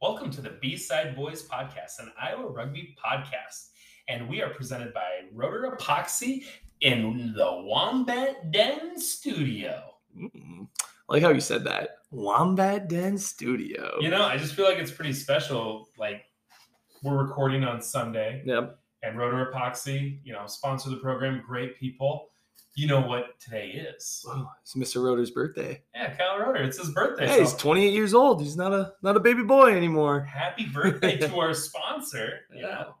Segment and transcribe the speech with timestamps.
[0.00, 3.68] Welcome to the B-Side Boys podcast, an Iowa rugby podcast.
[4.08, 6.44] And we are presented by Rotor Epoxy
[6.80, 9.82] in the Wombat Den studio.
[10.16, 10.68] Mm.
[11.08, 11.90] I like how you said that.
[12.10, 13.98] Wombat Den Studio.
[14.00, 15.88] You know, I just feel like it's pretty special.
[15.98, 16.24] Like,
[17.02, 18.78] we're recording on Sunday, Yep.
[19.02, 22.28] And Rotor Epoxy, you know, sponsor the program, great people.
[22.74, 24.24] You know what today is?
[24.62, 25.04] It's Mr.
[25.04, 25.82] Rotor's birthday.
[25.94, 26.62] Yeah, Kyle Rotor.
[26.62, 27.26] It's his birthday.
[27.28, 28.40] Hey, he's 28 years old.
[28.40, 30.20] He's not a not a baby boy anymore.
[30.22, 32.40] happy birthday to our sponsor.
[32.50, 32.68] You Yeah.
[32.68, 32.94] know,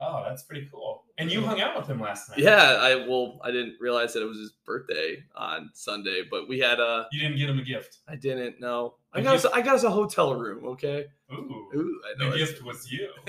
[0.00, 1.04] oh, that's pretty cool.
[1.16, 2.40] And you hung out with him last night.
[2.40, 6.58] Yeah, I well, I didn't realize that it was his birthday on Sunday, but we
[6.58, 7.06] had a.
[7.12, 7.98] You didn't get him a gift.
[8.08, 8.94] I didn't know.
[9.12, 9.44] I The got us.
[9.46, 10.64] I got us a hotel room.
[10.70, 11.04] Okay.
[11.32, 11.68] Ooh.
[11.76, 12.34] Ooh, I the know.
[12.34, 13.10] it's- gift was you.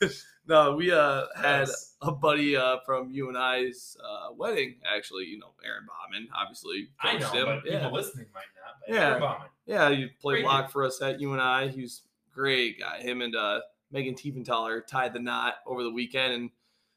[0.46, 1.94] no, we uh had Yes.
[2.02, 4.76] a buddy uh from you and I's uh, wedding.
[4.84, 6.88] Actually, you know, Aaron Bauman, obviously.
[7.00, 7.44] I know, him.
[7.46, 7.78] but yeah.
[7.78, 8.74] people listening might not.
[8.86, 9.12] But Yeah.
[9.12, 9.18] yeah.
[9.18, 9.48] Bauman.
[9.66, 11.68] Yeah, you played lock for us at UNI.
[11.68, 13.00] He was great guy.
[13.00, 13.60] Him and uh,
[13.92, 16.50] Megan Tiefenthaler tied the knot over the weekend, and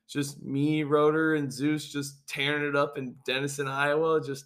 [0.07, 4.21] just me, Rotor, and Zeus just tearing it up in Denison, Iowa.
[4.23, 4.45] Just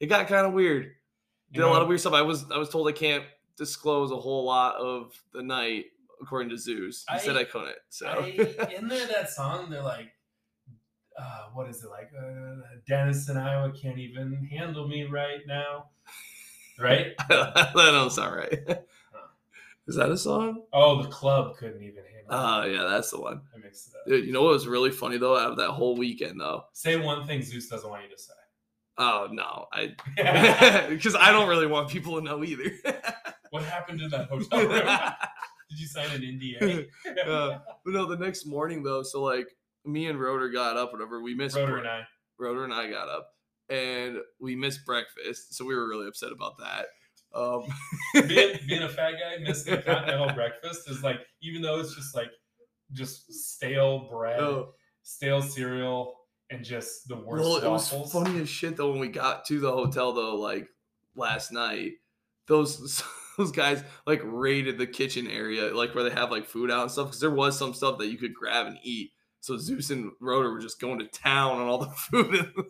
[0.00, 0.92] it got kind of weird.
[1.52, 2.12] Did You a lot of weird stuff.
[2.12, 3.24] I was I was told I can't
[3.56, 5.86] disclose a whole lot of the night,
[6.20, 7.04] according to Zeus.
[7.12, 7.76] He said I- I couldn't.
[7.88, 10.12] So I, in there, that song, they're like,
[11.18, 12.10] uh, what is it like?
[12.16, 15.90] Uh, Denison Iowa can't even handle me right now.
[16.78, 17.08] Right?
[17.28, 18.58] that don't sound right.
[19.88, 20.62] Is that a song?
[20.72, 22.74] Oh, the club couldn't even handle Oh me.
[22.76, 23.40] yeah, that's the one.
[23.54, 24.06] I mixed it up.
[24.06, 26.64] Dude, you know what was really funny though out of that whole weekend though?
[26.74, 28.34] Say one thing Zeus doesn't want you to say.
[28.98, 29.94] Oh no, I
[30.90, 32.70] because I don't really want people to know either.
[33.50, 34.86] what happened in that hotel room?
[35.70, 36.86] Did you sign an NDA?
[37.26, 39.48] Uh, but no, the next morning though, so like
[39.84, 41.22] me and Rotor got up, whatever.
[41.22, 42.00] We missed Rotor bre- and I.
[42.38, 43.28] Rotor and I got up,
[43.68, 46.86] and we missed breakfast, so we were really upset about that.
[47.34, 47.64] Um,
[48.28, 52.16] being, being a fat guy missing the continental breakfast is like even though it's just
[52.16, 52.30] like
[52.92, 56.14] just stale bread oh, stale cereal
[56.48, 59.44] and just the worst well, it was waffles funny as shit though when we got
[59.44, 60.68] to the hotel though, like
[61.14, 61.92] last night.
[62.46, 63.02] Those
[63.38, 66.90] those guys like raided the kitchen area, like where they have like food out and
[66.90, 69.12] stuff, because there was some stuff that you could grab and eat.
[69.40, 72.64] So Zeus and Rotor were just going to town on all the food in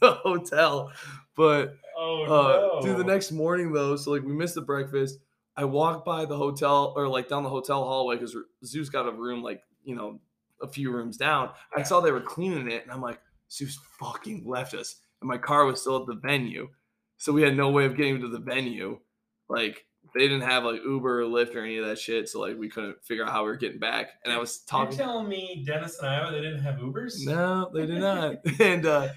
[0.00, 0.92] the hotel.
[1.36, 5.18] But oh uh no dude, the next morning though, so like we missed the breakfast.
[5.56, 9.12] I walked by the hotel or like down the hotel hallway because Zeus got a
[9.12, 10.20] room like, you know,
[10.62, 11.50] a few rooms down.
[11.76, 14.96] I saw they were cleaning it and I'm like, Zeus fucking left us.
[15.20, 16.68] And my car was still at the venue.
[17.16, 19.00] So we had no way of getting to the venue.
[19.48, 22.28] Like they didn't have like Uber or Lyft or any of that shit.
[22.28, 24.08] So like we couldn't figure out how we were getting back.
[24.24, 27.24] And I was You're telling me Denison Iowa they didn't have Ubers?
[27.24, 28.36] no, they did not.
[28.60, 29.08] and uh,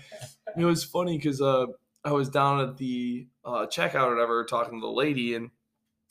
[0.58, 1.68] it was funny because uh,
[2.04, 5.52] I was down at the uh, checkout or whatever, talking to the lady, and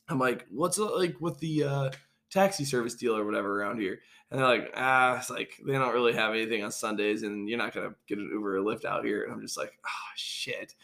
[0.08, 1.91] I'm like, "What's it like with the uh,
[2.30, 5.94] taxi service deal or whatever around here?" And they're like, "Ah, it's like they don't
[5.94, 9.04] really have anything on Sundays, and you're not gonna get an Uber or Lyft out
[9.04, 10.74] here." And I'm just like, "Oh shit."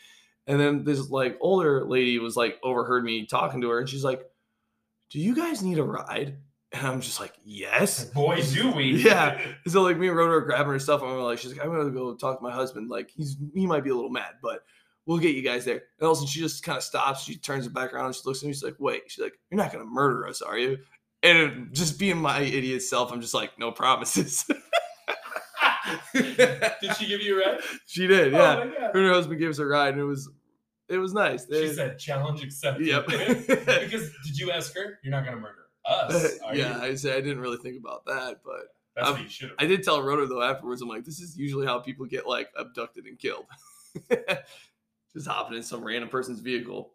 [0.46, 4.04] And then this like older lady was like overheard me talking to her, and she's
[4.04, 4.22] like,
[5.10, 6.38] "Do you guys need a ride?"
[6.72, 9.02] And I'm just like, "Yes." Boy, do we.
[9.02, 9.40] Yeah.
[9.66, 11.72] So like me and Rotor are grabbing her stuff, and we're like, she's like, I'm
[11.72, 12.88] gonna go talk to my husband.
[12.90, 14.62] Like he's he might be a little mad, but
[15.06, 15.82] we'll get you guys there.
[15.98, 18.42] And also she just kind of stops, she turns it back around, and she looks
[18.42, 20.78] at me, she's like, wait, she's like, you're not gonna murder us, are you?
[21.22, 24.44] And just being my idiot self, I'm just like, no promises.
[26.14, 27.60] Did she give you a ride?
[27.86, 28.54] she did, Oh yeah.
[28.56, 28.66] God.
[28.68, 30.28] Her and her husband gave us a ride, and it was
[30.88, 31.44] it was nice.
[31.46, 32.86] They- She said challenge accepted.
[32.86, 33.06] Yep.
[33.06, 34.98] because did you ask her?
[35.02, 36.82] You're not gonna murder us, are yeah, you?
[36.92, 39.58] I said I didn't really think about that, but That's what you should have.
[39.58, 40.82] I did tell Rotor though afterwards.
[40.82, 43.46] I'm like, this is usually how people get like abducted and killed.
[45.12, 46.92] Just hopping in some random person's vehicle.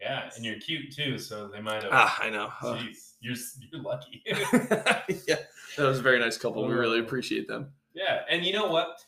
[0.00, 1.92] Yeah, and you're cute too, so they might have.
[1.92, 2.50] Ah, I know.
[2.62, 2.82] Uh,
[3.20, 3.36] you're
[3.72, 4.22] you're lucky.
[4.26, 5.36] yeah,
[5.76, 6.66] that was a very nice couple.
[6.66, 7.02] We really Oh.
[7.02, 7.72] appreciate them.
[7.94, 8.98] Yeah, and you know what?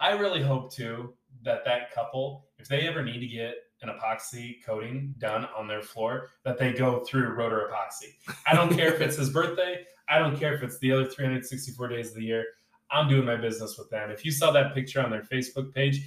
[0.00, 4.56] I really hope too that that couple, if they ever need to get an epoxy
[4.64, 8.14] coating done on their floor, that they go through rotor epoxy.
[8.46, 9.84] I don't care if it's his birthday.
[10.08, 12.44] I don't care if it's the other 364 days of the year.
[12.90, 14.10] I'm doing my business with them.
[14.10, 16.00] If you saw that picture on their Facebook page,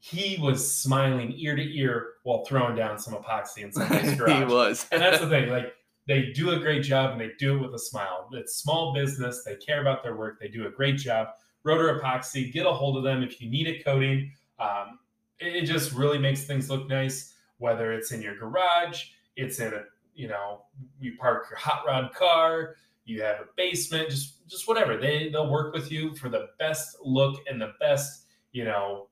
[0.00, 4.38] he was smiling ear to ear while throwing down some epoxy in somebody's garage.
[4.38, 4.86] he was.
[4.92, 5.48] and that's the thing.
[5.48, 5.72] Like
[6.06, 8.28] they do a great job and they do it with a smile.
[8.32, 9.42] It's small business.
[9.44, 10.38] They care about their work.
[10.40, 11.28] They do a great job.
[11.68, 14.32] Rotor Epoxy, get a hold of them if you need a coating.
[14.58, 14.98] Um,
[15.38, 17.34] it, it just really makes things look nice.
[17.58, 19.04] Whether it's in your garage,
[19.36, 19.84] it's in a
[20.14, 20.62] you know
[20.98, 24.96] you park your hot rod car, you have a basement, just just whatever.
[24.96, 29.08] They they'll work with you for the best look and the best you know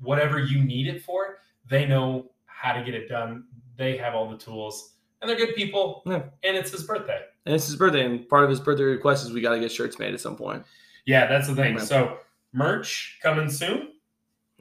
[0.00, 1.38] whatever you need it for.
[1.68, 3.44] They know how to get it done.
[3.76, 6.02] They have all the tools and they're good people.
[6.04, 6.22] Yeah.
[6.42, 7.20] And it's his birthday.
[7.46, 9.72] And it's his birthday, and part of his birthday request is we got to get
[9.72, 10.64] shirts made at some point.
[11.06, 11.78] Yeah, that's the thing.
[11.78, 12.18] So
[12.52, 13.92] merch coming soon.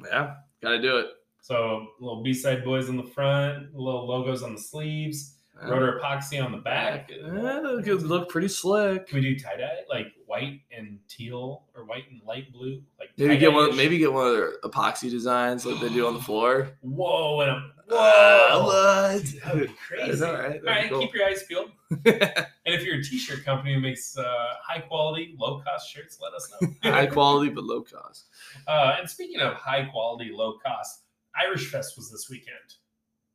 [0.04, 1.08] Yeah, got to do it.
[1.42, 6.52] So little B-side boys on the front, little logos on the sleeves, rotor epoxy on
[6.52, 7.10] the back.
[7.12, 9.08] Yeah, it could look pretty slick.
[9.08, 12.82] Can we do tie dye like white and teal or white and light blue?
[13.00, 13.76] Like Maybe get one.
[13.76, 16.70] Maybe get one of their epoxy designs like they do on the floor.
[16.82, 18.66] Whoa and a whoa.
[18.66, 19.24] what?
[19.44, 20.24] That'd be crazy.
[20.24, 20.60] all right.
[20.60, 21.02] All right, cool.
[21.02, 21.72] keep your eyes peeled.
[22.64, 24.24] And if you're a t-shirt company who makes uh,
[24.64, 26.68] high quality, low cost shirts, let us know.
[26.92, 28.26] High quality but low cost.
[28.68, 31.04] Uh, and speaking of high quality, low cost,
[31.36, 32.76] Irish Fest was this weekend.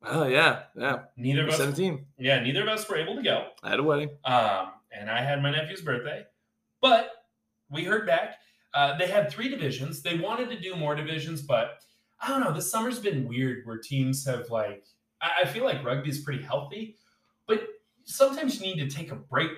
[0.03, 0.99] Oh yeah, yeah.
[1.17, 2.05] Neither of us, Seventeen.
[2.17, 3.47] yeah, neither of us were able to go.
[3.63, 4.09] I had a wedding.
[4.23, 6.23] Um, and I had my nephew's birthday,
[6.81, 7.09] but
[7.69, 8.35] we heard back.
[8.73, 10.01] Uh, they had three divisions.
[10.01, 11.79] They wanted to do more divisions, but
[12.21, 12.53] I don't know.
[12.53, 14.85] This summer's been weird where teams have like.
[15.21, 16.95] I, I feel like rugby's pretty healthy,
[17.47, 17.67] but
[18.11, 19.51] sometimes you need to take a break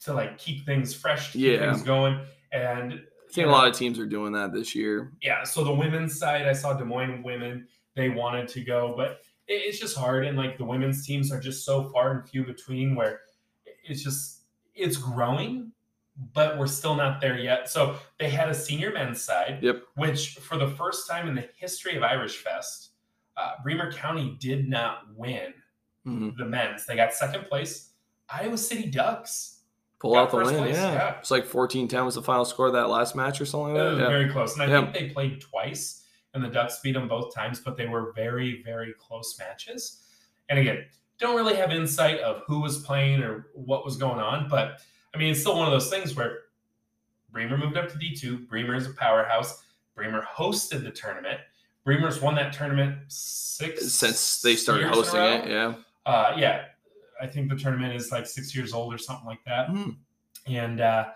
[0.00, 1.70] to like keep things fresh, to keep Yeah.
[1.72, 2.24] things going.
[2.52, 5.12] And I think a lot of teams are doing that this year.
[5.20, 7.66] yeah, so the women's side, I saw Des Moines women.
[7.94, 10.24] They wanted to go, but it- it's just hard.
[10.26, 13.22] And like the women's teams are just so far and few between where
[13.84, 15.72] it's just it's growing,
[16.34, 17.68] but we're still not there yet.
[17.68, 19.82] So they had a senior men's side, Yep.
[19.96, 22.90] which for the first time in the history of Irish Fest,
[23.38, 25.54] uh, Bremer County did not win
[26.06, 26.36] Mhm.
[26.36, 26.86] the men's.
[26.86, 27.90] They got second place.
[28.28, 29.60] Iowa City Ducks.
[29.98, 30.56] Pull out the win.
[30.56, 30.92] place, yeah.
[30.92, 31.18] yeah.
[31.18, 33.98] It's like 14-10 was the final score of that last match or something like that.
[34.02, 34.08] Yeah.
[34.08, 34.54] very close.
[34.54, 34.80] And I Yeah.
[34.82, 36.04] think they played twice,
[36.34, 40.02] and the Ducks beat them both times, but they were very, very close matches.
[40.48, 40.84] And again,
[41.18, 44.80] don't really have insight of who was playing or what was going on, but
[45.14, 46.40] I mean, it's still one of those things where
[47.30, 48.46] Bremer moved up to D2.
[48.48, 49.62] Bremer is a powerhouse.
[49.94, 51.40] Bremer hosted the tournament.
[51.84, 55.74] Bremer's won that tournament six Since they started years in a hosting it, yeah.
[56.06, 56.66] Uh, yeah,
[57.20, 59.68] I think the tournament is like six years old or something like that.
[59.68, 59.90] Hmm.
[60.46, 61.06] And uh,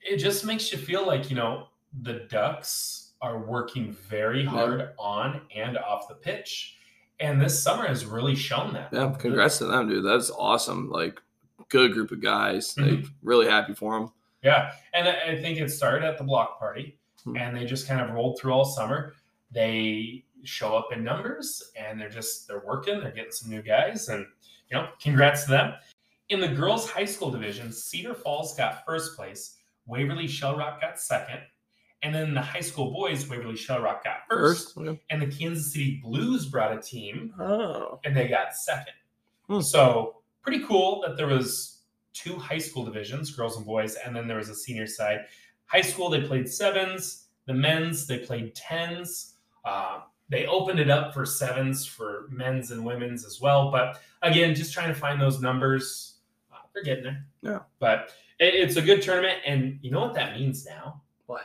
[0.00, 1.66] it just makes you feel like, you know,
[2.02, 6.76] the Ducks are working very hard on and off the pitch.
[7.20, 8.88] And this summer has really shown that.
[8.92, 10.04] Yeah, congrats to them, dude.
[10.04, 10.90] That's awesome.
[10.90, 11.20] Like,
[11.68, 12.74] good group of guys.
[12.74, 13.02] Mhm.
[13.02, 14.12] Like, really happy for them.
[14.42, 14.72] Yeah.
[14.92, 17.36] And I think it started at the block party Hmm.
[17.38, 19.14] and they just kind of rolled through all summer.
[19.50, 24.08] They show up in numbers and they're just, they're working, they're getting some new guys.
[24.08, 24.26] And,
[24.70, 25.74] you know, congrats to them.
[26.30, 30.98] In the girls' high school division, Cedar Falls got first place, Waverly Shell Rock got
[30.98, 31.40] second,
[32.02, 34.78] and then the high school boys, Waverly Shell Rock got first, First.
[34.78, 35.00] Okay.
[35.10, 38.00] and the Kansas City Blues brought a team Oh.
[38.04, 38.94] and they got second.
[39.48, 39.60] Hmm.
[39.60, 41.82] So pretty cool that there was
[42.14, 45.20] two high school divisions, girls and boys, and then there was a senior side.
[45.66, 47.26] High school they played sevens.
[47.46, 49.34] The men's they played tens.
[49.66, 50.00] Uh,
[50.34, 53.70] they opened it up for sevens for men's and women's as well.
[53.70, 56.16] But again, just trying to find those numbers.
[56.52, 57.24] Uh, they're getting there.
[57.40, 57.58] Yeah.
[57.78, 58.10] But
[58.40, 61.02] it, it's a good tournament, and you know what that means now?
[61.26, 61.42] What?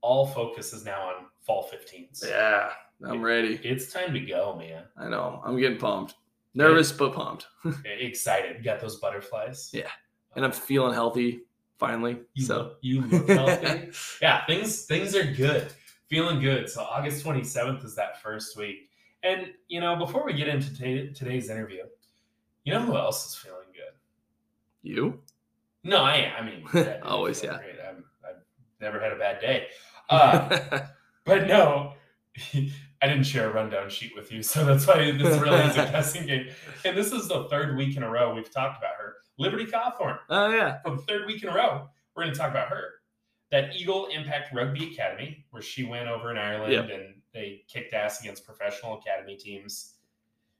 [0.00, 2.28] All focus is now on fall 15s.
[2.28, 2.70] Yeah,
[3.06, 3.60] I'm ready.
[3.62, 4.82] It's time to go, man.
[4.96, 5.40] I know.
[5.44, 6.14] I'm getting pumped.
[6.52, 7.46] Nervous, but pumped.
[7.84, 8.64] excited.
[8.64, 9.70] Got those butterflies.
[9.72, 9.90] Yeah.
[10.34, 11.42] And I'm feeling healthy
[11.78, 12.18] finally.
[12.34, 13.90] You so, look, you look healthy.
[14.20, 15.72] yeah, things things are good.
[16.08, 16.68] Feeling good.
[16.68, 18.90] So August 27th is that first week.
[19.22, 21.84] And you know, before we get into ta- today's interview,
[22.64, 23.92] you know who else is feeling good?
[24.82, 25.20] you?
[25.82, 26.32] No, I.
[26.38, 27.56] I mean, yeah, Always, yeah.
[27.58, 27.76] Great.
[27.88, 28.42] I'm, I've
[28.80, 29.66] never had a bad day.
[30.10, 30.80] Uh,
[31.24, 31.94] but no,
[32.54, 35.90] I didn't share a rundown sheet with you, so that's why this really is a
[35.90, 36.48] guessing game.
[36.84, 39.14] And this is the third week in a row we've talked about her.
[39.38, 40.18] Liberty Cawthorn.
[40.28, 40.82] oh, yeah.
[40.84, 42.93] for the third week in a row, we're going to talk about her.
[43.54, 46.90] That Eagle Impact Rugby Academy, where she went over in Ireland Yep.
[46.90, 49.94] and they kicked ass against professional academy teams.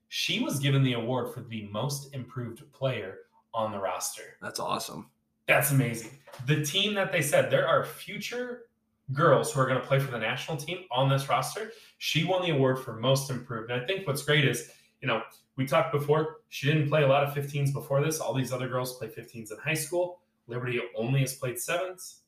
[0.06, 3.22] She was given the award for the most improved player
[3.52, 4.36] on the roster.
[4.40, 5.10] That's awesome.
[5.48, 6.12] That's amazing.
[6.46, 8.66] The team that they said there are future
[9.12, 11.72] girls who are going to play for the national team on this roster.
[11.98, 13.72] She won the award for most improved.
[13.72, 14.70] And I think what's great is,
[15.00, 15.20] you know,
[15.56, 18.20] we talked before, she didn't play a lot of 15s before this.
[18.20, 20.20] All these other girls play 15s in high school.
[20.46, 22.20] Liberty only has played sevens.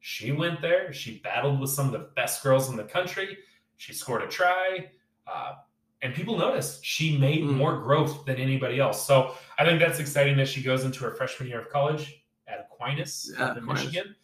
[0.00, 0.92] She went there.
[0.92, 3.38] She battled with some of the best girls in the country.
[3.76, 4.90] She scored a try.
[5.26, 5.54] Uh,
[6.02, 7.54] and people noticed she made Mm.
[7.56, 9.06] more growth than anybody else.
[9.06, 12.60] So I think that's exciting that she goes into her freshman year of college at
[12.72, 13.84] Aquinas Yeah, in Aquinas.
[13.84, 14.16] Michigan.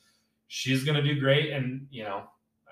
[0.49, 1.52] She's going to do great.
[1.52, 2.25] And, you know,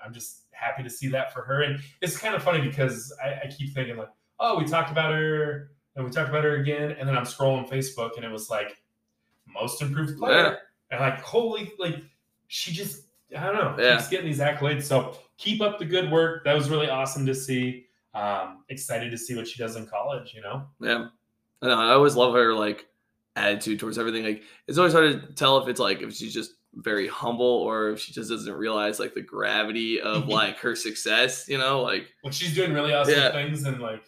[0.03, 1.61] I'm just happy to see that for her.
[1.61, 4.09] And it's kind of funny because I, I keep thinking, like,
[4.39, 6.91] oh, we talked about her and we talked about her again.
[6.91, 8.81] And then I'm scrolling Facebook and it was like,
[9.47, 10.35] most improved player.
[10.35, 10.55] Yeah.
[10.91, 12.01] And like, holy, like,
[12.47, 13.03] she just,
[13.37, 13.97] I don't know, Yeah.
[13.97, 14.83] keeps getting these accolades.
[14.83, 16.43] So keep up the good work.
[16.45, 17.87] That was really awesome to see.
[18.13, 20.65] Um, excited to see what she does in college, you know?
[20.79, 21.07] Yeah.
[21.61, 21.79] I know.
[21.79, 22.85] I always love her like
[23.35, 24.23] attitude towards everything.
[24.23, 27.89] Like it's always hard to tell if it's like if she's just very humble or
[27.89, 31.81] if she just doesn't realize like the gravity of like her success, you know?
[31.81, 33.31] Like When she's doing really awesome Yeah.
[33.31, 34.01] things and like,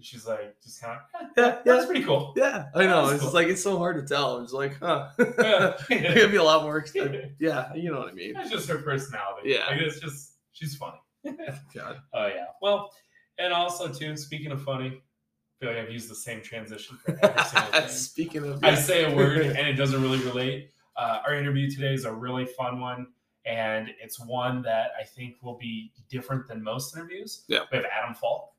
[0.00, 2.32] she's like, just kind of, Yeah, yeah, that's pretty cool.
[2.36, 3.04] Yeah, I know.
[3.08, 3.18] It's cool.
[3.20, 4.36] just like it's so hard to tell.
[4.36, 5.08] I'm just like, huh.
[5.18, 5.74] Yeah.
[5.90, 6.84] it could be a lot more.
[7.38, 8.36] Yeah, you know what I mean.
[8.36, 9.50] It's just her personality.
[9.50, 9.66] Yeah.
[9.68, 10.98] Like, it's just, she's funny.
[11.74, 11.98] God.
[12.14, 12.46] Oh yeah.
[12.62, 12.90] Well,
[13.38, 17.18] and also too, speaking of funny, I feel like I've used the same transition for
[17.22, 17.88] every single thing.
[17.88, 20.70] Speaking of, I say a word and it doesn't really relate.
[20.96, 23.08] Uh, our interview today is a really fun one,
[23.44, 27.44] and it's one that I think will be different than most interviews.
[27.48, 27.60] Yeah.
[27.70, 28.52] We have Adam Falk,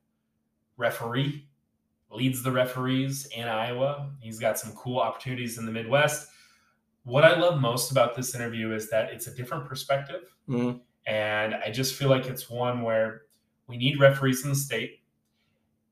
[0.78, 1.48] referee,
[2.12, 4.12] leads the referees in Iowa.
[4.22, 6.30] He's got some cool opportunities in the Midwest.
[7.04, 10.34] What I love most about this interview is that it's a different perspective.
[10.48, 10.82] Mhm.
[11.06, 13.24] And I just feel like it's one where
[13.68, 15.02] we need referees in the state.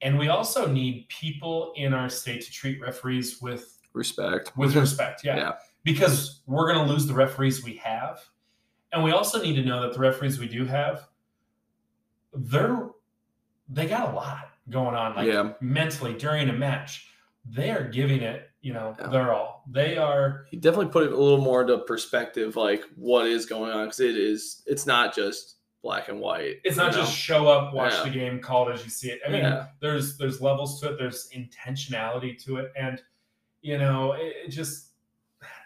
[0.01, 4.55] And we also need people in our state to treat referees with respect.
[4.57, 5.23] with respect.
[5.23, 5.37] Yeah.
[5.37, 5.51] Yeah.
[5.83, 8.19] Because we're going to lose the referees we have.
[8.91, 11.07] And we also need to know that the referees we do have,
[12.33, 12.89] they're
[13.69, 15.53] they got a lot going on like Yeah.
[15.61, 17.09] mentally during a match.
[17.47, 19.07] They are giving it, you know, Yeah.
[19.07, 19.63] they're all.
[19.69, 23.71] They are He definitely put it a little more into perspective, like what is going
[23.71, 24.63] on, because it is.
[24.65, 26.61] It's not just black and white.
[26.63, 27.03] it's not you know?
[27.03, 28.03] just show up, watch Yeah.
[28.05, 29.19] the game, call it as you see it.
[29.25, 33.01] I mean, there's there's levels to it, there's intentionality to it, and
[33.61, 34.93] you know, it, it just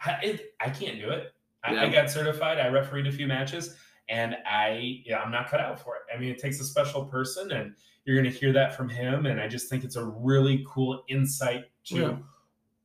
[0.06, 1.34] I- it, I can't do it.
[1.64, 2.58] I, I got certified.
[2.58, 3.78] I refereed a few matches,
[4.10, 6.02] and I yeah, I'm not cut out for it.
[6.14, 7.76] I mean, it takes a special person, and
[8.06, 9.26] you're going to hear that from him.
[9.26, 12.18] And I just think it's a really cool insight to Yeah.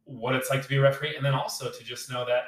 [0.05, 2.45] what it's like to be a referee, and then also to just know that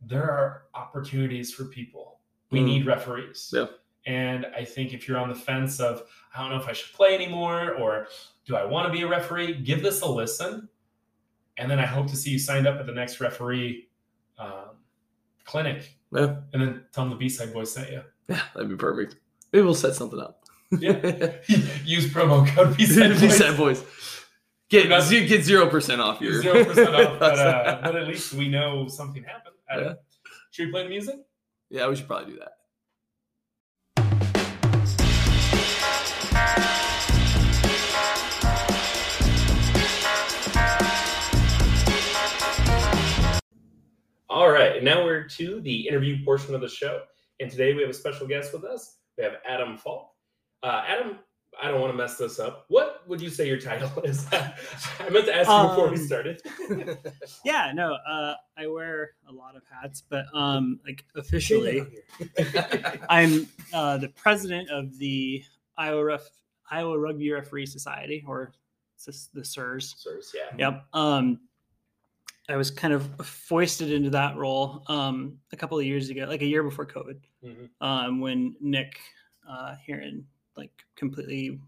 [0.00, 2.18] there are opportunities for people.
[2.50, 2.64] We Mm.
[2.64, 3.50] need referees.
[3.54, 3.66] Yeah.
[4.04, 6.02] And I think if you're on the fence of,
[6.34, 8.08] I don't know if I should play anymore or
[8.44, 10.68] do I want to be a referee, give this a listen.
[11.56, 13.88] And then I hope to see you signed up at the next referee
[14.38, 14.70] um,
[15.44, 15.96] clinic.
[16.12, 16.40] Yeah.
[16.52, 18.02] And then tell them the B side boys sent you.
[18.28, 19.16] Yeah, that'd be perfect.
[19.52, 20.41] Maybe we'll set something up.
[20.78, 21.32] Yeah.
[21.84, 22.86] Use promo code He
[23.56, 23.84] boys.
[24.70, 24.88] Get
[25.28, 28.88] get zero percent off your Zero percent off, but, uh, but at least we know
[28.88, 29.56] something happened.
[29.70, 29.92] Uh, Yeah.
[30.50, 31.16] Should we play the music?
[31.70, 32.52] yeah, we should probably do that.
[44.28, 47.02] All right, now we're to the interview portion of the show,
[47.40, 48.96] and today we have a special guest with us.
[49.18, 50.11] We have Adam Falk.
[50.62, 51.18] Uh, Adam,
[51.60, 52.66] I don't want to mess this up.
[52.68, 54.26] What would you say your title is?
[54.32, 56.40] I meant to ask you before we Um, started.
[57.44, 61.86] Yeah, no, uh, I wear a lot of hats, but um, like officially,
[63.08, 65.42] I'm uh, the president of the
[65.76, 66.30] Iowa Ref-
[66.70, 68.52] Iowa Rugby Referee Society, or
[69.34, 69.96] the SIRS.
[69.98, 70.56] Sirs, yeah.
[70.56, 70.84] Yep.
[70.92, 71.40] Um,
[72.48, 76.42] I was kind of foisted into that role um, a couple of years ago, like
[76.42, 77.68] a year before COVID, Mhm.
[77.80, 78.98] um, when Nick
[79.48, 80.24] uh, Heron
[80.56, 81.60] like completely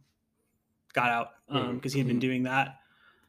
[0.92, 2.20] got out because Mhm, he had been mhm.
[2.20, 2.76] doing that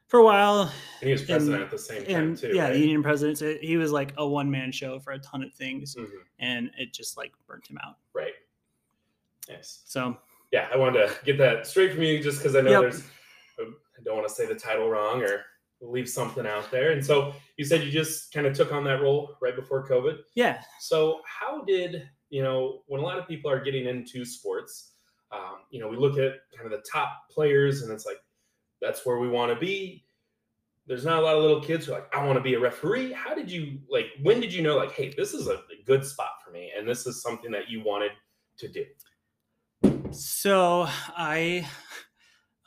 [0.07, 0.61] for a while.
[1.01, 2.51] And he was president And- at the same time and too.
[2.53, 2.73] yeah, right?
[2.73, 3.37] the union president.
[3.39, 6.71] So he was like a one man show for a ton of things, Mhm, and
[6.77, 7.97] it just like burnt him out.
[8.13, 8.33] Right.
[9.49, 9.83] Yes.
[9.85, 10.17] So
[10.51, 12.81] Yeah, I wanted to get that straight from you just because I know Yep.
[12.81, 13.03] there's,
[13.59, 15.43] I don't want to say the title wrong or
[15.81, 16.91] leave something out there.
[16.91, 20.23] And so you said you just kind of took on that role right before COVID.
[20.35, 24.93] yeah, So how did you know when a lot of people are getting into sports?
[25.31, 28.17] Um, you know, we look at kind of the top players, and it's like
[28.81, 30.03] that's where we want to be.
[30.87, 32.59] There's not a lot of little kids who are like, I want to be a
[32.59, 33.11] referee.
[33.11, 34.05] How did you like?
[34.21, 36.87] When did you know like, hey, this is a, a good spot for me, and
[36.87, 38.11] this is something that you wanted
[38.57, 38.85] to do?
[40.11, 41.67] so I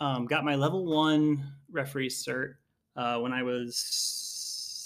[0.01, 2.55] um, got my level one referee cert
[2.97, 3.77] uh, when I was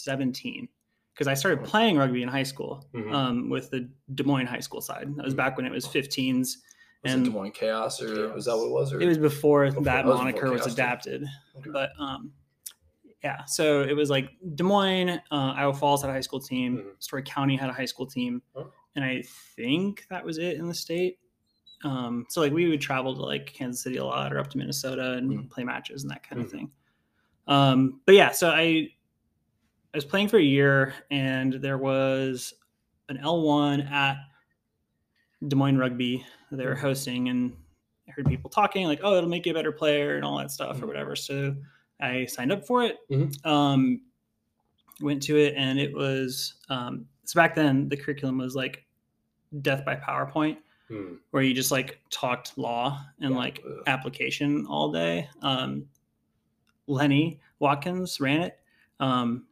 [0.05, 0.69] seventeen
[1.15, 3.13] because I started playing rugby in high school Mhm.
[3.15, 5.15] um, with the Des Moines high school side.
[5.17, 6.57] That was back when it was 15s.
[7.03, 8.93] Was And- it Des Moines Chaos or was that what it was?
[8.93, 9.01] Or?
[9.01, 11.25] It was before Before- that was moniker before was adapted.
[11.59, 11.71] Okay.
[11.71, 12.33] But um,
[13.25, 16.79] Yeah, so it was like Des Moines, uh, Iowa Falls had a high school team,
[16.79, 17.03] Mhm.
[17.03, 18.69] Story County had a high school team, Oh.
[18.97, 19.23] and I
[19.55, 21.19] think that was it in the state.
[21.85, 24.59] Um, so like we would travel to like Kansas City a lot or up to
[24.59, 25.51] Minnesota and Mhm.
[25.51, 26.45] play matches and that kind Mhm.
[26.47, 26.73] of thing.
[27.47, 28.89] Um, but yeah, so I
[29.95, 32.55] I was playing for a year, and there was
[33.11, 34.17] an L1 at
[35.49, 36.81] Des Moines Rugby they were Mhm.
[36.81, 37.57] hosting, and
[38.09, 40.51] I heard people talking like, "Oh, it'll make you a better player" and all that
[40.51, 40.83] stuff Mhm.
[40.83, 41.17] or whatever.
[41.17, 41.57] So
[42.01, 42.99] I signed up for it.
[43.11, 43.47] Mhm.
[43.47, 44.01] Um,
[45.01, 48.85] went to it, and it was um, so back then the curriculum was like
[49.63, 50.59] death by PowerPoint,
[50.89, 51.15] Hmm.
[51.31, 53.37] where you just like talked law and Yeah.
[53.39, 53.83] like Ugh.
[53.87, 55.29] application all day.
[55.41, 55.89] Um,
[56.87, 58.59] Lenny Watkins ran it.
[59.01, 59.47] Um,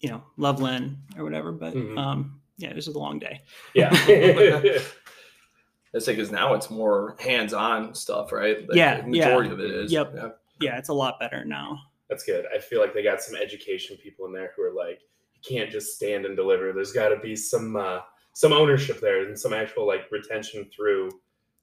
[0.00, 1.96] you know, love Len or whatever, but Mhm.
[1.98, 3.42] um, yeah, this is a long day.
[3.74, 3.90] Yeah.
[5.92, 8.60] That's because now it's more hands-on stuff, right?
[8.68, 9.54] Like, Yeah, the majority yeah.
[9.54, 9.92] of it is.
[9.92, 10.12] Yep.
[10.14, 10.28] Yeah.
[10.60, 11.78] Yeah, it's a lot better now.
[12.10, 12.44] That's good.
[12.54, 15.00] I feel like they got some education people in there who are like,
[15.34, 16.72] you can't just stand and deliver.
[16.72, 18.00] There's got to be some uh,
[18.32, 21.10] some ownership there and some actual like retention through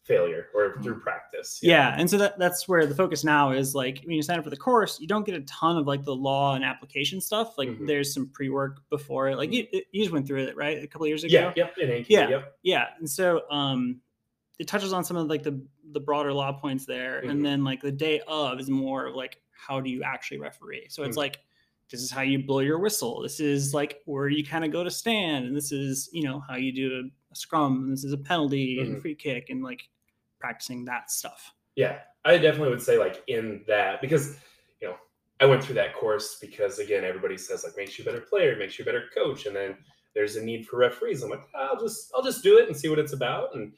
[0.06, 1.60] failure or through practice.
[1.62, 4.44] Yeah, and so that, that's where the focus now is like when you sign up
[4.44, 7.58] for the course, you don't get a ton of like the law and application stuff.
[7.58, 7.88] Like Mhm.
[7.88, 9.36] there's some pre work before it.
[9.38, 10.82] Like you, you just went through it, right?
[10.82, 11.34] A couple of years ago.
[11.34, 11.54] Yeah.
[11.56, 12.06] Yep.
[12.08, 12.30] Yeah.
[12.30, 12.58] Yep.
[12.64, 14.00] yeah and so um
[14.60, 15.60] it touches on some of like the
[15.92, 17.30] the broader law points there Mhm.
[17.32, 20.86] and then like the day of is more of like how do you actually referee
[20.90, 21.22] so it's Mhm.
[21.22, 21.40] like
[21.92, 24.84] this is how you blow your whistle this is like where you kind of go
[24.84, 28.04] to stand and this is you know how you do a, a scrum and this
[28.04, 29.02] is a penalty and Mhm.
[29.02, 29.88] free kick and like
[30.46, 34.38] practicing that stuff Yeah, I definitely would say like in that because
[34.82, 34.96] you know
[35.40, 38.56] I went through that course because again everybody says like makes you a better player,
[38.56, 39.76] makes you a better coach, and then
[40.14, 41.24] there's a need for referees.
[41.24, 43.56] I'm like I'll just I'll just do it and see what it's about.
[43.56, 43.74] And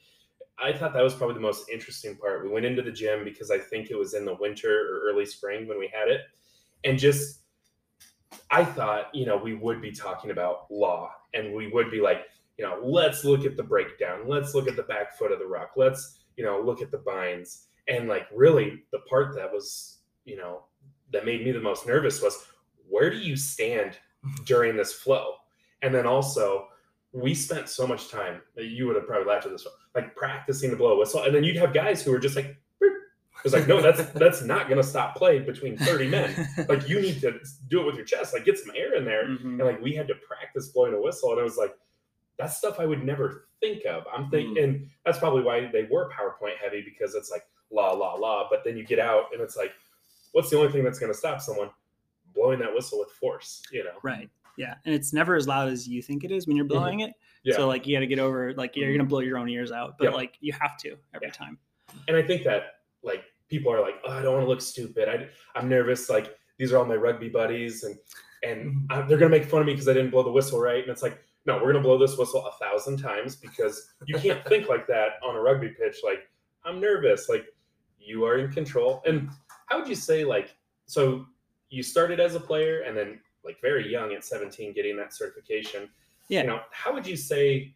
[0.62, 2.44] I thought that was probably the most interesting part.
[2.44, 5.26] We went into the gym because I think it was in the winter or early
[5.26, 6.22] spring when we had it,
[6.84, 7.40] and just
[8.50, 12.26] I thought you know we would be talking about law and we would be like
[12.56, 15.46] you know let's look at the breakdown, let's look at the back foot of the
[15.46, 17.66] ruck, let's you know look at the binds.
[17.88, 20.62] And like really the part that was you know
[21.12, 22.46] that made me the most nervous was
[22.88, 23.98] where do you stand
[24.46, 25.34] during this flow?
[25.82, 26.68] And then also
[27.12, 30.14] we spent so much time that you would have probably laughed at this one like
[30.14, 31.22] practicing the blow whistle.
[31.24, 32.92] And then you'd have guys who were just like "Beep."
[33.38, 36.48] it was like no that's that's not going to stop play between 30 men.
[36.68, 38.34] Like you need to do it with your chest.
[38.34, 39.26] Like get some air in there.
[39.26, 39.44] Mhm.
[39.44, 41.32] and like we had to practice blowing a whistle.
[41.32, 41.74] And i was like
[42.38, 44.04] that's stuff i would never think of.
[44.12, 44.64] I'm thinking mm.
[44.64, 48.48] and that's probably why they were powerpoint heavy because it's like la la la.
[48.50, 49.72] but then you get out and it's like
[50.32, 51.70] what's the only thing that's going to stop someone
[52.34, 53.98] blowing that whistle with force you know?
[54.02, 56.78] Right yeah and it's never as loud as you think it is when you're mm-hmm.
[56.78, 57.12] blowing it.
[57.44, 57.56] Yeah.
[57.56, 58.98] So like you got to get over like you're mm-hmm.
[58.98, 60.10] gonna blow your own ears out but Yeah.
[60.10, 61.32] like you have to every Yeah.
[61.32, 61.58] time.
[62.06, 65.08] And i think that like people are like oh i don't want to look stupid.
[65.08, 67.96] I, i'm nervous like these are all my rugby buddies and
[68.42, 70.60] and I, they're going to make fun of me because i didn't blow the whistle
[70.60, 70.82] right?
[70.82, 74.18] And it's like no we're going to blow this whistle a thousand times because you
[74.18, 75.98] can't think like that on a rugby pitch.
[76.04, 76.28] Like
[76.64, 77.28] i'm nervous.
[77.28, 77.46] Like
[77.98, 79.02] you are in control.
[79.06, 79.28] And
[79.66, 81.26] how would you say like so
[81.70, 85.88] you started as a player and then like very young at 17 getting that certification.
[86.28, 86.42] Yeah.
[86.42, 87.74] you know how would you say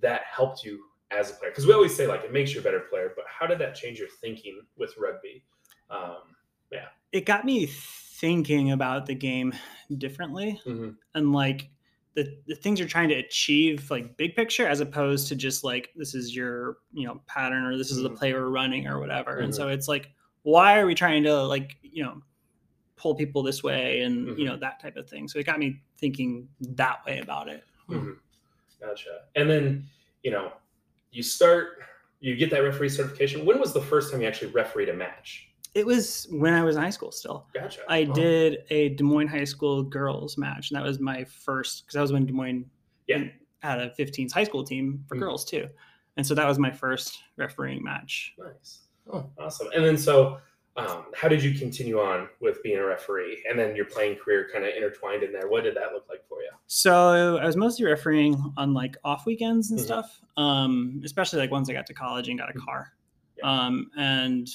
[0.00, 1.50] that helped you as a player?
[1.50, 3.74] Because we always say like it makes you a better player but how did that
[3.74, 5.44] change your thinking with rugby?
[5.90, 6.18] Um
[6.72, 7.70] yeah, it got me
[8.20, 9.52] thinking about the game
[9.98, 11.70] differently mhm, and like
[12.14, 15.90] the, the things you're trying to achieve like big picture as opposed to just like
[15.96, 18.16] this is your you know pattern or this is the Mhm.
[18.16, 19.56] play we're running or whatever and Mhm.
[19.56, 20.10] so it's like
[20.42, 22.22] why are we trying to like you know
[22.96, 24.46] pull people this way and you Mhm.
[24.46, 28.16] know that type of thing so it got me thinking that way about it mhm.
[28.80, 29.86] gotcha and then
[30.22, 30.52] you know
[31.10, 31.80] you start
[32.20, 35.50] you get that referee certification when was the first time you actually refereed a match
[35.76, 38.12] it was when i was in high school still gotcha i Oh.
[38.14, 42.00] did a des moines high school girls match and that was my first because i
[42.00, 42.64] was when des moines
[43.06, 43.24] Yeah.
[43.62, 45.20] had a 15s high school team for Mhm.
[45.20, 45.68] girls too
[46.16, 48.80] and so that was my first refereeing match nice
[49.12, 49.24] Oh.
[49.38, 50.38] awesome and then so
[50.78, 54.48] um, how did you continue on with being a referee and then your playing career
[54.52, 57.56] kind of intertwined in there what did that look like for you So I was
[57.56, 59.84] mostly refereeing on like off weekends and Mhm.
[59.84, 62.92] stuff, um, especially like once I got to college and got a car.
[63.38, 63.44] Yeah.
[63.50, 64.48] Um, and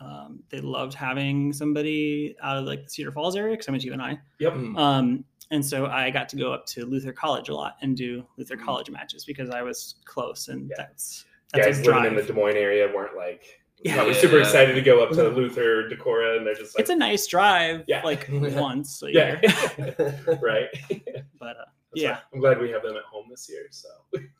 [0.00, 3.82] um, they loved having somebody out of like the Cedar Falls area because I went
[3.82, 4.18] to UNI.
[4.38, 4.78] yep Mm.
[4.78, 8.24] Um, and so I got to go up to Luther College a lot and do
[8.36, 8.64] Luther Mhm.
[8.64, 10.76] College matches because I was close and Yeah.
[10.78, 13.94] that's that's guys a living in the Des Moines area weren't like Yeah.
[13.94, 14.42] probably super Yeah.
[14.42, 17.84] excited to go up to Luther, Decorah, and they're just like, it's a nice drive,
[17.88, 18.02] Yeah.
[18.04, 20.38] like once a yeah, year.
[20.42, 20.68] right.
[21.40, 22.10] But uh, That's Yeah.
[22.16, 23.66] why I'm glad we have them at home this year.
[23.70, 23.88] So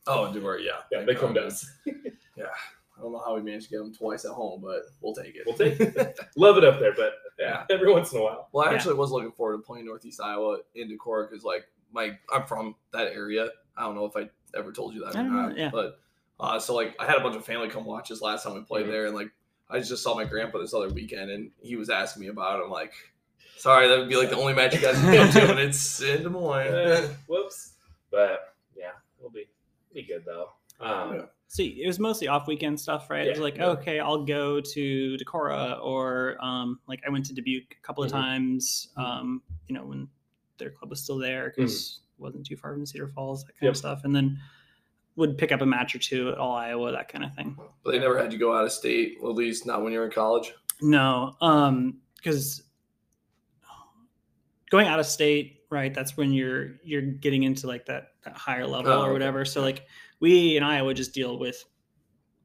[0.06, 0.80] Oh, do worry, yeah.
[0.92, 1.66] yeah, they come to us.
[2.36, 2.46] Yeah.
[2.98, 5.36] I don't know how we managed to get them twice at home, but we'll take
[5.36, 5.42] it.
[5.46, 6.18] We'll take it.
[6.36, 8.48] Love it up there, but yeah, every once in a while.
[8.52, 8.76] Well, I Yeah.
[8.76, 12.74] actually was looking forward to playing Northeast Iowa in Decorah because, like, my I'm from
[12.92, 13.48] that area.
[13.76, 15.70] I don't know if I ever told you that or don't know, yeah.
[15.72, 16.00] but
[16.40, 18.60] uh, so like I had a bunch of family come watch us last time we
[18.62, 18.90] played Mhm.
[18.90, 19.30] there, and like
[19.70, 22.64] I just saw my grandpa this other weekend, and he was asking me about it.
[22.64, 22.92] I'm like,
[23.58, 26.00] sorry, that would be like the only match you guys can go to, and it's
[26.02, 26.74] in Des Moines.
[26.74, 27.74] Uh, whoops.
[28.10, 29.44] But yeah, it'll be
[29.94, 30.50] be good though.
[30.80, 31.22] Um, Yeah.
[31.50, 33.26] So it was mostly off weekend stuff, right?
[33.26, 33.68] it was like, yeah.
[33.68, 38.10] okay, I'll go to Decorah or um, like I went to Dubuque a couple of
[38.10, 38.14] Mhm.
[38.14, 39.02] times, Mhm.
[39.02, 40.08] um, you know, when
[40.58, 43.56] their club was still there because it wasn't too far from Cedar Falls, that kind
[43.56, 43.64] Mm-hmm.
[43.64, 43.70] Yep.
[43.72, 44.00] of stuff.
[44.04, 44.38] And then
[45.16, 47.56] would pick up a match or two at all Iowa, that kind of thing.
[47.82, 50.04] But they never had you go out of state, at least not when you were
[50.04, 50.52] in college.
[50.82, 52.62] No, um, because
[54.70, 55.92] going out of state, right?
[55.94, 59.12] That's when you're you're getting into like that that higher level Oh, or okay.
[59.14, 59.44] whatever.
[59.44, 59.86] So like
[60.20, 61.64] we in Iowa just deal with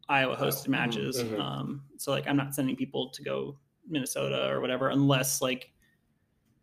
[0.10, 1.24] Iowa hosted Mhm, matches.
[1.24, 1.40] mhm.
[1.40, 3.58] Um, so like I'm not sending people to go
[3.88, 5.72] Minnesota or whatever unless like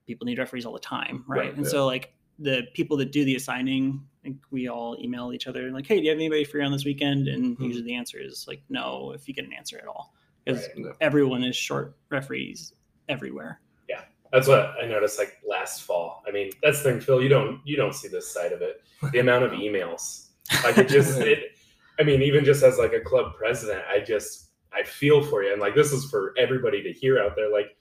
[0.07, 1.39] people need referees all the time, right?
[1.41, 1.71] Right, and yeah.
[1.71, 5.87] so like the people that do the assigning, think we all email each other like,
[5.87, 7.29] hey, do you have anybody free on this weekend?
[7.29, 7.65] And Mhm.
[7.65, 10.79] usually the answer is like no, if you get an answer at all, because Right.
[10.87, 10.93] Yeah.
[11.01, 12.75] everyone is short referees
[13.09, 13.61] everywhere.
[13.89, 16.23] Yeah, that's what I noticed like last fall.
[16.27, 17.23] I mean, that's the thing, Phil.
[17.23, 18.83] You don't you don't see this side of it.
[19.13, 20.27] The amount of emails.
[20.65, 21.53] Like it just it
[21.99, 25.53] I mean, even just as like a club president, I just I feel for you.
[25.53, 27.53] And like this is for everybody to hear out there.
[27.53, 27.77] Like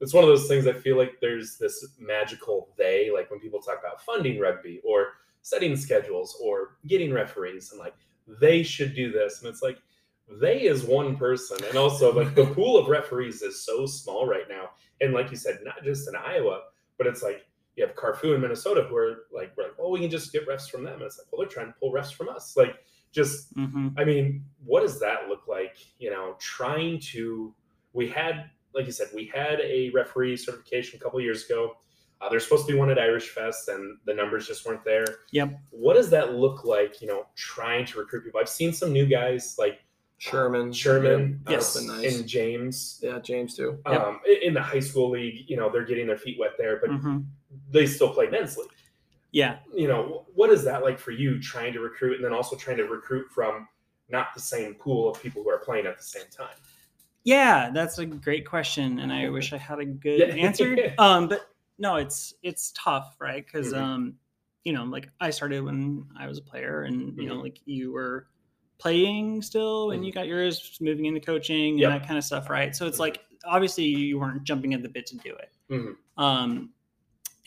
[0.00, 3.60] it's one of those things I feel like there's this magical they, like when people
[3.60, 7.94] talk about funding rugby or setting schedules or getting referees and like
[8.40, 9.40] they should do this.
[9.40, 9.78] And it's like
[10.28, 11.58] they is one person.
[11.68, 14.70] And also like the pool of referees is so small right now.
[15.00, 16.62] And like you said, not just in Iowa,
[16.96, 17.46] but it's like
[17.78, 20.46] you have Carfu in Minnesota who are like, we're like, oh, we can just get
[20.48, 20.94] refs from them.
[20.94, 22.56] And it's like, well, they're trying to pull refs from us.
[22.56, 22.74] Like,
[23.12, 23.88] just, Mm-hmm.
[23.96, 25.76] I mean, what does that look like?
[25.98, 27.54] You know, trying to,
[27.92, 31.76] we had, like you said, we had a referee certification a couple years ago.
[32.20, 35.04] Uh, there's supposed to be one at Irish Fest, and the numbers just weren't there.
[35.30, 35.56] Yep.
[35.70, 37.00] What does that look like?
[37.00, 38.40] You know, trying to recruit people.
[38.40, 39.78] I've seen some new guys like
[40.18, 42.18] Sherman, Sherman, yeah, yes, that's nice.
[42.18, 42.98] and James.
[43.04, 43.78] yeah, James too.
[43.86, 46.80] Um, i- in the high school league, you know, they're getting their feet wet there,
[46.80, 47.18] but hmm
[47.70, 48.68] they still play men's league.
[49.30, 49.58] Yeah.
[49.74, 52.78] You know, what is that like for you trying to recruit and then also trying
[52.78, 53.68] to recruit from
[54.08, 56.56] not the same pool of people who are playing at the same time?
[57.24, 60.34] Yeah, that's a great question, and I wish I had a good Yeah.
[60.34, 60.76] answer.
[60.98, 63.44] Um, but no, it's it's tough, right?
[63.44, 63.78] Because Mhm.
[63.82, 64.14] um,
[64.64, 67.42] you know, like I started when I was a player, and you know, Mhm.
[67.42, 68.28] like you were
[68.78, 71.90] playing still, and you got yours moving into coaching and Yep.
[72.00, 72.74] that kind of stuff, right?
[72.74, 73.00] So it's Mhm.
[73.00, 75.52] like obviously you weren't jumping at the bit to do it.
[75.70, 75.96] Mhm.
[76.16, 76.72] Um,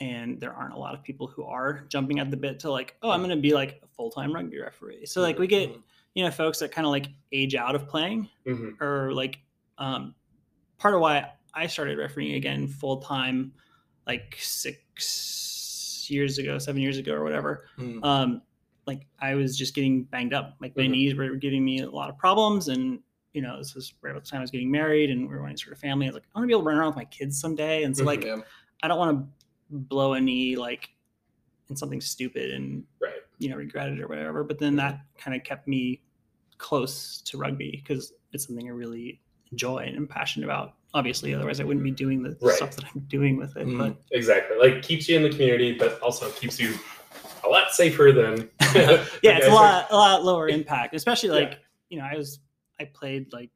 [0.02, 2.96] and there aren't a lot of people who are jumping at the bit to like,
[3.04, 5.06] oh, I'm going to be like a full time rugby referee.
[5.06, 5.82] So like we get Mhm.
[6.16, 8.82] you know folks that kind of like age out of playing Mhm.
[8.82, 9.40] or like
[9.78, 10.14] um
[10.80, 13.54] part of why I started refereeing again full time
[14.08, 17.68] like six years ago, seven years ago or whatever.
[17.78, 18.04] Mhm.
[18.04, 18.42] Um
[18.88, 20.56] like I was just getting banged up.
[20.60, 20.92] Like my Mhm.
[20.92, 23.00] knees were giving me a lot of problems and
[23.34, 25.40] you know, this was right about the time I was getting married and we were
[25.40, 26.06] wanting to start a family.
[26.06, 27.84] I was like, I want to be able to run around with my kids someday.
[27.84, 28.08] And so Mhm.
[28.08, 28.42] like yeah.
[28.84, 29.41] I don't want to
[29.72, 30.90] blow a knee like
[31.70, 33.14] in something stupid and Right.
[33.40, 34.44] you know regret it or whatever.
[34.44, 36.02] But then that kind of kept me
[36.58, 40.76] close to rugby because it's something I really enjoy and am passionate about.
[40.94, 42.56] Obviously, otherwise I wouldn't be doing the Right.
[42.56, 43.66] stuff that I'm doing with it.
[43.68, 43.78] Mhm.
[43.78, 44.58] But Exactly.
[44.58, 46.76] Like keeps you in the community, but also keeps you
[47.44, 48.50] a lot safer than
[49.24, 51.46] yeah, it's a are- lot a lot lower impact, especially Yeah.
[51.48, 52.40] like you know I was
[52.80, 53.52] I played like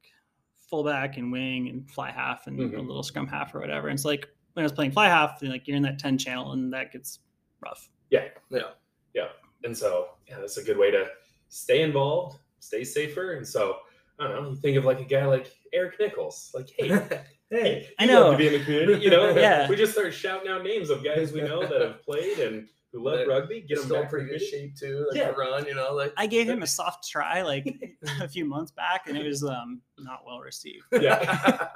[0.70, 2.86] fullback and wing and fly half and a Mhm.
[2.86, 3.88] little scrum half or whatever.
[3.88, 6.52] And it's like when I was playing fly half, like you're in that ten channel
[6.52, 7.18] and that gets
[7.60, 7.90] rough.
[8.10, 8.28] Yeah.
[8.50, 8.70] Yeah.
[9.14, 9.28] Yeah.
[9.64, 11.08] And so, yeah, that's a good way to
[11.50, 13.34] stay involved, stay safer.
[13.34, 13.76] And so,
[14.18, 16.88] I don't know, you think of like a guy like Eric Nichols, like, hey,
[17.50, 18.32] hey, I you'd love know.
[18.32, 19.30] to be in the community, you know?
[19.36, 19.68] Yeah.
[19.68, 23.04] We just start shouting out names of guys we know that have played and who
[23.04, 25.06] love That rugby, get them Still in back pretty good shape too.
[25.10, 25.28] Like Yeah.
[25.30, 29.08] run, you know, like I gave him a soft try like a few months back,
[29.08, 30.84] and it was um, not well received.
[30.92, 31.68] Yeah.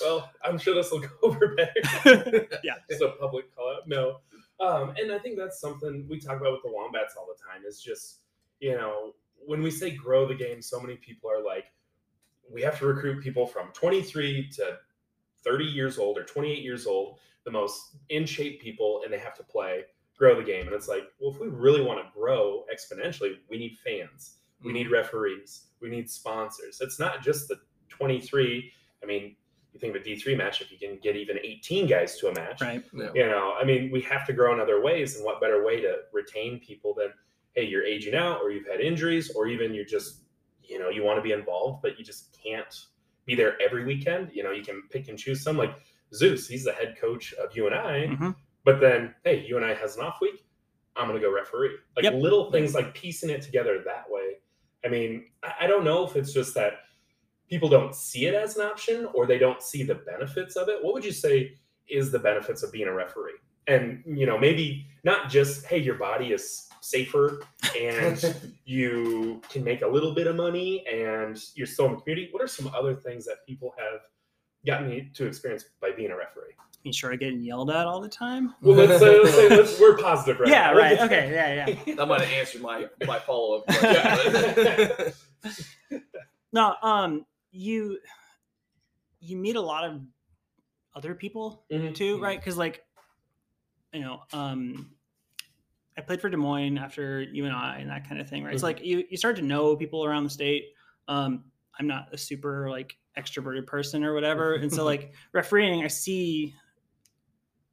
[0.00, 2.46] well, I'm sure this will go over better.
[2.62, 2.74] Yeah.
[2.88, 3.88] Just a public call out.
[3.88, 4.18] No.
[4.60, 7.64] Um, and I think that's something we talk about with the Wombats all the time
[7.66, 8.18] is just,
[8.60, 9.14] you know,
[9.46, 11.66] when we say grow the game, so many people are like,
[12.50, 14.78] we have to recruit people from 23 to
[15.44, 19.34] 30 years old or 28 years old, the most in shape people, and they have
[19.36, 19.84] to play,
[20.16, 20.66] grow the game.
[20.66, 24.72] And it's like, well, if we really want to grow exponentially, we need fans, we
[24.72, 24.94] need mm-hmm.
[24.94, 26.80] referees, we need sponsors.
[26.80, 28.70] It's not just the 23.
[29.02, 29.36] I mean,
[29.72, 32.34] you think of a D3 match, if you can get even 18 guys to a
[32.34, 32.82] match, Right.
[32.92, 33.10] Yeah.
[33.14, 35.16] you know, I mean, we have to grow in other ways.
[35.16, 37.12] And what better way to retain people than,
[37.54, 40.22] hey, you're aging out, or you've had injuries, or even you're just,
[40.62, 42.86] you know, you want to be involved, but you just can't
[43.28, 44.30] be there every weekend.
[44.32, 45.56] You know, you can pick and choose some.
[45.56, 45.74] Like
[46.14, 48.34] Zeus, he's the head coach of you UNI, Mhm.
[48.64, 50.44] but then hey, UNI has an off week.
[50.96, 51.76] I'm gonna go referee.
[51.94, 52.14] Like Yep.
[52.14, 54.38] little things like piecing it together that way.
[54.84, 56.80] I mean, I I don't know if it's just that
[57.48, 60.82] people don't see it as an option or they don't see the benefits of it.
[60.82, 63.38] What would you say is the benefits of being a referee?
[63.66, 67.40] And you know, maybe not just hey, your body is safer
[67.78, 72.28] and you can make a little bit of money and you're still in the community.
[72.32, 74.00] What are some other things that people have
[74.66, 76.54] gotten to experience by being a referee?
[76.84, 78.54] You sure getting yelled at all the time?
[78.62, 80.76] Well, let's, uh, let's say let's, we're positive right yeah, now.
[80.78, 80.98] right.
[81.00, 81.94] Okay, yeah, yeah.
[81.96, 83.64] That might have answered my my follow up.
[83.68, 85.10] Yeah.
[86.52, 87.98] No, um, you
[89.20, 90.00] you meet a lot of
[90.94, 91.94] other people Mhm.
[91.94, 92.38] too, right?
[92.38, 92.84] Because like,
[93.92, 94.92] you know, um,
[95.98, 98.54] I played for Des Moines after UNI and that kind of thing, right?
[98.54, 98.66] It's Mhm.
[98.66, 100.66] like you you start to know people around the state.
[101.08, 101.44] Um,
[101.78, 106.54] I'm not a super like extroverted person or whatever, and so like refereeing, I see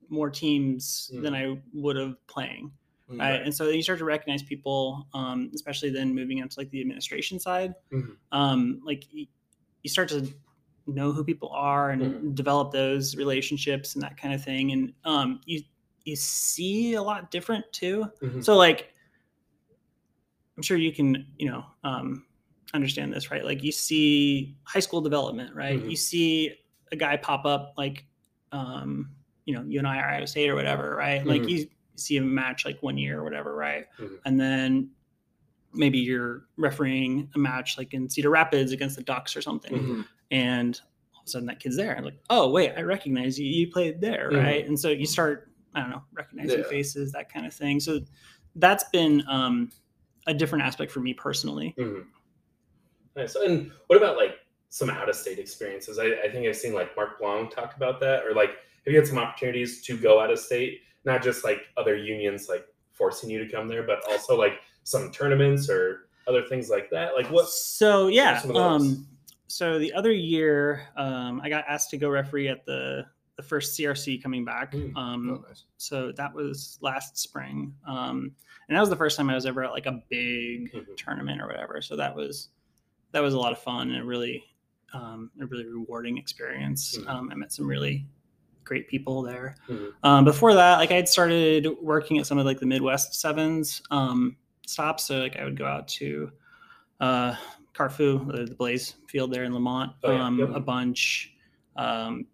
[0.10, 2.72] more teams than I would have playing
[3.08, 3.42] right?
[3.44, 7.40] And so you start to recognize people, um, especially then moving into like the administration
[7.40, 7.76] side.
[7.92, 8.18] Mhm.
[8.32, 9.28] Um, like y-
[9.84, 10.28] you start to
[10.88, 12.36] know who people are and Mhm.
[12.36, 14.72] develop those relationships and that kind of thing.
[14.72, 15.62] And um, you
[16.06, 18.06] you see a lot different too.
[18.22, 18.44] Mhm.
[18.44, 18.94] So like,
[20.56, 22.26] I'm sure you can you know um,
[22.74, 23.44] understand this, right?
[23.44, 25.82] Like you see high school development, right?
[25.84, 25.90] Mhm.
[25.90, 26.52] You see
[26.92, 28.06] a guy pop up like,
[28.52, 29.12] um,
[29.46, 31.26] you know, UNI are Iowa State or whatever, right?
[31.26, 31.50] Like Mhm.
[31.50, 33.86] you see a match like one year or whatever, right?
[34.00, 34.20] Mhm.
[34.26, 34.92] And then
[35.74, 40.06] maybe you're refereeing a match like in Cedar Rapids against the Ducks or something, Mhm.
[40.32, 40.80] and
[41.14, 41.98] all of a sudden that kid's there.
[41.98, 43.46] I'm like, oh wait, I recognize you.
[43.48, 44.38] You played there, Mhm.
[44.44, 44.66] right?
[44.68, 46.66] And so you start, I don't know, recognizing Yeah.
[46.66, 47.80] faces, that kind of thing.
[47.80, 48.00] So
[48.56, 49.72] that's been um,
[50.26, 51.76] a different aspect for me personally.
[51.78, 52.06] Mhm.
[53.16, 53.36] Nice.
[53.36, 56.00] And what about like some out of state experiences?
[56.00, 58.50] I, I think I've seen like Mark Blanc talk about that, or like
[58.86, 60.82] have you had some opportunities to go out of state?
[61.04, 65.12] Not just like other unions like forcing you to come there, but also like some
[65.12, 67.16] tournaments or other things like that.
[67.16, 67.48] Like what?
[67.50, 68.82] So yeah, some of those?
[68.82, 69.08] um,
[69.48, 73.06] so the other year, um, I got asked to go referee at the
[73.38, 74.72] the first CRC coming back.
[74.72, 74.96] Mm.
[74.96, 75.64] Um, Oh, nice.
[75.78, 78.32] so that was last spring, um,
[78.68, 80.96] and that was the first time I was ever at like a big Mhm.
[80.98, 81.82] tournament or whatever.
[81.82, 82.50] So that was
[83.12, 84.44] that was a lot of fun and a really
[84.94, 86.98] um, a really rewarding experience.
[86.98, 87.08] Mhm.
[87.10, 88.06] Um, I met some really
[88.64, 89.56] great people there.
[89.68, 89.92] Mhm.
[90.04, 93.82] Um, before that, like I had started working at some of like the Midwest sevens
[93.92, 95.04] um, stops.
[95.04, 96.32] So like I would go out to
[97.02, 97.36] uh,
[97.74, 100.24] Carfu, the, the Blaze Field there in Lemont, Oh, yeah.
[100.24, 100.50] um, Yep.
[100.56, 101.34] a bunch.
[101.76, 102.26] Um,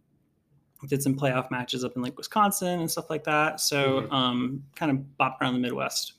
[0.88, 3.60] did some playoff matches up in like Wisconsin and stuff like that.
[3.60, 4.12] So Mhm.
[4.12, 6.14] um, kind of bopped around the Midwest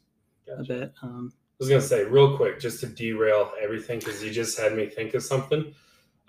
[0.56, 0.92] a bit.
[1.02, 4.74] Um, I was gonna say real quick, just to derail everything, because you just had
[4.76, 5.74] me think of something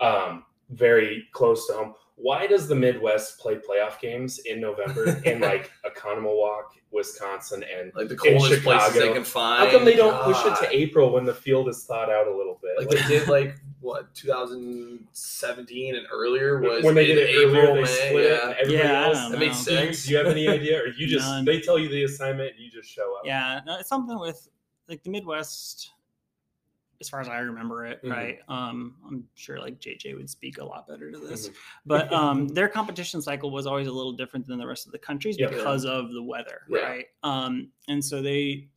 [0.00, 1.94] um, very close to home.
[2.16, 8.08] Why does the Midwest play playoff games in November in like Oconomowoc, Wisconsin, and Like
[8.08, 9.64] the in coldest places they can find.
[9.64, 12.36] how come they don't push it to April when the field is thawed out a
[12.36, 12.78] little bit?
[12.78, 17.60] Like they did, like what 2017 and earlier was when they did in it earlier,
[17.60, 18.30] April, they May, split it.
[18.30, 18.48] yeah.
[18.48, 19.38] And everybody Yeah, else, That know.
[19.38, 20.04] makes Do you, sense.
[20.06, 21.44] do you have any idea, or you just None.
[21.44, 23.22] they tell you the assignment and you just show up?
[23.26, 24.48] yeah, no, it's something with
[24.88, 25.90] like the Midwest.
[27.00, 28.10] As far as I remember it, Mhm.
[28.10, 28.38] right?
[28.48, 31.48] Um, I'm sure like JJ would speak a lot better to this.
[31.50, 31.54] Mhm.
[31.84, 34.98] but um, their competition cycle was always a little different than the rest of the
[34.98, 35.48] countries Yeah.
[35.48, 36.78] because of the weather, Yeah.
[36.80, 37.06] right?
[37.22, 38.68] Um, and so they,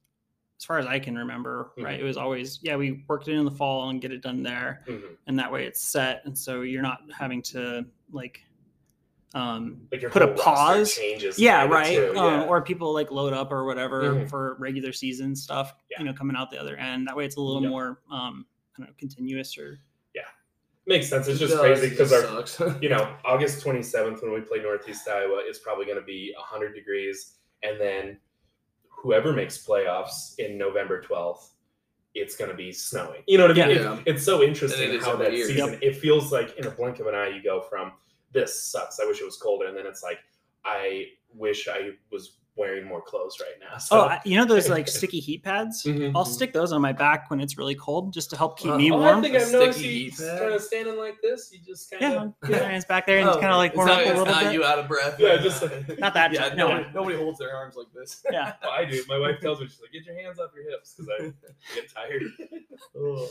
[0.59, 1.83] as far as I can remember, Mhm.
[1.83, 4.41] right, it was always yeah we worked it in the fall and get it done
[4.43, 5.17] there, Mhm.
[5.27, 8.41] and that way it's set, and so you're not having to like,
[9.35, 10.95] um, Like Put a pause.
[10.95, 11.37] changes.
[11.37, 12.47] yeah, right, too, um, yeah.
[12.47, 14.29] or people like load up or whatever Mhm.
[14.29, 15.99] for regular season stuff, Yeah.
[15.99, 17.07] you know, coming out the other end.
[17.07, 17.69] That way it's a little Yep.
[17.69, 19.79] more, um, I don't know, continuous or
[20.15, 20.21] yeah.
[20.87, 21.27] makes sense.
[21.27, 22.59] It's just No, crazy because our sucks.
[22.81, 26.73] you know, August 27th when we play Northeast Iowa is probably going to be 100
[26.73, 27.35] degrees.
[27.63, 28.19] And then
[29.07, 31.51] whoever makes playoffs in November 12th,
[32.13, 33.21] it's going to be snowing.
[33.25, 33.77] You know what I mean?
[33.77, 33.97] Yeah.
[33.99, 35.47] It- it's so interesting And it is how that year.
[35.47, 37.93] season, it feels like in a blink of an eye, you go from
[38.33, 38.99] this sucks.
[38.99, 39.67] I wish it was colder.
[39.67, 40.19] And then it's like,
[40.65, 43.77] I wish I was wearing more clothes right now.
[43.77, 45.83] So, oh, you know those like sticky heat pads.
[45.83, 46.11] Mhm.
[46.15, 48.91] I'll stick those on my back when it's really cold, just to help keep me
[48.91, 49.17] Oh, Oh, warm.
[49.19, 51.51] I think I've Sticky noticed you kind of standing like this.
[51.53, 52.17] You just kind Yeah, of.
[52.17, 54.09] I'll get your hands back there and Oh, kind of like warm not, up a
[54.09, 54.53] it's little not bit.
[54.53, 55.19] you out of breath.
[55.19, 55.61] Yeah, just-
[55.99, 56.69] Not that Yeah, no, no.
[56.69, 58.23] one- nobody holds their arms like this.
[58.31, 58.53] Yeah.
[58.63, 59.03] Oh, I do.
[59.07, 61.33] My wife tells me she's like, "Get your hands off your hips," because I
[61.75, 62.23] get tired.
[62.97, 63.27] oh.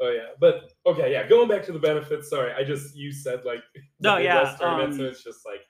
[0.00, 1.26] oh, yeah, but okay, yeah.
[1.28, 2.30] Going back to the benefits.
[2.30, 3.62] Sorry, I just you said like
[4.00, 5.60] No, yeah, Midwest tournament, so um, it's just like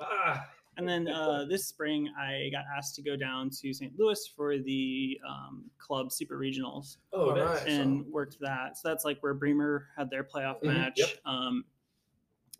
[0.00, 0.46] ah.
[0.78, 3.92] And then uh, this spring, I got asked to go down to St.
[3.98, 7.64] Louis for the um, club super regionals Oh, nice.
[7.64, 7.66] nice.
[7.66, 8.78] and worked that.
[8.78, 10.92] So that's like where Bremer had their playoff Mhm, match.
[10.96, 11.08] yep.
[11.24, 11.64] Um,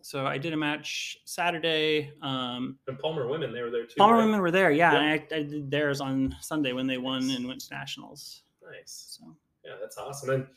[0.01, 2.11] So I did a match Saturday.
[2.21, 3.95] Um, And Palmer women, they were there too.
[3.97, 4.25] Palmer right?
[4.25, 4.99] women were there, yeah, Yeah.
[5.01, 8.43] and I, I did theirs on Sunday when they won and went to nationals.
[8.61, 9.17] Nice.
[9.17, 10.29] So Yeah, that's awesome.
[10.29, 10.47] And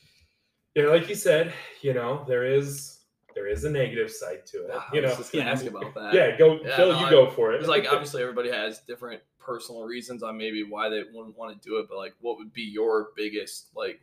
[0.74, 3.01] yeah, like you said, you know, there is
[3.34, 4.70] there is a negative side to it.
[4.70, 5.50] I You was know, just gonna Yeah.
[5.52, 6.14] ask about that.
[6.14, 7.60] yeah, go Yeah, Phil, no, you I- go for it.
[7.60, 11.68] It's like obviously everybody has different personal reasons on maybe why they wouldn't want to
[11.68, 14.00] do it, but like what would be your biggest like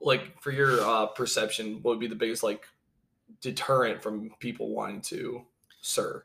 [0.00, 2.66] like for your uh perception, what would be the biggest like
[3.40, 5.42] deterrent from people wanting to
[5.80, 6.22] sir?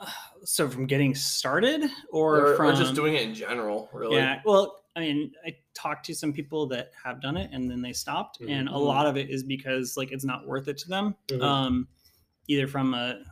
[0.44, 4.16] so from getting started, or, Or, or from just doing it in general, really.
[4.16, 7.80] Yeah, well, I mean, I talked to some people that have done it and then
[7.80, 10.88] they stopped, and a lot of it is because like it's not worth it to
[10.88, 11.14] them.
[11.28, 11.42] Mhm.
[11.42, 11.88] Um,
[12.48, 13.22] either from a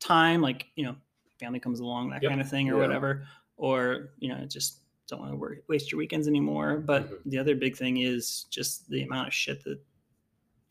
[0.00, 0.96] time, like you know,
[1.38, 2.30] family comes along, that Yep.
[2.30, 2.80] kind of thing, or Yeah.
[2.86, 6.78] whatever, or you know, just don't want to waste your weekends anymore.
[6.78, 7.18] But Mhm.
[7.26, 9.78] the other big thing is just the amount of shit that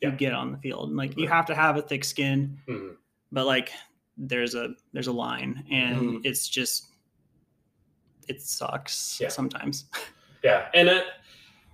[0.02, 0.90] you get on the field.
[0.90, 2.98] And, like you have to have a thick skin, Mhm.
[3.32, 3.72] but like
[4.18, 6.22] there's a there's a line, and Mhm.
[6.26, 6.88] it's just
[8.28, 9.28] it sucks Yeah.
[9.28, 9.86] sometimes.
[10.44, 11.06] Yeah, and it,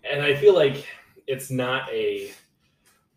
[0.09, 0.85] and I feel like
[1.27, 2.31] it's not a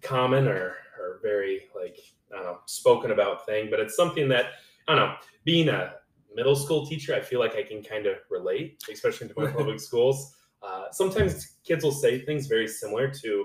[0.01, 1.99] common or or very like
[2.33, 4.47] I don't know spoken about thing, but it's something that
[4.88, 5.17] I don't know.
[5.45, 5.95] Being a
[6.35, 9.79] middle school teacher, I feel like I can kind of relate, especially to my public
[9.79, 10.35] schools.
[10.62, 13.45] Uh, sometimes kids will say things very similar to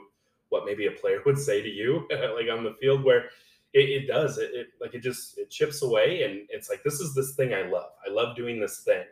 [0.50, 3.26] what maybe a player would say to you, like on the field, where
[3.74, 7.02] it, it does it, it like it just it chips away, and it's like this
[7.02, 7.92] is this thing I love.
[8.08, 9.04] I love doing this thing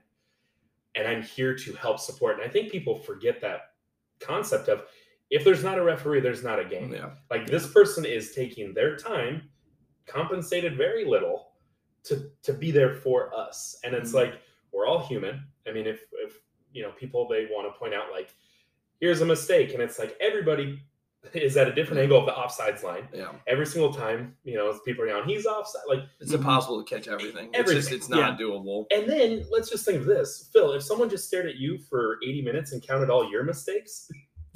[0.96, 2.36] and I'm here to help support.
[2.40, 3.74] And I think people forget that
[4.20, 4.86] concept of
[5.30, 6.94] if there's not a referee, there's not a game.
[6.94, 7.12] Yeah.
[7.30, 9.50] Like this person is taking their time,
[10.06, 11.52] compensated very little,
[12.04, 13.80] to to be there for us.
[13.84, 14.16] And it's Mhm.
[14.16, 14.34] like
[14.72, 15.48] we're all human.
[15.68, 18.30] I mean, if if you know people they want to point out like
[19.00, 20.80] here's a mistake, and it's like everybody
[21.34, 23.32] is at a different angle of the offsides line Yeah.
[23.48, 24.36] every single time.
[24.44, 25.82] You know, people are yelling, he's offside.
[25.88, 27.50] Like It's impossible to catch everything.
[27.54, 27.98] It's just Everything.
[27.98, 28.86] it's not doable.
[28.92, 30.74] And then let's just think of this, Phil.
[30.74, 34.10] If someone just stared at you for 80 minutes and counted all your mistakes,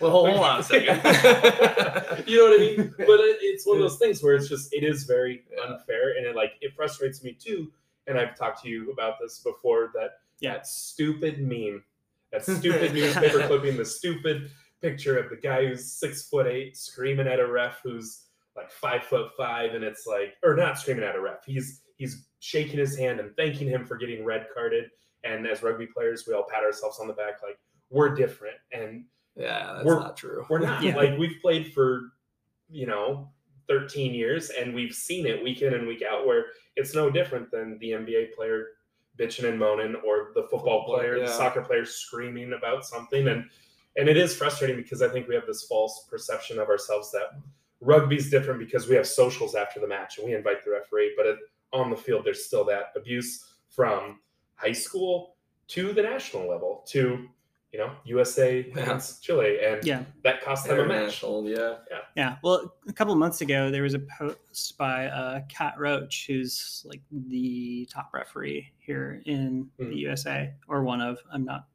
[0.00, 0.96] Well, hold on a second.
[2.28, 2.94] you know what I mean?
[2.98, 5.72] But it, it's one of those things where it's just it is very Yeah.
[5.74, 7.72] unfair, and it like it frustrates me too.
[8.06, 9.90] And I've talked to you about this before.
[9.94, 10.54] That Yeah.
[10.54, 11.82] that stupid meme,
[12.32, 17.26] that stupid newspaper clipping, the stupid picture of the guy who's six foot eight screaming
[17.26, 18.24] at a ref who's
[18.56, 21.44] like five foot five, and it's like, or not screaming at a ref.
[21.46, 24.84] He's he's shaking his hand and thanking him for getting red carded.
[25.24, 27.58] And as rugby players, we all pat ourselves on the back like
[27.90, 29.04] we're different, and
[29.36, 30.44] Yeah, that's We're- not true.
[30.48, 30.82] we're not.
[30.84, 30.96] Yeah.
[30.96, 32.12] Like we've played for,
[32.70, 33.30] you know,
[33.68, 37.50] 13 years and we've seen it week in and week out where it's no different
[37.50, 38.66] than the NBA player
[39.18, 41.26] bitching and moaning or the football Football, player, yeah.
[41.26, 43.28] the soccer player screaming about something.
[43.28, 43.44] And
[43.98, 47.38] and it is frustrating because I think we have this false perception of ourselves that
[47.80, 51.26] rugby's different because we have socials after the match and we invite the referee, but
[51.26, 51.38] it,
[51.72, 54.20] on the field there's still that abuse from
[54.54, 55.34] high school
[55.68, 57.28] to the national level to
[57.72, 58.82] you know USA Yeah.
[58.82, 60.04] against Chile, and Yeah.
[60.22, 60.90] that cost them a match.
[61.22, 61.74] International, yeah.
[62.16, 62.36] Yeah.
[62.42, 66.82] Well, a couple of months ago, there was a post by uh, Kat Roach, who's
[66.88, 69.90] like the top referee here in Mhm.
[69.90, 71.18] the USA, or one of.
[71.30, 71.66] I'm not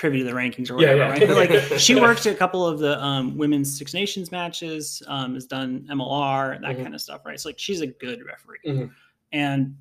[0.00, 1.10] privy to the rankings or whatever, yeah.
[1.10, 1.20] right?
[1.28, 5.44] But like, she worked a couple of the um, women's Six Nations matches, um, has
[5.44, 6.82] done MLR, that Mhm.
[6.82, 7.38] kind of stuff, right?
[7.38, 8.90] So like, she's a good referee, Mhm.
[9.32, 9.76] and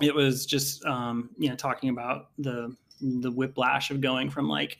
[0.00, 4.78] it was just um, you know talking about the the whiplash of going from like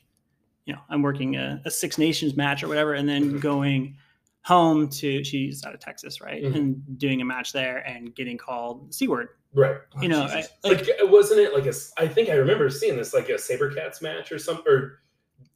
[0.65, 3.41] you know i'm working a, a six nations match or whatever and then Mhm.
[3.41, 3.97] going
[4.43, 6.55] home to she's out of texas right Mhm.
[6.55, 9.77] and doing a match there and getting called c word Right.
[10.01, 11.73] you know I- Like, wasn't it like a?
[11.97, 14.65] I think I remember seeing this like a SaberCats match or something.
[14.67, 15.01] Or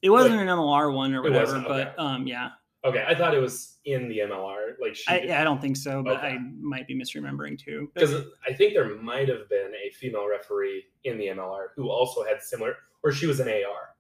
[0.02, 2.50] it wasn't like- an mlr one or It whatever wasn't, but um yeah
[2.84, 4.74] okay, I thought it was in the MLR.
[4.80, 6.28] Like she, I, I don't think so but Okay.
[6.28, 8.14] i might be misremembering too because
[8.48, 12.44] I think there might have been a female referee in the MLR who also had
[12.44, 13.96] similar, or she was an AR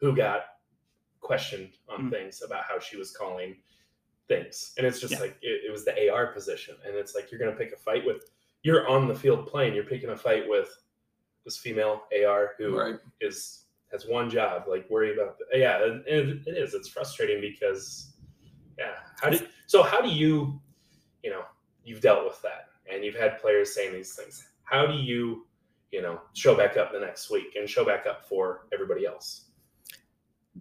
[0.00, 0.44] who got
[1.20, 2.10] questioned on Mm.
[2.10, 3.56] things about how she was calling
[4.28, 5.20] things, and it's just Yeah.
[5.20, 8.04] like it, it was the AR position, and it's like you're gonna pick a fight
[8.04, 8.30] with,
[8.66, 10.68] you're on the field playing, you're picking a fight with
[11.44, 12.96] this female AR who Right.
[13.20, 13.62] is
[13.92, 16.74] has one job, like worry about the, yeah, and it, it is.
[16.74, 18.14] It's frustrating because
[18.76, 20.60] yeah, how do so how do you,
[21.22, 21.42] you know,
[21.84, 24.48] you've dealt with that and you've had players saying these things.
[24.64, 25.46] How do you,
[25.92, 29.42] you know, show back up the next week and show back up for everybody else?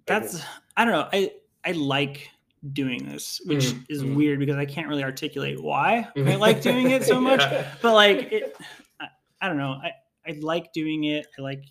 [0.05, 0.43] that's
[0.75, 1.31] i don't know i
[1.63, 2.29] i like
[2.73, 4.15] doing this which Mhm, is mhm.
[4.15, 7.75] weird because i can't really articulate why i like doing it so much Yeah.
[7.81, 8.55] but like it,
[8.99, 9.07] I,
[9.41, 9.91] I don't know I,
[10.27, 11.63] I like doing it i like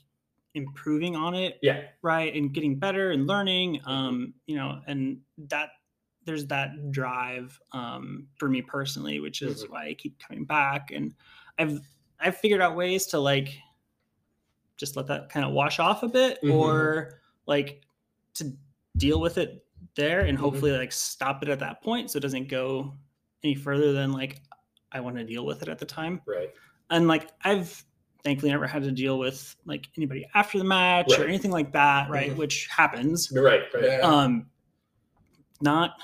[0.55, 1.83] improving on it Yeah.
[2.03, 5.71] right and getting better and learning um you know and that
[6.27, 9.69] there's that drive um, for me personally, which is Mhm.
[9.71, 10.91] why I keep coming back.
[10.91, 11.13] And
[11.59, 11.81] I've
[12.19, 13.59] I've figured out ways to like
[14.79, 16.51] just let that kind of wash off a bit, Mhm.
[16.55, 17.83] or like
[18.35, 18.57] to
[18.97, 19.64] deal with it
[19.95, 20.41] there, and Mhm.
[20.41, 22.95] hopefully like stop it at that point, so it doesn't go
[23.43, 24.43] any further than like
[24.93, 26.21] I want to deal with it at the time.
[26.27, 26.51] Right.
[26.91, 27.85] And like I've
[28.23, 32.09] thankfully never had to deal with like anybody after the match or anything like that,
[32.09, 32.31] right?
[32.33, 32.37] Mhm.
[32.37, 33.63] Which happens Right.
[33.75, 33.85] Right.
[33.85, 33.99] Yeah.
[34.01, 34.51] um
[35.61, 36.01] not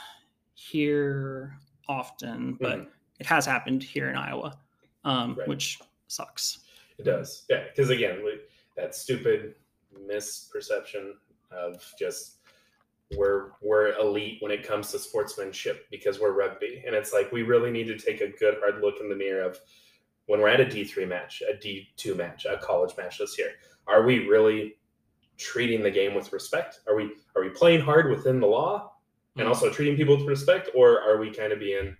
[0.55, 1.57] here
[1.89, 2.89] often but Mhm.
[3.19, 4.59] it has happened here in iowa
[5.05, 5.49] um Right.
[5.49, 5.79] which
[6.09, 6.61] sucks
[6.99, 7.47] It does.
[7.49, 7.65] Yeah.
[7.69, 8.41] Because again, we,
[8.77, 9.55] that stupid
[9.95, 11.15] misperception
[11.51, 12.40] of just
[13.17, 17.43] we're we're elite when it comes to sportsmanship because we're rugby, and it's like we
[17.43, 19.59] really need to take a good hard look in the mirror of
[20.27, 23.37] when we're at a D three match, a D two match, a college match this
[23.39, 23.53] year.
[23.87, 24.77] Are we really
[25.39, 26.81] treating the game with respect?
[26.87, 28.93] Are we are we playing hard within the law
[29.37, 29.49] and Mhm.
[29.49, 31.97] also treating people with respect, or are we kind of being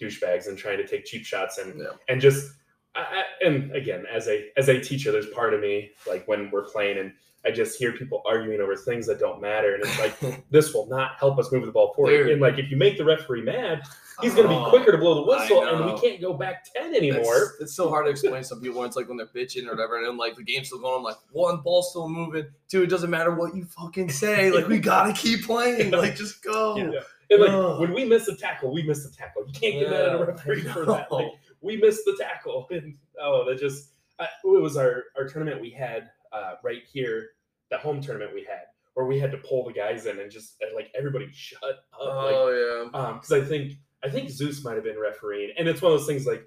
[0.00, 1.92] douchebags and trying to take cheap shots and Yeah.
[2.08, 2.52] and just
[2.94, 6.64] I, and again as a as a teacher there's part of me like when we're
[6.64, 7.12] playing and
[7.46, 10.86] i just hear people arguing over things that don't matter and it's like this will
[10.88, 12.30] not help us move the ball forward Dude.
[12.32, 13.82] and like if you make the referee mad
[14.20, 16.66] he's going to Oh, be quicker to blow the whistle and we can't go back
[16.74, 19.26] 10 anymore It's, so hard to explain to some people when it's like when they're
[19.26, 20.96] bitching or whatever, and then like the game's still going.
[20.96, 22.46] I'm like, one ball's still moving.
[22.68, 24.50] Two, it doesn't matter what you fucking say.
[24.50, 25.92] Like we gotta keep playing.
[25.92, 26.76] Like just go.
[26.76, 27.00] Yeah.
[27.30, 27.78] and like Ugh.
[27.80, 30.24] when we miss a tackle we miss a tackle you can't get mad at a
[30.24, 31.26] referee for that like.
[31.60, 35.70] We missed the tackle and oh that just I, it was our our tournament we
[35.70, 37.30] had uh, right here
[37.70, 38.62] the home tournament we had
[38.94, 41.84] where we had to pull the guys in and just uh, like everybody shut up
[42.00, 42.98] like Oh yeah.
[42.98, 45.98] um because i think i think zeus might have been refereeing and it's one of
[45.98, 46.44] those things like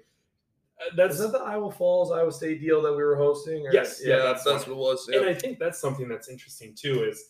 [0.80, 3.64] uh, that's Is that the Iowa Falls Iowa State deal that we were hosting?
[3.66, 3.72] Or?
[3.72, 5.08] Yes, yeah, yeah, that's that's, that's what it was.
[5.08, 7.24] and i think that's something that's interesting too is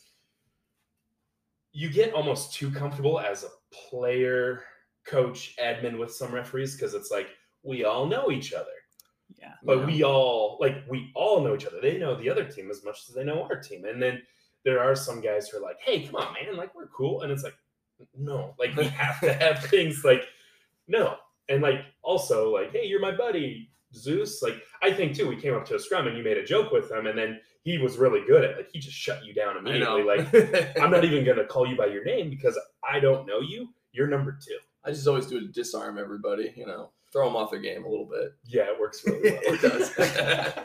[1.72, 4.62] you get almost too comfortable as a player
[5.04, 7.28] coach admin with some referees because it's like
[7.62, 8.66] we all know each other
[9.38, 9.86] yeah but Yeah.
[9.86, 11.80] we all like we all know each other.
[11.80, 13.84] They know the other team as much as they know our team.
[13.86, 14.20] And then
[14.64, 16.56] there are some guys who are like, "Hey, come on, man!
[16.56, 17.56] Like we're cool." And it's like,
[18.16, 20.24] no, like we have to have things like
[20.88, 21.16] no,
[21.48, 25.54] and like also like, "Hey, you're my buddy, Zeus." Like I think too, we came
[25.54, 27.96] up to a scrum and you made a joke with him, and then he was
[27.98, 30.02] really good at like he just shut you down immediately.
[30.02, 32.58] Like I'm not even gonna call you by your name because
[32.88, 33.68] I don't know you.
[33.92, 34.58] You're number two.
[34.84, 36.52] I just always do it to disarm everybody.
[36.56, 38.32] You know, throw them off their game a little bit.
[38.44, 39.40] Yeah, it works really well.
[39.44, 40.54] it does.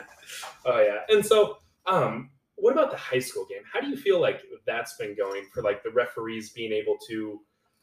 [0.66, 0.98] Oh yeah.
[1.08, 3.62] And so, um, what about the high school game?
[3.72, 7.40] How do you feel like that's been going for like the referees being able to,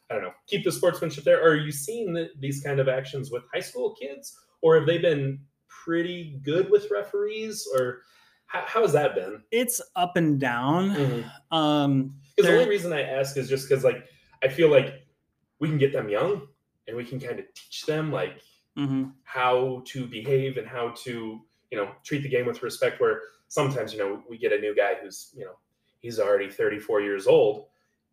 [0.08, 1.42] I don't know, keep the sportsmanship there?
[1.42, 4.86] Or are you seeing the, these kind of actions with high school kids, or have
[4.86, 8.02] they been pretty good with referees, or
[8.46, 9.42] how, how has that been?
[9.50, 14.04] it's up and down Because um the only reason I ask is just because like
[14.44, 15.04] I feel like
[15.58, 16.46] we can get them young
[16.86, 18.40] and we can kind of teach them like
[18.76, 19.12] mhm.
[19.24, 23.92] how to behave and how to you know treat the game with respect where sometimes
[23.92, 25.52] you know we get a new guy who's you know
[26.00, 27.66] he's already 34 years old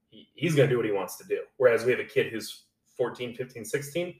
[0.09, 2.31] he, he's going to do what he wants to do whereas we have a kid
[2.31, 2.63] who's
[2.97, 4.15] 14 15 16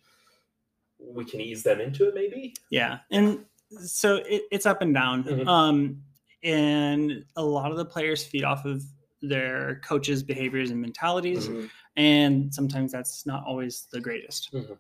[1.00, 3.46] we can ease them into it maybe yeah and
[3.78, 5.48] so it, it's up and down Mhm.
[5.48, 6.04] um
[6.44, 8.84] and a lot of the players feed off of
[9.22, 11.70] their coaches behaviors and mentalities Mhm.
[11.96, 14.52] and sometimes that's not always the greatest.
[14.52, 14.78] Mhm.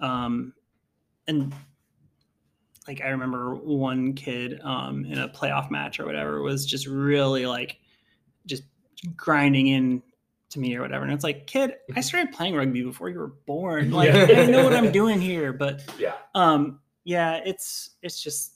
[0.00, 0.54] Um,
[1.26, 1.54] and
[2.86, 7.46] like I remember one kid um, in a playoff match or whatever was just really
[7.46, 7.78] like
[8.46, 8.64] just
[9.16, 10.02] grinding in
[10.50, 13.32] to me or whatever, and it's like, kid, I started playing rugby before you were
[13.46, 13.90] born.
[13.92, 14.42] Like Yeah.
[14.42, 18.53] I know what I'm doing here, but yeah um, yeah, it's it's just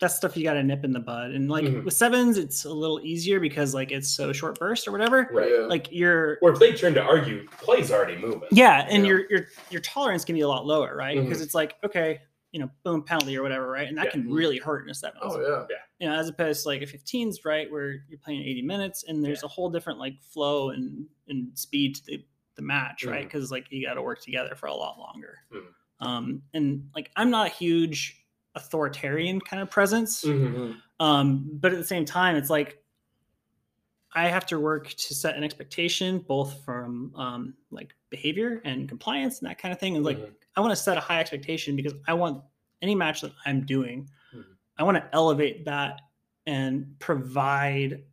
[0.00, 1.30] that's stuff you got to nip in the bud.
[1.30, 1.84] And like Mhm.
[1.84, 5.28] with sevens, it's a little easier because like it's so short burst or whatever.
[5.32, 5.66] right Yeah.
[5.66, 9.08] Like you're or if they turn to argue play's already moving yeah, and Yeah.
[9.10, 11.18] your your your tolerance can be a lot lower, right?
[11.20, 11.44] Because Mhm.
[11.44, 12.20] it's like okay,
[12.52, 13.88] you know, boom, penalty or whatever, right?
[13.88, 14.10] And that Yeah.
[14.12, 15.20] can really hurt in a sevens.
[15.22, 15.76] Oh yeah.
[15.98, 19.24] You know, as opposed to like a 15s, right, where you're playing 80 minutes and
[19.24, 22.24] there's a whole different like flow and and speed to the,
[22.56, 23.22] the match, right?
[23.22, 23.28] Mhm.
[23.28, 25.38] Because like you got to work together for a lot longer.
[25.52, 25.66] Mhm.
[26.00, 28.22] Um, and like I'm not a huge
[28.56, 30.24] authoritarian kind of presence.
[30.24, 30.80] Mhm.
[30.98, 32.82] Um, but at the same time, it's like
[34.14, 39.40] I have to work to set an expectation both from um, like behavior and compliance
[39.40, 39.94] and that kind of thing.
[39.96, 40.32] And like Mhm.
[40.56, 42.42] I want to set a high expectation because I want
[42.80, 44.44] any match that I'm doing, Mhm.
[44.78, 46.00] I want to elevate that
[46.46, 48.04] and provide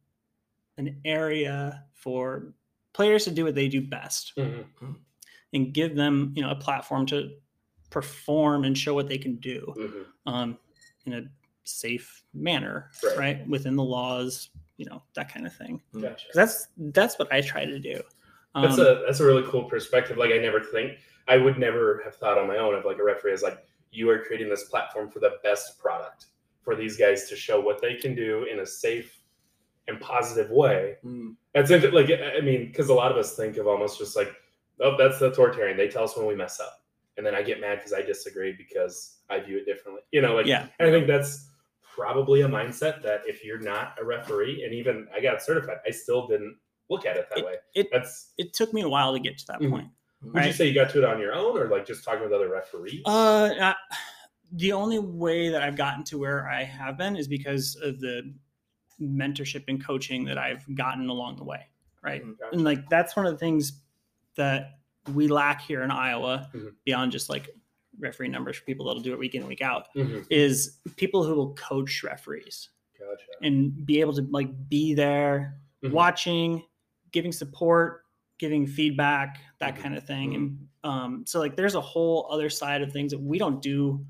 [0.78, 2.54] an area for
[2.94, 4.66] players to do what they do best Mhm.
[5.54, 7.32] and give them, you know, a platform to
[7.94, 10.06] perform and show what they can do Mhm.
[10.26, 10.58] um,
[11.06, 11.24] in a
[11.64, 13.18] safe manner, Right.
[13.18, 13.48] right.
[13.48, 15.82] Within the laws, you know, that kind of thing.
[15.94, 16.26] Gotcha.
[16.28, 18.02] 'Cause That's that's what I try to do.
[18.56, 20.18] That's Um, a that's a really cool perspective.
[20.18, 23.04] Like I never think I would never have thought on my own of like a
[23.04, 26.26] referee as like you are creating this platform for the best product
[26.64, 29.22] for these guys to show what they can do in a safe
[29.88, 30.98] and positive way.
[31.06, 31.36] Mm.
[31.54, 34.34] That's inter- like I mean, because a lot of us think of almost just like,
[34.80, 35.78] oh, that's the authoritarian.
[35.78, 36.83] They tell us when we mess up,
[37.18, 40.02] and then I get mad because I disagree because I view it differently.
[40.12, 40.68] You know, like yeah.
[40.80, 41.50] I think that's
[41.82, 45.92] probably a mindset that if you're not a referee, and even I got certified, I
[45.92, 46.58] still didn't
[46.90, 47.56] look at it that way.
[47.76, 49.70] It That's it took me a while to get to that Mhm.
[49.70, 49.88] point.
[50.22, 50.48] would Right.
[50.48, 52.50] you say you got to it on your own, or like just talking with other
[52.50, 53.02] referees?
[53.06, 53.74] Uh, uh,
[54.54, 58.34] the only way that I've gotten to where I have been is because of the
[59.02, 61.68] mentorship and coaching that I've gotten along the way,
[62.02, 62.24] right?
[62.24, 62.40] Mhm.
[62.40, 62.54] Gotcha.
[62.54, 63.82] And like that's one of the things
[64.36, 64.80] that
[65.14, 66.74] we lack here in Iowa, Mhm.
[66.86, 67.50] beyond just like
[68.00, 70.26] referee numbers for people that'll do it week in week out, Mhm.
[70.30, 73.26] is people who will coach referees Gotcha.
[73.42, 75.92] and be able to like be there, Mhm.
[75.92, 76.64] watching,
[77.12, 78.06] giving support,
[78.40, 79.80] giving feedback, that Mhm.
[79.80, 80.36] kind of thing.
[80.36, 84.06] And um, so like there's a whole other side of things that we don't do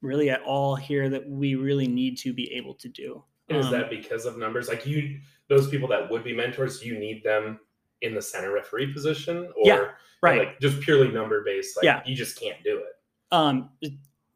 [0.00, 3.22] really at all here that we really need to be able to do.
[3.48, 4.68] And is Um, that because of numbers?
[4.68, 7.60] Like you, those people that would be mentors, you need them
[8.02, 9.88] in the center referee position, or Yeah,
[10.22, 10.38] right?
[10.38, 11.76] like just purely number based?
[11.76, 12.02] Like Yeah.
[12.04, 12.86] you just can't do it.
[13.34, 13.70] um,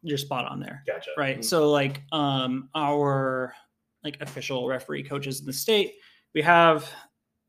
[0.03, 0.83] you're spot on there.
[0.87, 1.11] Gotcha.
[1.19, 1.45] right Mhm.
[1.45, 3.53] so like um our
[4.05, 5.97] like official referee coaches in the state
[6.35, 6.89] we have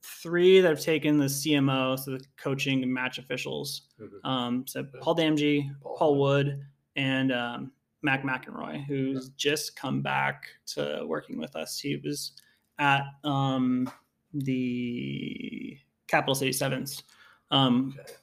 [0.03, 4.25] three that have taken the cmo so the coaching and match officials Mhm.
[4.25, 5.43] um so paul damge
[5.83, 5.97] Paul.
[5.97, 6.65] paul wood
[6.95, 12.31] and um mac mcenroy who's just come back to working with us he was
[12.79, 13.89] at um
[14.33, 15.77] the
[16.07, 17.03] capital city sevens
[17.51, 18.13] um Okay.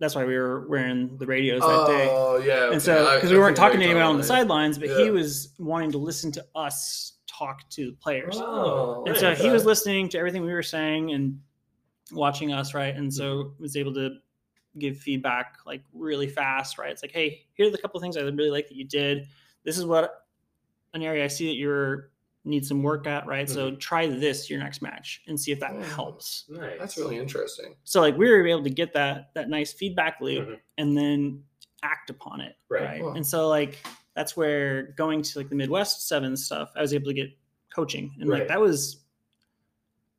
[0.00, 2.64] that's why we were wearing the radios that day Oh yeah.
[2.66, 2.78] and okay.
[2.80, 4.98] so because we weren't talking to anyone on the sidelines but Yeah.
[5.04, 9.40] he was wanting to listen to us talk to the players Oh, and so nice.
[9.40, 11.40] he was listening to everything we were saying and
[12.12, 14.16] watching us right and so was able to
[14.78, 18.16] give feedback like really fast right it's like hey here are the couple of things
[18.16, 19.26] i really like that you did
[19.64, 20.24] this is what
[20.94, 22.10] an area i see that you're
[22.44, 25.70] need some work at right so try this your next match and see if that
[25.74, 25.80] Oh.
[25.82, 26.76] helps Nice.
[26.78, 27.76] That's really interesting.
[27.84, 30.60] so like we were able to get that that nice feedback loop Mhm.
[30.78, 31.44] and then
[31.84, 32.82] act upon it Right.
[32.84, 33.12] right, Wow.
[33.14, 33.78] and so like
[34.14, 37.30] that's where going to like the midwest seven stuff i was able to get
[37.74, 38.40] coaching and Right.
[38.40, 39.04] like that was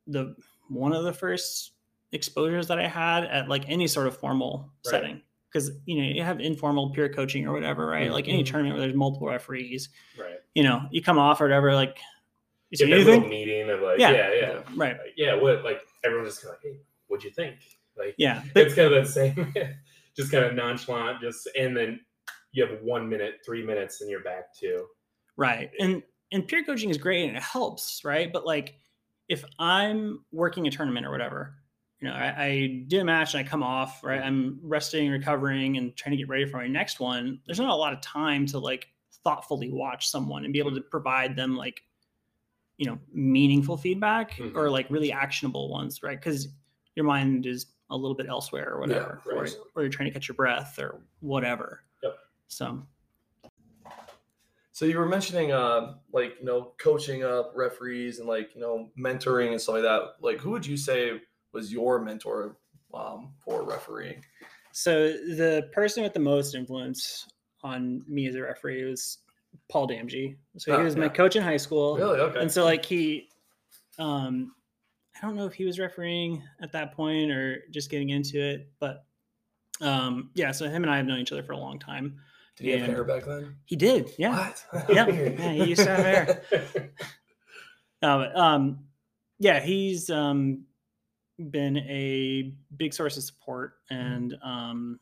[0.06, 0.34] the
[0.68, 1.72] one of the first
[2.12, 4.90] exposures that i had at like any sort of formal Right.
[4.90, 5.22] setting
[5.52, 8.46] because you know you have informal peer coaching or whatever right like any Mhm.
[8.46, 10.38] tournament where there's multiple referees Right.
[10.54, 11.98] you know you come off or whatever like
[12.80, 14.10] you Get see that little anything meeting of like, Yeah.
[14.12, 17.30] yeah, yeah, right Like, yeah, what like everyone's just kind of like, hey, what'd you
[17.30, 17.56] think?
[17.96, 19.54] Like, yeah it's kind of that same,
[20.16, 22.00] just kind of nonchalant, just and then
[22.52, 24.86] you have one minute, three minutes, and you're back to
[25.36, 25.70] Right.
[25.80, 26.02] And
[26.32, 28.32] and peer coaching is great and it helps, right?
[28.32, 28.74] But like
[29.28, 31.54] if I'm working a tournament or whatever,
[32.00, 34.20] you know, I, I do a match and I come off, right?
[34.20, 37.40] I'm resting, recovering, and trying to get ready for my next one.
[37.46, 38.86] There's not a lot of time to like
[39.22, 41.80] thoughtfully watch someone and be able to provide them like,
[42.76, 44.54] you know, meaningful feedback Mhm.
[44.56, 46.18] or like really actionable ones, right?
[46.18, 46.48] Because
[46.96, 50.12] your mind is a little bit elsewhere or Yeah, whatever, or, or you're trying to
[50.12, 51.84] catch your breath or whatever.
[52.02, 52.18] Yep.
[52.48, 52.86] So
[54.72, 58.90] So you were mentioning, uh, like you know, coaching up referees and like you know,
[58.98, 60.14] mentoring and stuff like that.
[60.20, 61.20] Like, who would you say
[61.52, 62.56] was your mentor
[62.92, 64.24] um, for refereeing?
[64.72, 67.28] So the person with the most influence
[67.62, 69.18] on me as a referee was
[69.70, 70.36] Paul Damge.
[70.58, 71.08] So he Oh, was my yeah.
[71.12, 71.96] coach in high school.
[71.96, 72.20] Really?
[72.20, 72.40] Okay.
[72.40, 73.28] And so like he
[73.98, 74.54] um
[75.16, 78.70] I don't know if he was refereeing at that point or just getting into it,
[78.80, 79.04] but
[79.80, 82.18] um yeah, so him and I have known each other for a long time.
[82.56, 83.56] Did he have hair back then?
[83.64, 84.52] He did, yeah.
[84.72, 84.86] What?
[84.94, 85.08] Yep.
[85.08, 86.90] Yeah, he used to have hair.
[88.02, 88.80] No, but, um,
[89.38, 90.64] yeah, he's um,
[91.50, 95.00] been a big source of support and um,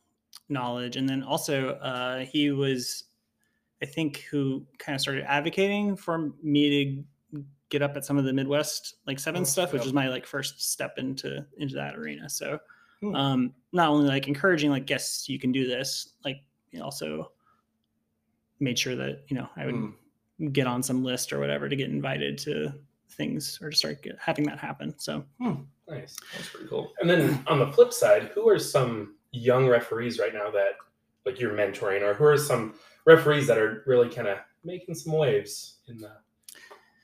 [0.48, 3.05] knowledge, and then also uh, he was,
[3.83, 8.24] I think, who kind of started advocating for me to get up at some of
[8.24, 11.97] the Midwest like seven Oh, stuff, which was my like first step into into that
[11.97, 12.28] arena.
[12.30, 12.59] So,
[13.01, 13.14] Hmm.
[13.16, 16.37] um, not only like encouraging like, yes, you can do this, like
[16.80, 17.33] also
[18.61, 20.47] made sure that you know I would Hmm.
[20.53, 22.72] get on some list or whatever to get invited to
[23.11, 24.95] things or to start get, having that happen.
[24.99, 25.24] So
[25.89, 26.16] nice.
[26.35, 26.93] That's pretty cool.
[27.01, 30.74] And then on the flip side, who are some young referees right now that
[31.27, 32.75] like you're mentoring, or who are some
[33.07, 36.12] referees that are really kind of making some waves in the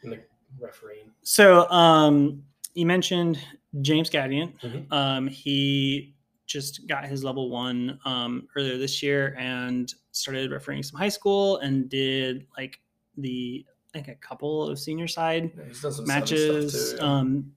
[0.02, 0.20] in the
[0.60, 1.10] refereeing?
[1.22, 2.42] so um,
[2.74, 3.38] you mentioned
[3.82, 4.58] James Gadiant.
[4.60, 4.92] Mhm.
[4.92, 6.14] Um, he
[6.46, 11.58] just got his level one um, earlier this year and started refereeing some high school
[11.58, 12.80] and did like
[13.18, 16.92] the I think a couple of senior side Yeah, he's done some matches.
[16.92, 17.02] too, yeah.
[17.02, 17.52] Um,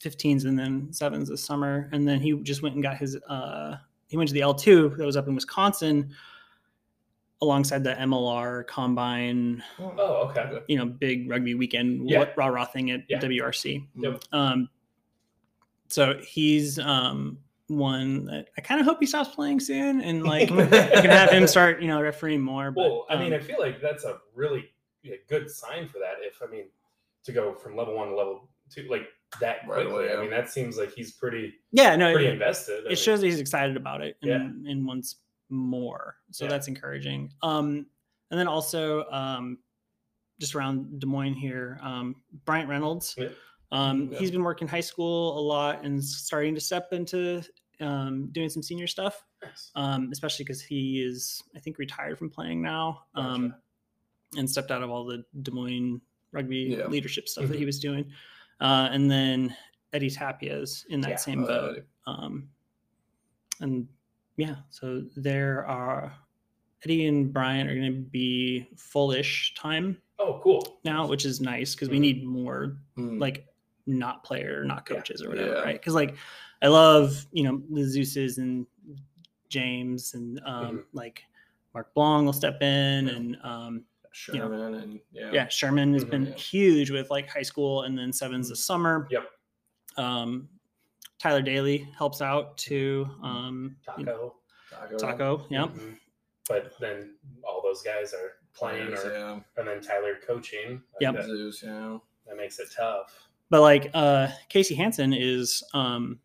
[0.00, 3.16] 15s and then sevens this summer, and then he just went and got his.
[3.28, 3.76] Uh,
[4.12, 6.10] he went to the L2 that was up in Wisconsin,
[7.40, 10.60] alongside the MLR Combine, Oh, okay.
[10.68, 12.18] you know, big rugby weekend Yeah.
[12.18, 13.18] what rah rah thing at Yeah.
[13.20, 13.88] WRC.
[13.96, 14.22] Yep.
[14.32, 14.68] Um,
[15.88, 17.38] so he's um
[17.68, 21.30] one that I kind of hope he stops playing soon, and like we can have
[21.30, 22.70] him start, you know, refereeing more.
[22.70, 24.70] But, Well, I mean, um, I feel like that's a really
[25.30, 26.16] good sign for that.
[26.20, 26.66] If I mean,
[27.24, 29.06] to go from level one to level two, like
[29.40, 29.92] that Right quickly.
[30.06, 32.80] away, I mean, that seems like he's pretty yeah, no, pretty it, invested.
[32.80, 34.70] I mean, it shows that he's excited about it and, Yeah.
[34.72, 35.16] and wants
[35.48, 36.16] more.
[36.30, 36.50] So Yeah.
[36.50, 37.32] that's encouraging.
[37.42, 37.86] Um,
[38.30, 39.58] and then also um,
[40.40, 43.14] just around Des Moines here, um, Bryant Reynolds.
[43.18, 43.28] Yeah.
[43.70, 44.18] Um, Yeah.
[44.18, 47.42] He's been working high school a lot and starting to step into
[47.80, 49.72] um, doing some senior stuff, Nice.
[49.74, 53.60] um, especially because he is, I think, retired from playing now um, Gotcha.
[54.38, 56.00] and stepped out of all the Des Moines
[56.32, 56.86] rugby Yeah.
[56.86, 57.52] leadership stuff Mm-hmm.
[57.52, 58.10] that he was doing.
[58.60, 59.54] Uh, and then
[59.92, 61.16] Eddie Tapia's in that Yeah.
[61.16, 61.86] same Uh, boat.
[62.06, 62.48] Um,
[63.60, 63.88] and
[64.36, 66.14] yeah, so there are
[66.84, 70.80] Eddie and Brian are going to be full-ish time Oh, cool.
[70.84, 72.00] now, which is nice because we Mhm.
[72.00, 73.20] need more Mm.
[73.20, 73.46] like
[73.86, 74.96] not player, not Yeah.
[74.96, 75.60] coaches or whatever, Yeah.
[75.62, 75.74] right?
[75.80, 76.16] Because like
[76.60, 78.66] I love you know the Zeus's and
[79.48, 80.84] James and um, Mhm.
[80.92, 81.24] like
[81.74, 83.14] Mark Blong will step in Yeah.
[83.14, 85.30] and um, Sherman and yeah.
[85.32, 86.10] yeah, Sherman has Mhm.
[86.10, 86.34] been Yeah.
[86.34, 89.08] huge with like high school and then sevens this summer.
[89.10, 89.30] Yep.
[89.96, 90.48] Um,
[91.18, 94.34] Tyler Daly helps out to Um, you know,
[94.70, 94.96] Taco.
[94.96, 94.98] Taco.
[94.98, 95.66] Taco, yeah.
[95.66, 95.98] Mhm.
[96.48, 99.40] But then all those guys are playing, Players, or yeah.
[99.56, 100.82] and then Tyler coaching.
[101.00, 101.14] Yep.
[101.14, 103.28] That, that makes it tough.
[103.50, 106.20] But like uh, Casey Hansen is um,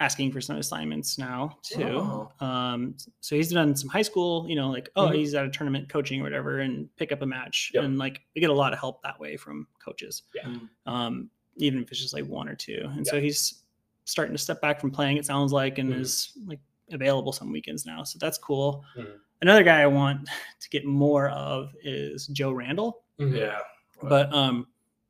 [0.00, 1.84] asking for some assignments now too.
[1.84, 2.32] Oh.
[2.40, 5.14] Um, so he's done some high school, you know, like oh Mhm.
[5.16, 7.84] he's at a tournament coaching or whatever, and pick up a match, Yep.
[7.84, 10.22] and like we get a lot of help that way from coaches.
[10.34, 10.44] Yeah.
[10.46, 10.68] Mm.
[10.86, 13.62] Um, even if it's just like one or two, and so he's
[14.06, 15.18] starting to step back from playing.
[15.18, 16.00] It sounds like, and Mhm.
[16.00, 18.84] is like available some weekends now, so that's cool.
[18.96, 19.18] Mhm.
[19.42, 20.28] Another guy I want
[20.60, 23.60] to get more of is Joe Randall Yeah.
[24.02, 24.66] but um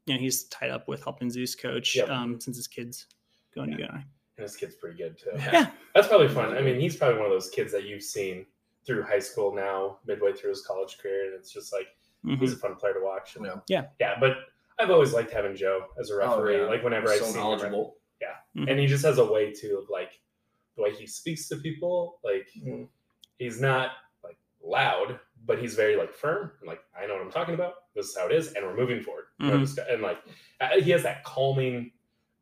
[0.06, 2.08] you know he's tied up with helping zeus coach Yep.
[2.10, 3.06] um since his kids
[3.54, 3.76] going Yeah.
[3.76, 4.04] together
[4.40, 5.30] And this kid's pretty good too.
[5.36, 5.70] Yeah.
[5.94, 6.56] That's probably fun.
[6.56, 8.46] I mean, he's probably one of those kids that you've seen
[8.86, 11.88] through high school now, midway through his college career, and it's just like
[12.24, 12.38] Mhm.
[12.38, 13.36] he's a fun player to watch.
[13.36, 13.60] And, Yeah.
[13.68, 13.84] Yeah.
[14.00, 14.16] yeah.
[14.18, 14.38] But
[14.78, 16.56] I've always liked having Joe as a referee.
[16.56, 16.70] Oh, yeah.
[16.70, 17.96] Like whenever I've so seen him, knowledgeable.
[18.56, 20.18] and he just has a way to of like
[20.76, 22.18] the way he speaks to people.
[22.24, 22.88] Like Mhm.
[23.38, 23.92] he's not
[24.24, 26.52] like loud, but he's very like firm.
[26.60, 27.92] and, Like I know what I'm talking about.
[27.94, 29.26] This is how it is, and we're moving forward.
[29.38, 29.92] No Mhm.
[29.92, 30.18] And like
[30.62, 31.92] uh, he has that calming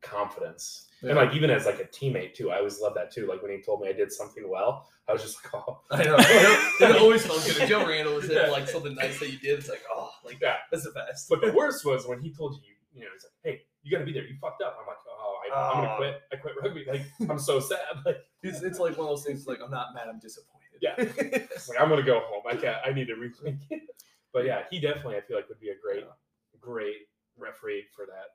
[0.00, 0.87] confidence.
[1.02, 1.10] Yeah.
[1.10, 3.26] And like even as like a teammate too, I always love that too.
[3.26, 6.02] Like when he told me I did something well, I was just like, oh, I
[6.02, 6.16] know.
[6.90, 7.56] it always felt good.
[7.56, 8.48] If Joe Randall was in Yeah.
[8.50, 9.58] like something nice that you did.
[9.60, 10.56] It's like, oh, like Yeah.
[10.70, 11.28] that's the best.
[11.28, 13.98] But the worst was when he told you, you know, he's like, "Hey, you got
[14.00, 14.24] to be there.
[14.24, 15.96] You fucked up." I'm like, "Oh, I, I'm gonna Oh.
[15.98, 16.22] quit.
[16.32, 16.84] I quit rugby.
[16.88, 17.78] Like, I'm so sad.
[18.04, 19.46] Like, It's, it's like one of those things.
[19.46, 20.08] Like I'm not mad.
[20.08, 20.78] I'm disappointed.
[20.80, 20.94] Yeah.
[20.98, 22.42] it's like I'm gonna go home.
[22.48, 22.78] I can't.
[22.84, 23.82] I need to it."
[24.32, 26.04] but yeah, he definitely I feel like would be a great,
[26.60, 28.34] great referee for that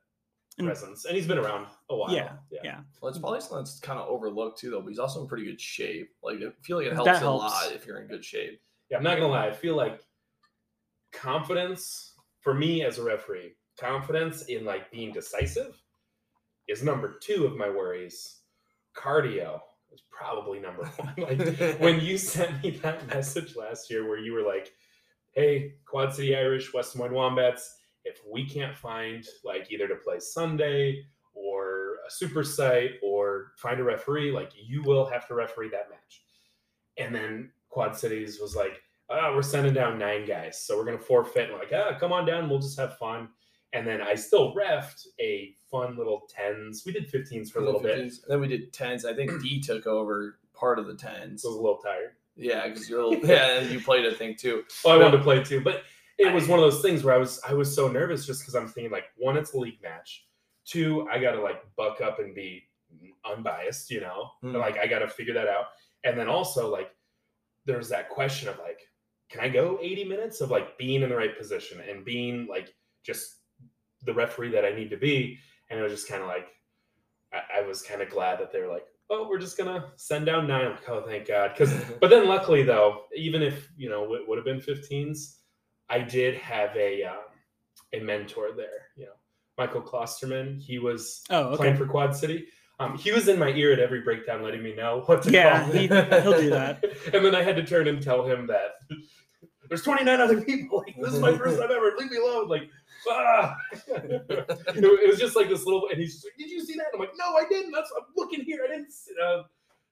[0.55, 1.05] presence.
[1.05, 2.13] And he's been around a while.
[2.13, 2.59] Yeah, yeah.
[2.63, 4.81] yeah Well, it's probably something that's kind of overlooked too, though.
[4.81, 6.09] But he's also in pretty good shape.
[6.21, 8.61] Like I feel like it That helps, a lot if you're in good shape.
[8.89, 9.47] Yeah, I'm not gonna lie.
[9.47, 10.01] I feel like
[11.11, 15.81] confidence for me as a referee, confidence in like being decisive
[16.67, 18.39] is number two of my worries.
[18.95, 19.59] Cardio
[19.91, 21.13] is probably number one.
[21.17, 24.71] Like when you sent me that message last year where you were like,
[25.31, 29.95] hey, Quad City Irish, West Des Moines Wombats, if we can't find like either to
[29.95, 35.35] play Sunday or a super site or find a referee, like you will have to
[35.35, 36.23] referee that match.
[36.97, 40.59] And then Quad Cities was like, ah, we're sending down nine guys.
[40.59, 41.49] So we're going to forfeit.
[41.49, 42.49] And like, ah, come on down.
[42.49, 43.29] We'll just have fun.
[43.73, 46.83] And then I still refed a fun little tens.
[46.85, 47.97] We did 15s for a little bit.
[47.97, 48.19] 15s.
[48.27, 49.05] Then we did tens.
[49.05, 51.43] I think D took over part of the tens.
[51.43, 52.11] I was a little tired.
[52.35, 54.63] Yeah, because you're a little, yeah, and you played I think too.
[54.83, 55.83] Well, I wanted to play too, but
[56.19, 58.55] it was one of those things where I was I was so nervous just because
[58.55, 60.25] I'm thinking like one, it's a league match.
[60.65, 62.63] Two, I gotta like buck up and be
[63.25, 64.59] unbiased, you know, Mm.
[64.59, 65.65] like I gotta figure that out.
[66.03, 66.91] And then also like
[67.65, 68.79] there's that question of like,
[69.29, 72.73] can I go 80 minutes of like being in the right position and being like
[73.03, 73.35] just
[74.05, 75.37] the referee that I need to be?
[75.69, 76.47] And it was just kind of like
[77.33, 80.25] I, I was kind of glad that they were like, oh, we're just gonna send
[80.25, 80.65] down nine.
[80.65, 81.51] I'm like, oh, thank God.
[81.53, 85.37] Because, but then luckily though, even if you know it would have been 15s,
[85.89, 87.17] I did have a um,
[87.93, 88.89] a mentor there.
[88.95, 89.11] You know,
[89.57, 90.61] Michael Klosterman.
[90.61, 92.47] He was oh playing for Quad City.
[92.79, 95.61] Um, he was in my ear at every breakdown, letting me know what to Yeah,
[95.63, 95.71] call.
[95.71, 96.83] he- he'll do that.
[97.13, 98.71] and then I had to turn and tell him that
[99.69, 100.79] there's 29 other people.
[100.79, 101.93] Like, this is my first time ever.
[101.97, 102.47] Leave me alone.
[102.47, 102.69] Like,
[103.09, 103.55] ah.
[103.87, 106.87] it was just like this little, and he's just like, did you see that?
[106.93, 107.71] I'm like, no, I didn't.
[107.71, 108.59] That's I'm looking here.
[108.67, 108.91] I didn't.
[108.91, 109.43] See, uh,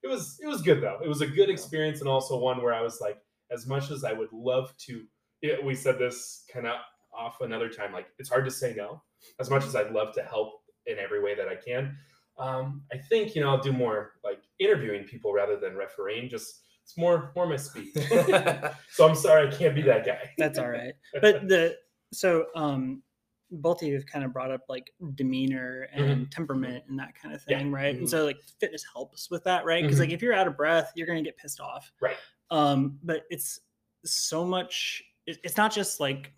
[0.03, 0.99] it was it was good though.
[1.03, 3.17] It was a good experience and also one where I was like,
[3.51, 5.03] as much as I would love to.
[5.41, 6.75] Yeah, we said this kind of
[7.17, 7.91] off another time.
[7.91, 9.01] Like, it's hard to say no.
[9.39, 11.95] As much as I'd love to help in every way that I can,
[12.37, 16.27] um, I think you know I'll do more like interviewing people rather than refereeing.
[16.29, 17.91] Just it's more more my speed.
[18.91, 20.31] so I'm sorry I can't be that guy.
[20.37, 20.93] That's all right.
[21.21, 21.77] But the
[22.13, 23.03] so um
[23.51, 27.35] both of you have kind of brought up like demeanor and temperament and that kind
[27.35, 27.59] of Yeah.
[27.59, 27.93] thing, right?
[27.93, 27.99] Mhm.
[27.99, 29.83] And so like fitness helps with that, right?
[29.83, 31.91] Because like if you're out of breath, you're gonna get pissed off.
[32.01, 32.15] Right.
[32.49, 33.59] Um, but it's
[34.05, 35.03] so much.
[35.25, 36.33] It- It's not just like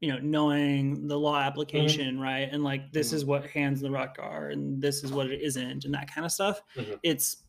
[0.00, 2.48] you know knowing the law application, right?
[2.52, 3.14] And like this Mhm.
[3.14, 6.12] is what hands in the ruck are, and this is what it isn't, and that
[6.12, 6.60] kind of stuff.
[6.76, 6.98] Mhm.
[7.02, 7.44] It's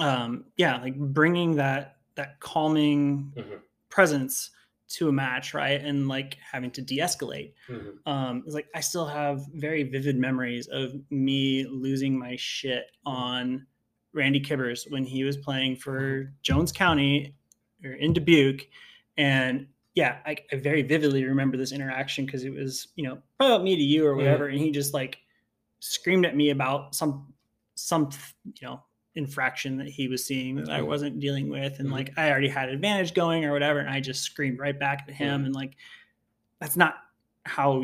[0.00, 3.60] um yeah like bringing that that calming Mhm.
[3.88, 4.50] presence
[4.88, 7.98] to a match right and like having to de-escalate Mhm.
[8.06, 13.66] um it's like i still have very vivid memories of me losing my shit on
[14.12, 17.34] randy kibbers when he was playing for jones county
[17.84, 18.68] or in dubuque
[19.16, 23.54] and yeah i, I very vividly remember this interaction because it was you know probably
[23.54, 25.18] about me to you or whatever and he just like
[25.80, 27.32] screamed at me about some
[27.74, 28.10] some
[28.44, 28.82] you know
[29.14, 30.86] infraction that he was seeing that I Mhm.
[30.86, 31.92] wasn't dealing with and Mhm.
[31.92, 35.14] like I already had advantage going or whatever and I just screamed right back at
[35.14, 35.74] him and like
[36.60, 36.96] that's not
[37.44, 37.82] how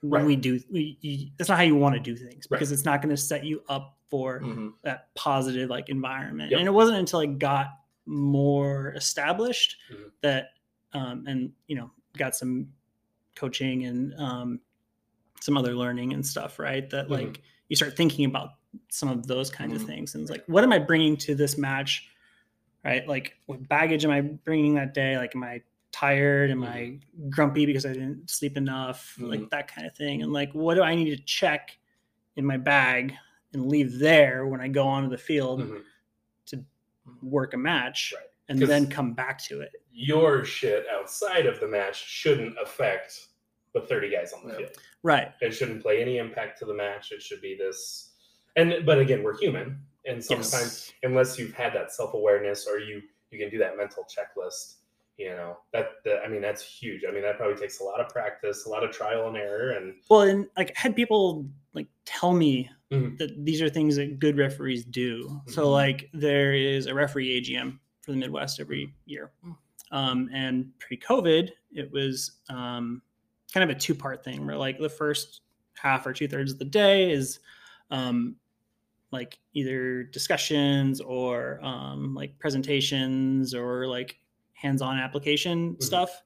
[0.00, 0.24] Right.
[0.24, 3.02] we do we, you, that's not how you want to do things because it's not
[3.02, 4.74] going to set you up for Mhm.
[4.84, 6.60] that positive like environment Yep.
[6.60, 7.77] and it wasn't until I got
[8.08, 10.10] more established Mhm.
[10.22, 10.50] that
[10.94, 12.72] um and you know got some
[13.36, 14.60] coaching and um
[15.40, 16.88] some other learning and stuff right?
[16.90, 17.10] That Mhm.
[17.10, 18.50] like you start thinking about
[18.88, 19.76] some of those kinds Mhm.
[19.76, 22.08] of things and it's like what am i bringing to this match
[22.84, 23.06] right?
[23.06, 25.16] Like what baggage am i bringing that day?
[25.18, 26.50] Like am i tired?
[26.50, 26.98] Am i
[27.28, 29.16] grumpy because i didn't sleep enough?
[29.18, 31.78] Like that kind of thing and like what do i need to check
[32.36, 33.14] in my bag
[33.52, 35.60] and leave there when i go onto the field
[37.22, 38.24] work a match Right.
[38.48, 43.28] and 'Cause- then come back to it Your shit outside of the match shouldn't affect
[43.74, 44.58] the 30 guys on the Yeah.
[44.58, 44.76] field.
[45.02, 47.12] right It shouldn't play any impact to the match.
[47.12, 48.12] It should be this.
[48.56, 52.78] And but again, we're human, and sometimes yes unless you've had that self awareness or
[52.78, 54.76] you you can do that mental checklist,
[55.18, 57.04] you know that, that I mean that's huge.
[57.06, 59.72] I mean that probably takes a lot of practice, a lot of trial and error,
[59.72, 63.18] and well and like I had people like tell me Mhm.
[63.18, 65.72] that these are things that good referees do so Mhm.
[65.72, 69.30] like there is a referee agm for the midwest every year
[69.90, 73.02] um, and pre-covid it was um,
[73.52, 75.42] kind of a two-part thing where like the first
[75.74, 77.40] half or two-thirds of the day is
[77.90, 78.36] um,
[79.10, 84.18] like either discussions or um, like presentations or like
[84.54, 85.82] hands-on application Mhm.
[85.82, 86.22] stuff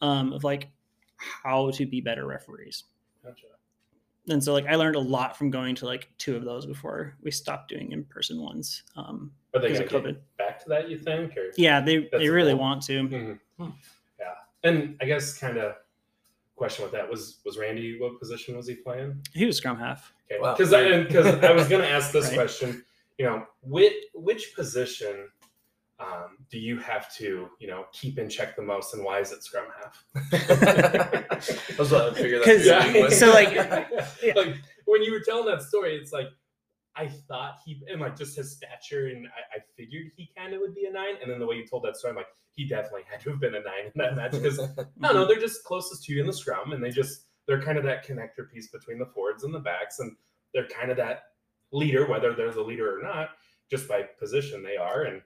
[0.00, 0.68] um, of like
[1.16, 2.84] how to be better referees
[3.22, 3.46] gotcha.
[4.28, 7.16] And so like I learned a lot from going to like two of those before
[7.22, 8.82] we stopped doing in-person ones.
[8.96, 10.88] Um, are they going to get back to that?
[10.88, 11.36] You think?
[11.36, 12.60] Or Yeah, they they really goal.
[12.60, 13.02] want to.
[13.08, 13.38] Mhm.
[13.58, 13.70] Hmm.
[14.18, 15.74] yeah, and I guess kind of
[16.56, 19.20] question with that was was Randy what position was he playing?
[19.32, 20.12] He was scrum half.
[20.30, 20.54] Okay, Wow.
[20.56, 22.34] because I because I was going to ask this Right.
[22.34, 22.84] question.
[23.18, 25.28] You know, which which position
[26.00, 29.32] um, do you have to you know keep in check the most, and why is
[29.32, 30.04] it scrum half?
[30.32, 32.94] I was about to figure that 'Cause- out.
[32.94, 33.08] Yeah.
[33.10, 33.52] So, like-
[34.22, 34.34] yeah.
[34.34, 36.28] like when you were telling that story, it's like
[36.96, 40.60] I thought he and like just his stature, and I, I figured he kind of
[40.60, 41.14] would be a nine.
[41.22, 43.40] And then the way you told that story, I'm like, he definitely had to have
[43.40, 44.58] been a nine in that match because
[44.98, 47.78] no, no, they're just closest to you in the scrum, and they just they're kind
[47.78, 50.16] of that connector piece between the forwards and the backs, and
[50.54, 51.22] they're kind of that
[51.72, 53.30] leader, whether they're the leader or not,
[53.70, 55.02] just by position they are.
[55.02, 55.22] And it-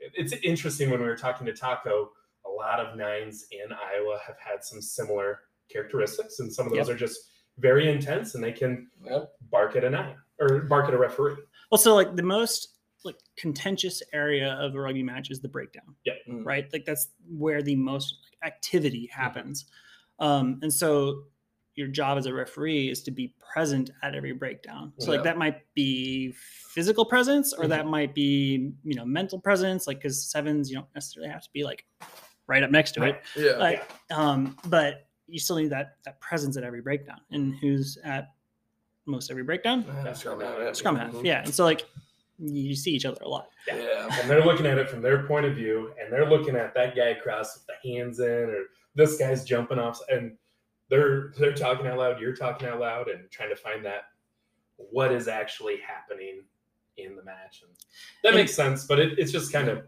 [0.00, 2.10] it's interesting when we were talking to Taco,
[2.46, 5.40] a lot of nines in Iowa have had some similar
[5.70, 6.96] characteristics, and some of those Yep.
[6.96, 9.32] are just very intense, and they can Yep.
[9.50, 11.36] bark at a nine or bark at a referee.
[11.70, 12.74] Also, like the most
[13.04, 15.94] like contentious area of a rugby match is the breakdown.
[16.28, 16.44] Mm.
[16.44, 19.66] Right, like that's where the most activity happens.
[20.18, 21.24] Um, and so
[21.78, 24.92] your job as a referee is to be present at every breakdown.
[24.98, 26.32] So like that might be
[26.74, 27.68] physical presence or Mhm.
[27.68, 29.86] that might be you know mental presence.
[29.86, 31.84] Like because sevens you don't necessarily have to be like
[32.48, 33.22] right up next to it.
[33.36, 33.52] Yeah.
[33.58, 38.32] like um but you still need that that presence at every breakdown and who's at
[39.06, 40.72] most every breakdown Yeah, scrum half, yeah.
[40.72, 41.24] scrum half Mhm.
[41.24, 41.86] yeah and so like
[42.40, 44.08] you see each other a lot Yeah.
[44.20, 46.94] and they're looking at it from their point of view, and they're looking at that
[46.96, 48.64] guy across with the hands in, or
[48.94, 50.36] this guy's jumping off, and
[50.90, 54.04] they're they're talking out loud, you're talking out loud, and trying to find that
[54.76, 56.42] what is actually happening
[56.96, 57.70] in the match, and
[58.22, 58.84] that And- makes sense.
[58.86, 59.86] But it, it's just kind of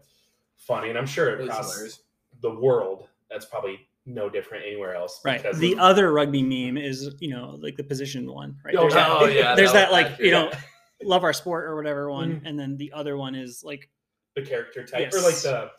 [0.57, 1.99] funny, and I'm sure across
[2.41, 5.21] the world, that's probably no different anywhere else.
[5.23, 5.41] Right.
[5.55, 8.75] The of- other rugby meme is, you know, like the position one, right?
[8.75, 9.07] Oh, There's yeah.
[9.07, 10.51] that, Oh, yeah, there's that that like, you know,
[11.03, 12.41] love our sport or whatever one.
[12.41, 12.41] Mhm.
[12.45, 13.89] And then the other one is like,
[14.35, 15.69] the character type or like the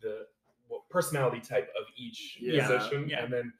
[0.00, 0.26] the
[0.90, 3.24] personality type of each Yeah, position, yeah.
[3.24, 3.52] and then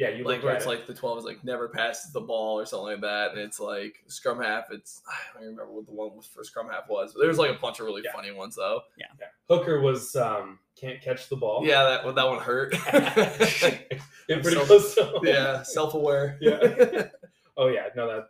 [0.00, 0.68] yeah, you like where it's it.
[0.68, 3.60] like the 12 is like never passes the ball or something like that and it's
[3.60, 7.12] like scrum half it's i don't even remember what the one for scrum half was
[7.12, 8.12] but there was like a bunch of really Yeah.
[8.12, 9.06] funny ones though yeah.
[9.48, 11.66] Hooker was um can't catch the ball.
[11.66, 15.20] yeah that one that one hurt Getting pretty So- close to home.
[15.26, 17.08] yeah self-aware Yeah.
[17.56, 18.26] Oh yeah, no that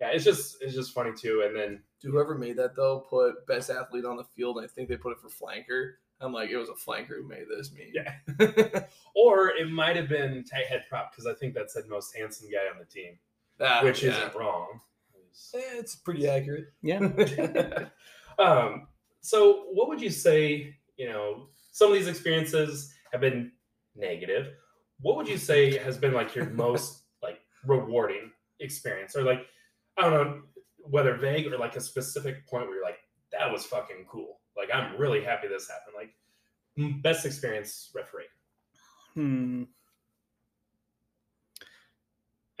[0.00, 1.44] yeah, it's just it's just funny too.
[1.46, 4.68] And then Dude, whoever made that though put best athlete on the field and i
[4.68, 5.92] think they put it for flanker
[6.22, 8.84] i'm like it was a flanker who made this meme Yeah.
[9.14, 12.48] or it might have been tight head prop because I think that said most handsome
[12.50, 13.18] guy on the team,
[13.60, 14.10] Ah, which yeah.
[14.16, 14.80] isn't wrong.
[15.54, 16.98] Eh, it's pretty accurate yeah.
[18.38, 18.88] um,
[19.20, 23.52] so what would you say, you know, some of these experiences have been
[23.96, 24.52] negative.
[25.00, 29.46] What would you say has been like your most like rewarding experience or like
[29.96, 30.42] I don't know
[30.78, 32.98] whether vague or like a specific point where you're like
[33.32, 34.40] that was fucking cool.
[34.56, 35.94] Like I'm really happy this happened.
[35.96, 38.24] Like best experience referee.
[39.14, 39.64] Hmm.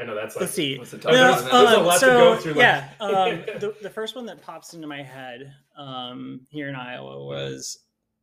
[0.00, 0.78] I know that's like Let's see.
[0.78, 1.52] What's the there's- toughest?
[1.52, 2.88] there's a um, lot to so, go through, like- Yeah.
[3.00, 7.78] Um, the, the first one that pops into my head um, here in Iowa was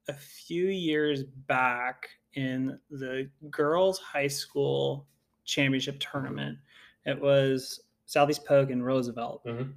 [0.10, 5.08] a few years back in the girls' high school
[5.46, 6.58] championship tournament.
[7.06, 9.46] It was Southeast Polk and Roosevelt.
[9.46, 9.74] Mhm.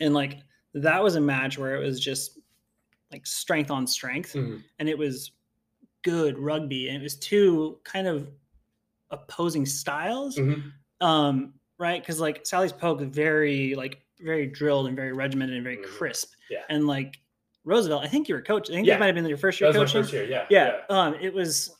[0.00, 0.38] And like
[0.74, 2.38] that was a match where it was just
[3.12, 4.62] like strength on strength Mhm.
[4.78, 5.32] and it was
[6.02, 8.28] good rugby and it was two kind of
[9.10, 10.72] opposing styles Mhm.
[11.00, 15.64] um right because like Southeast Polk is very like very drilled and very regimented and
[15.64, 15.84] very Mhm.
[15.84, 16.64] crisp Yeah.
[16.70, 17.20] and like
[17.64, 18.94] roosevelt i think you were coach i think Yeah.
[18.94, 20.24] this might have been your first That year coaching first year.
[20.24, 20.46] Yeah.
[20.50, 21.76] yeah, um it was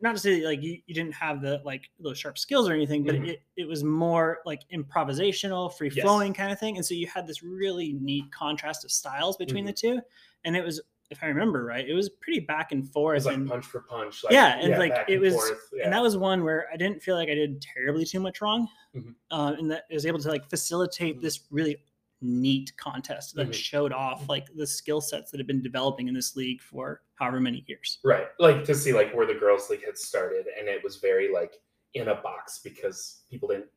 [0.00, 3.04] not to say like you, you didn't have the like those sharp skills or anything
[3.04, 3.28] but Mhm.
[3.28, 6.02] it, it was more like improvisational free Yes.
[6.04, 9.64] flowing kind of thing and so you had this really neat contrast of styles between
[9.66, 10.00] the two
[10.44, 10.80] and it was
[11.10, 13.66] if i remember right it was pretty back and It forth was like and punch
[13.66, 14.24] for punch.
[14.24, 15.34] Like, Yeah, and, like, back it was-
[15.72, 15.84] yeah.
[15.84, 18.66] and that was one where I didn't feel like I did terribly too much wrong,
[18.94, 19.14] Mhm.
[19.30, 21.22] uh, and that I was able to like facilitate Mhm.
[21.22, 21.76] this really
[22.22, 23.54] neat contest that Mhm.
[23.54, 27.40] showed off like the skill sets that have been developing in this league for however
[27.40, 27.98] many years.
[28.04, 28.28] Right.
[28.38, 31.60] Like to see like where the girls league had started and it was very like
[31.94, 33.70] in a box because people didn't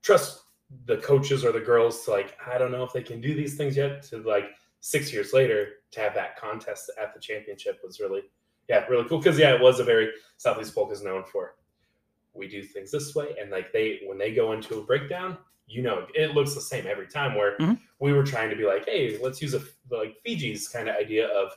[0.00, 0.44] trust
[0.86, 3.56] the coaches or the girls to like, I don't know if they can do these
[3.58, 4.52] things yet to like
[4.82, 8.22] six years later to have that contest at the championship was really
[8.68, 9.22] yeah, really cool.
[9.22, 11.54] Cause yeah, it was a very Southeast Polk is known for
[12.34, 13.34] we do things this way.
[13.40, 16.86] And like they when they go into a breakdown, you know it looks the same
[16.86, 17.78] every time where Mhm.
[18.00, 21.28] we were trying to be like, hey, let's use a like Fiji's kind of idea
[21.28, 21.52] of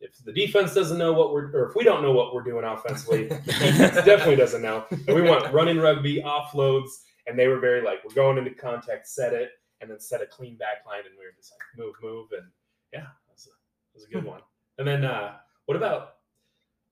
[0.00, 2.64] if the defense doesn't know what we're, or if we don't know what we're doing
[2.64, 4.84] offensively, the defense definitely doesn't know.
[4.90, 6.90] And we want running rugby, offloads,
[7.26, 9.50] and they were very like, we're going into contact, set it,
[9.80, 12.46] and then set a clean back line, and we were just like, move, move, and
[12.92, 14.40] yeah, that was a, that was a good one.
[14.78, 15.34] And then, uh,
[15.66, 16.14] what about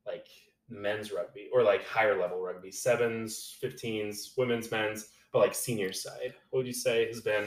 [0.07, 0.26] like
[0.68, 6.34] men's rugby or like higher level rugby, sevens, fifteens, women's, men's, but like senior side?
[6.51, 7.47] What would you say has been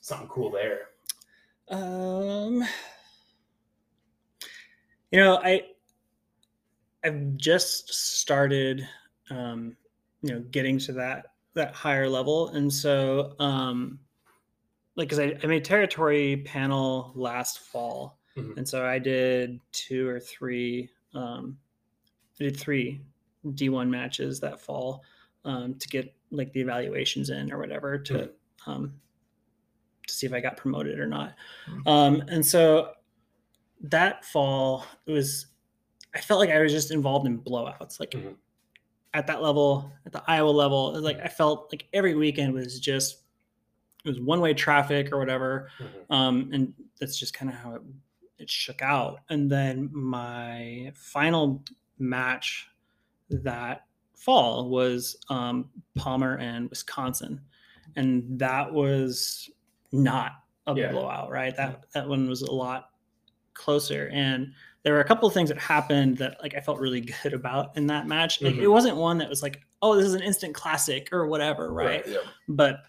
[0.00, 0.88] something cool there?
[1.68, 2.64] Um,
[5.10, 5.62] you know, I
[7.04, 8.86] I've just started,
[9.30, 9.76] um,
[10.22, 13.98] you know, getting to that that higher level, and so, um,
[14.96, 18.56] like, because I, I made territory panel last fall, Mhm.
[18.56, 21.58] and so I did two or three, um,
[22.40, 23.00] I did three
[23.46, 25.02] D1 matches that fall
[25.44, 28.30] um, to get like the evaluations in or whatever to Mhm.
[28.66, 29.00] um,
[30.06, 31.34] to see if I got promoted or not.
[31.86, 32.94] Um, and so
[33.82, 35.46] that fall it was
[36.14, 38.36] I felt like I was just involved in blowouts like Mhm.
[39.14, 43.21] at that level at the Iowa level like I felt like every weekend was just
[44.04, 46.14] it was one way traffic or whatever Mhm.
[46.14, 47.82] um, and that's just kind of how it,
[48.38, 49.20] it shook out.
[49.30, 51.62] And then my final
[51.98, 52.68] match
[53.30, 53.86] that
[54.16, 57.40] fall was um, Palmer and Wisconsin,
[57.96, 59.48] and that was
[59.92, 60.32] not
[60.66, 60.90] a Yeah.
[60.92, 61.56] blowout, right?
[61.56, 62.90] That that one was a lot
[63.54, 67.00] closer, and there were a couple of things that happened that like I felt really
[67.22, 68.40] good about in that match.
[68.42, 68.62] Like Mhm.
[68.62, 72.06] it wasn't one that was like, oh, this is an instant classic or whatever, right?
[72.06, 72.82] yeah but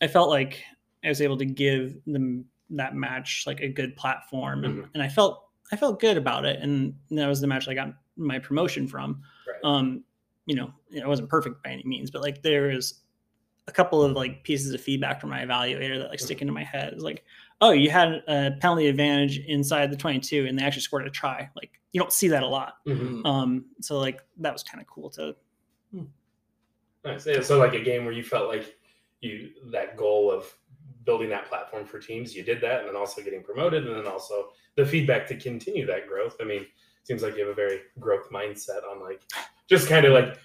[0.00, 0.62] I felt like
[1.04, 4.90] I was able to give them that match like a good platform, and, Mhm.
[4.94, 7.94] and I felt I felt good about it, and that was the match I got
[8.16, 9.22] my promotion from.
[9.46, 9.60] Right.
[9.62, 10.02] Um,
[10.46, 13.02] you know, it wasn't perfect by any means, but like there is
[13.68, 16.64] a couple of like pieces of feedback from my evaluator that like stick into my
[16.64, 16.92] head.
[16.92, 17.24] It's like,
[17.60, 21.48] oh, you had a penalty advantage inside the 22 and they actually scored a try.
[21.54, 22.84] Like you don't see that a lot.
[22.84, 23.24] Mhm.
[23.24, 25.36] Um, so like that was kind of cool to
[27.04, 27.26] Nice.
[27.26, 28.76] Yeah, so like a game where you felt like
[29.20, 30.52] you that goal of
[31.04, 34.06] building that platform for teams, you did that, and then also getting promoted, and then
[34.06, 36.36] also the feedback to continue that growth.
[36.40, 36.66] I mean,
[37.04, 39.22] seems like you have a very growth mindset on like
[39.68, 40.38] just kind of like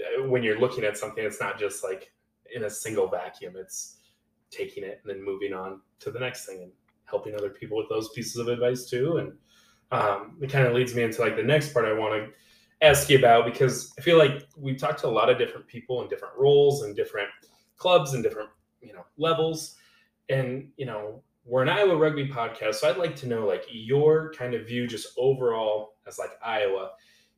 [0.00, 2.12] uh, when you're looking at something, it's not just like
[2.54, 3.54] in a single vacuum.
[3.56, 3.96] It's
[4.50, 6.72] taking it and then moving on to the next thing and
[7.06, 9.16] helping other people with those pieces of advice too.
[9.18, 9.32] And
[9.92, 13.08] um, it kind of leads me into like the next part I want to ask
[13.08, 16.08] you about because I feel like we've talked to a lot of different people in
[16.08, 17.28] different roles and different
[17.82, 18.48] clubs and different
[18.80, 19.76] you know levels,
[20.28, 24.32] and you know we're an Iowa rugby podcast, so I'd like to know like your
[24.32, 26.92] kind of view just overall as like Iowa,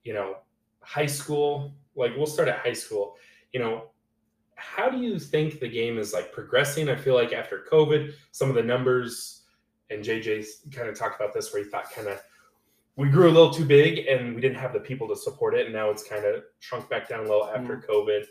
[0.05, 0.37] you know,
[0.81, 1.75] high school.
[1.97, 3.17] Like we'll start at high school.
[3.55, 3.85] You know,
[4.57, 6.91] how do you think the game is like progressing?
[6.91, 9.45] I feel like after COVID, some of the numbers
[9.89, 12.21] and JJ's kind of talked about this where he thought kind of
[12.97, 15.65] we grew a little too big and we didn't have the people to support it,
[15.65, 17.87] and now it's kind of shrunk back down low after mm.
[17.89, 18.25] COVID.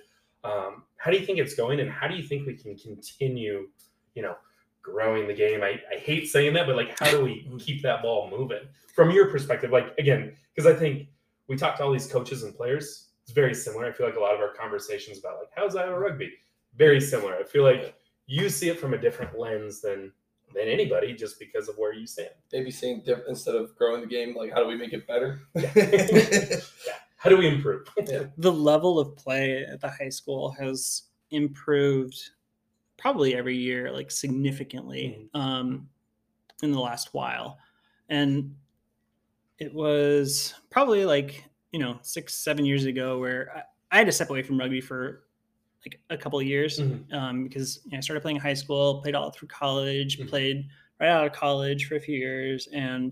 [0.44, 3.68] Um, how do you think it's going, and how do you think we can continue,
[4.16, 4.36] you know,
[4.82, 5.64] growing the game?
[5.64, 8.64] I, I hate saying that, but like, how do we keep that ball moving
[8.96, 9.72] from your perspective?
[9.72, 11.08] Like, again, because I think
[11.48, 13.10] we talked to all these coaches and players.
[13.24, 13.86] It's very similar.
[13.86, 16.34] I feel like a lot of our conversations about like how's Iowa rugby,
[16.76, 17.36] very similar.
[17.36, 20.12] I feel like you see it from a different lens than
[20.54, 22.30] than anybody, just because of where you stand.
[22.52, 25.42] Maybe saying diff- instead of growing the game, like how do we make it better?
[27.24, 27.88] How do we improve?
[28.38, 32.20] the level of play at the high school has improved
[32.98, 35.88] probably every year like significantly um,
[36.62, 37.58] in the last while
[38.10, 38.54] and
[39.60, 43.52] it was probably like you know six seven years ago where
[43.92, 45.24] i, I had to step away from rugby for
[45.86, 47.12] like a couple of years Mhm.
[47.14, 50.30] um, because you know, i started playing high school played all through college Mhm.
[50.30, 50.68] played
[51.00, 53.12] right out of college for a few years and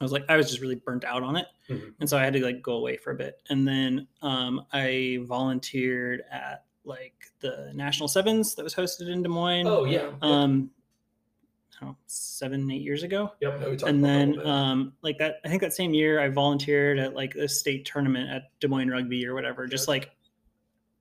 [0.00, 1.92] i was like i was just really burnt out on it Mhm.
[2.00, 3.42] and so I had to like go away for a bit.
[3.50, 9.28] And then um, I volunteered at like the National Sevens that was hosted in Des
[9.28, 9.66] Moines.
[9.66, 10.10] Oh yeah.
[10.22, 10.70] Um,
[11.76, 13.32] I don't know, seven eight years ago.
[13.42, 13.82] Yep.
[13.86, 17.34] And a then um, like that, I think that same year I volunteered at like
[17.34, 20.10] a state tournament at Des Moines Rugby or whatever, just like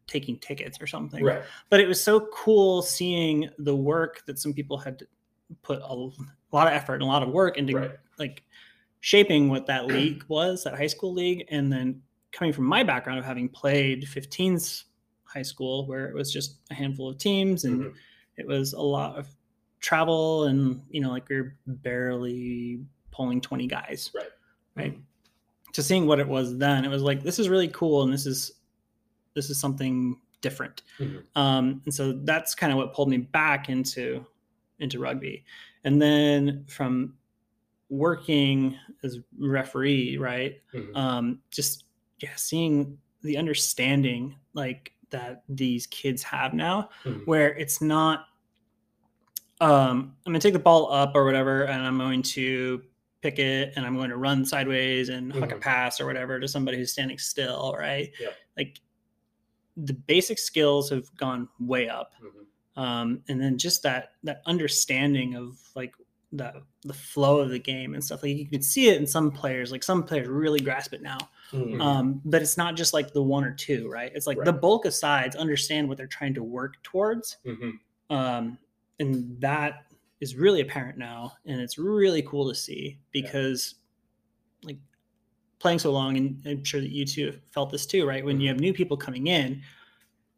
[0.05, 1.43] taking tickets or something Right.
[1.69, 5.03] but it was so cool seeing the work that some people had
[5.61, 7.91] put a lot of effort and a lot of work into Right.
[8.19, 8.43] like
[9.01, 13.19] shaping what that league was that high school league and then coming from my background
[13.19, 14.83] of having played 15s
[15.23, 17.93] high school where it was just a handful of teams and Mhm.
[18.37, 19.27] it was a lot of
[19.79, 22.79] travel and you know like we are barely
[23.11, 24.29] pulling 20 guys Right.
[24.75, 24.99] right
[25.73, 28.25] to seeing what it was then it was like this is really cool and this
[28.25, 28.53] is
[29.35, 31.23] this is something different Mhm.
[31.35, 34.25] um, and so that's kind of what pulled me back into
[34.79, 35.43] into rugby
[35.83, 37.15] and then from
[37.89, 40.95] working as referee right Mhm.
[40.95, 41.85] um, just
[42.19, 47.25] yeah seeing the understanding like that these kids have now Mhm.
[47.25, 48.27] where it's not
[49.61, 52.83] um, i'm going to take the ball up or whatever and i'm going to
[53.21, 56.47] pick it and i'm going to run sideways and hook a pass or whatever to
[56.47, 58.33] somebody who's standing still right Yep.
[58.57, 58.79] like
[59.77, 62.81] the basic skills have gone way up Mhm.
[62.81, 65.93] um, and then just that that understanding of like
[66.33, 68.21] the the flow of the game and stuff.
[68.23, 71.17] Like you can see it in some players like some players really grasp it now.
[71.53, 71.79] Mhm.
[71.81, 74.11] um, but it's not just like the one or two right?
[74.13, 77.37] It's like the bulk of sides understand what they're trying to work towards.
[77.45, 77.79] Mhm.
[78.09, 78.57] um,
[78.99, 79.85] and that
[80.19, 83.75] is really apparent now and it's really cool to see because
[84.63, 84.79] like
[85.59, 88.25] playing so long and i'm sure that you two have felt this too right?
[88.25, 89.61] When you have new people coming in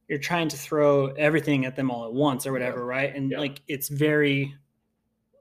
[0.09, 3.15] you're trying to throw everything at them all at once or whatever right?
[3.15, 3.39] And Yeah.
[3.39, 4.53] like it's very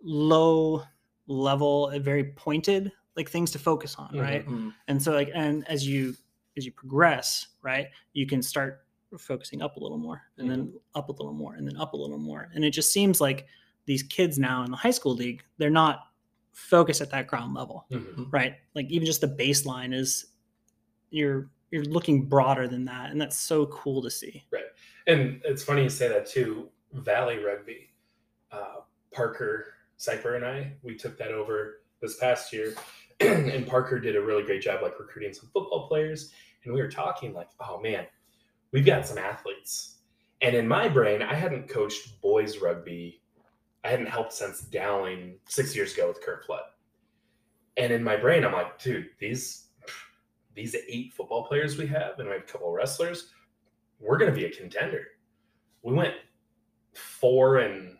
[0.09, 0.82] low
[1.26, 4.20] level and very pointed like things to focus on Mhm.
[4.22, 4.74] right Mhm.
[4.88, 6.14] and so like and as you
[6.56, 8.86] as you progress right you can start
[9.18, 11.96] focusing up a little more and then up a little more and then up a
[11.96, 13.46] little more and it just seems like
[13.84, 16.06] these kids now in the high school league they're not
[16.52, 18.32] focused at that ground level Mhm.
[18.32, 20.32] right like even just the baseline is
[21.11, 24.64] you're you're looking broader than that and that's so cool to see Right.
[25.06, 26.68] And it's funny you say that too.
[26.92, 27.90] Valley Rugby,
[28.52, 28.80] uh,
[29.11, 32.74] Parker Cyper and I, we took that over this past year,
[33.20, 36.32] and Parker did a really great job like recruiting some football players.
[36.64, 38.07] And we were talking like, oh man,
[38.72, 39.96] we've got some athletes.
[40.40, 43.22] And in my brain, I hadn't coached boys rugby.
[43.84, 46.62] I hadn't helped since Dowling six years ago with Kurt Flood.
[47.76, 49.68] And in my brain, I'm like, dude, these
[50.55, 53.30] these eight football players we have, and we have a couple wrestlers,
[54.01, 55.07] we're going to be a contender.
[55.82, 56.14] We went
[56.94, 57.97] four and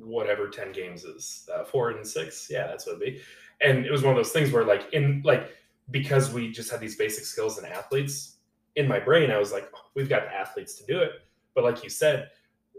[0.00, 2.48] whatever 10 games is uh, four and six.
[2.50, 3.20] Yeah that's what it'd be.
[3.60, 5.50] And it was one of those things where like in like
[5.90, 8.36] because we just had these basic skills and athletes
[8.76, 11.12] in my brain i was like oh, we've got the athletes to do it.
[11.54, 12.30] But like you said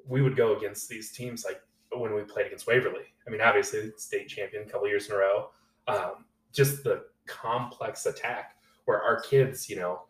[0.08, 1.62] we would go against these teams like
[1.92, 3.06] when we played against waverly.
[3.28, 5.50] I mean obviously state champion a couple years in a row.
[5.88, 8.56] Um, just the complex attack
[8.86, 10.02] where our kids you know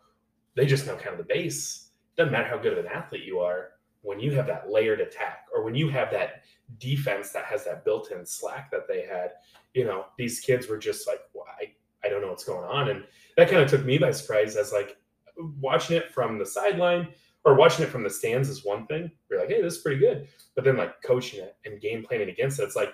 [0.55, 1.89] they just know kind of the base.
[2.17, 3.71] Doesn't matter how good of an athlete you are
[4.05, 6.43] when you have that layered attack or when you have that
[6.80, 9.32] defense that has that built-in slack that they had
[9.74, 11.72] you know these kids were just like well, I,
[12.05, 12.89] I don't know what's going on.
[12.89, 13.03] And
[13.38, 14.97] that kind of took me by surprise as like
[15.59, 17.09] watching it from the sideline
[17.43, 19.11] or watching it from the stands is one thing.
[19.30, 20.28] You're like hey this is pretty good.
[20.55, 22.93] But then like coaching it and game planning against it it's like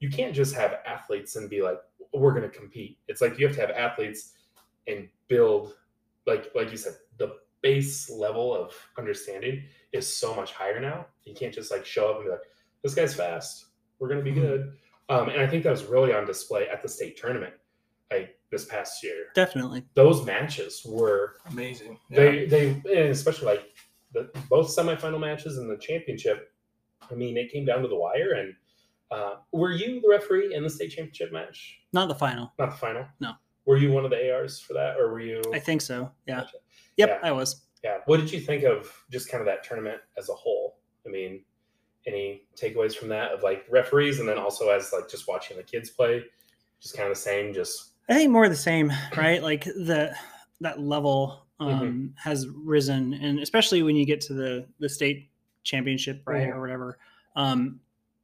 [0.00, 1.78] you can't just have athletes and be like
[2.12, 2.98] we're going to compete.
[3.08, 4.32] It's like you have to have athletes
[4.86, 5.74] and build
[6.26, 11.06] like like you said the base level of understanding is so much higher now.
[11.24, 12.40] You can't just like show up and be like
[12.84, 13.66] this guy's fast.
[13.98, 14.74] We're going to be good.
[15.08, 17.54] Um, and I think that was really on display at the state tournament,
[18.12, 19.26] like this past year.
[19.34, 21.98] Definitely, those matches were amazing.
[22.10, 22.46] Yeah.
[22.46, 23.72] They they especially like
[24.12, 26.52] the both semifinal matches and the championship.
[27.10, 28.32] I mean, it came down to the wire.
[28.32, 28.54] And
[29.10, 31.80] uh, were you the referee in the state championship match?
[31.92, 32.52] Not the final.
[32.58, 33.04] Not the final.
[33.20, 33.32] No.
[33.66, 35.42] Were you one of the ARs for that, or were you?
[35.52, 36.10] I think so.
[36.26, 36.40] Yeah.
[36.40, 36.56] Gotcha.
[36.96, 37.28] Yep, yeah.
[37.28, 37.62] I was.
[37.82, 37.98] Yeah.
[38.06, 40.78] What did you think of just kind of that tournament as a whole?
[41.06, 41.44] I mean,
[42.06, 45.62] any takeaways from that of like referees and then also as like just watching the
[45.62, 46.24] kids play
[46.80, 50.14] just kind of the same just i think more of the same right like the
[50.60, 52.06] that level um, mm-hmm.
[52.16, 55.30] has risen and especially when you get to the the state
[55.62, 56.56] championship right mm-hmm.
[56.56, 56.98] or whatever
[57.36, 57.80] um,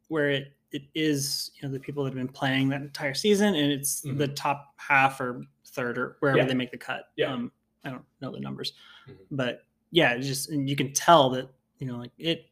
[0.09, 3.55] where it it is you know the people that have been playing that entire season
[3.55, 4.19] and it's mm-hmm.
[4.19, 6.45] the top half or third or wherever yeah.
[6.45, 7.33] they make the cut yeah.
[7.33, 7.51] um
[7.85, 8.73] i don't know the numbers
[9.09, 9.23] mm-hmm.
[9.31, 12.47] but yeah just and you can tell that you know like it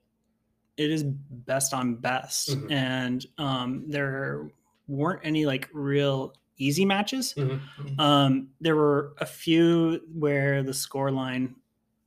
[0.78, 2.72] it is best on best, mm-hmm.
[2.72, 4.48] and um, there
[4.86, 7.34] weren't any like real easy matches.
[7.36, 7.82] Mm-hmm.
[7.82, 8.00] mm-hmm.
[8.00, 11.56] Um, there were a few where the score line,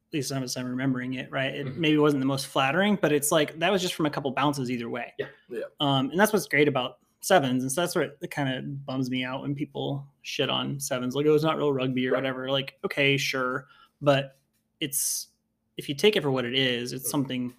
[0.10, 1.82] at least as I'm remembering it, right, it mm-hmm.
[1.82, 4.72] maybe wasn't the most flattering, but it's like that was just from a couple bounces
[4.72, 5.14] either way.
[5.20, 5.64] Yeah, yeah.
[5.82, 9.10] Um, and that's what's great about sevens, and so that's what it kind of bums
[9.10, 12.20] me out when people shit on sevens, like oh, it's not real rugby or right.
[12.20, 12.50] whatever.
[12.50, 13.68] Like, okay, sure,
[14.02, 14.38] but
[14.80, 15.28] it's
[15.76, 17.12] if you take it for what it is, it's mm-hmm.
[17.12, 17.54] something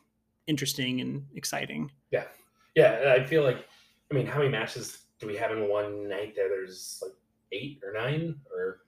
[0.47, 1.90] interesting and exciting.
[2.11, 2.24] Yeah.
[2.74, 3.14] Yeah.
[3.16, 3.66] I feel like,
[4.11, 6.49] I mean, how many matches do we have in one night there?
[6.49, 7.12] There's like
[7.53, 8.80] eight or nine or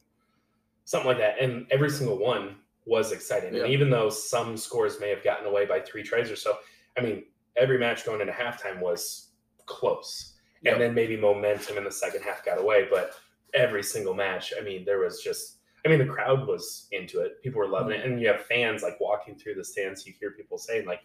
[0.85, 1.41] something like that.
[1.41, 3.55] And every single one was exciting.
[3.55, 3.65] Yeah.
[3.65, 6.59] And even though some scores may have gotten away by three tries or so,
[6.99, 7.25] I mean,
[7.57, 9.31] every match going into halftime was
[9.67, 10.33] close.
[10.67, 12.87] And then maybe momentum in the second half got away.
[12.91, 13.13] But
[13.53, 17.43] every single match, I mean, there was just, I mean, the crowd was into it.
[17.43, 18.07] People were loving mm-hmm.
[18.07, 18.11] it.
[18.13, 20.07] And you have fans like walking through the stands.
[20.07, 21.01] You hear people saying, like,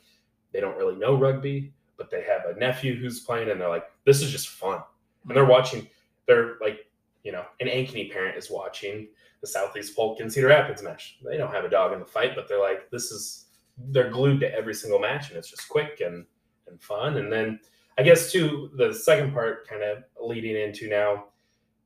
[0.51, 3.85] they don't really know rugby, but they have a nephew who's playing, and they're like,
[4.05, 4.81] "This is just fun."
[5.27, 5.87] And they're watching.
[6.27, 6.89] They're like,
[7.23, 9.09] you know, an Ankeny parent is watching
[9.41, 11.19] the Southeast Polk and Cedar Rapids match.
[11.23, 13.45] They don't have a dog in the fight, but they're like, "This is."
[13.91, 16.25] They're glued to every single match, and it's just quick and
[16.67, 17.17] and fun.
[17.17, 17.59] And then
[17.97, 21.25] I guess too, the second part, kind of leading into now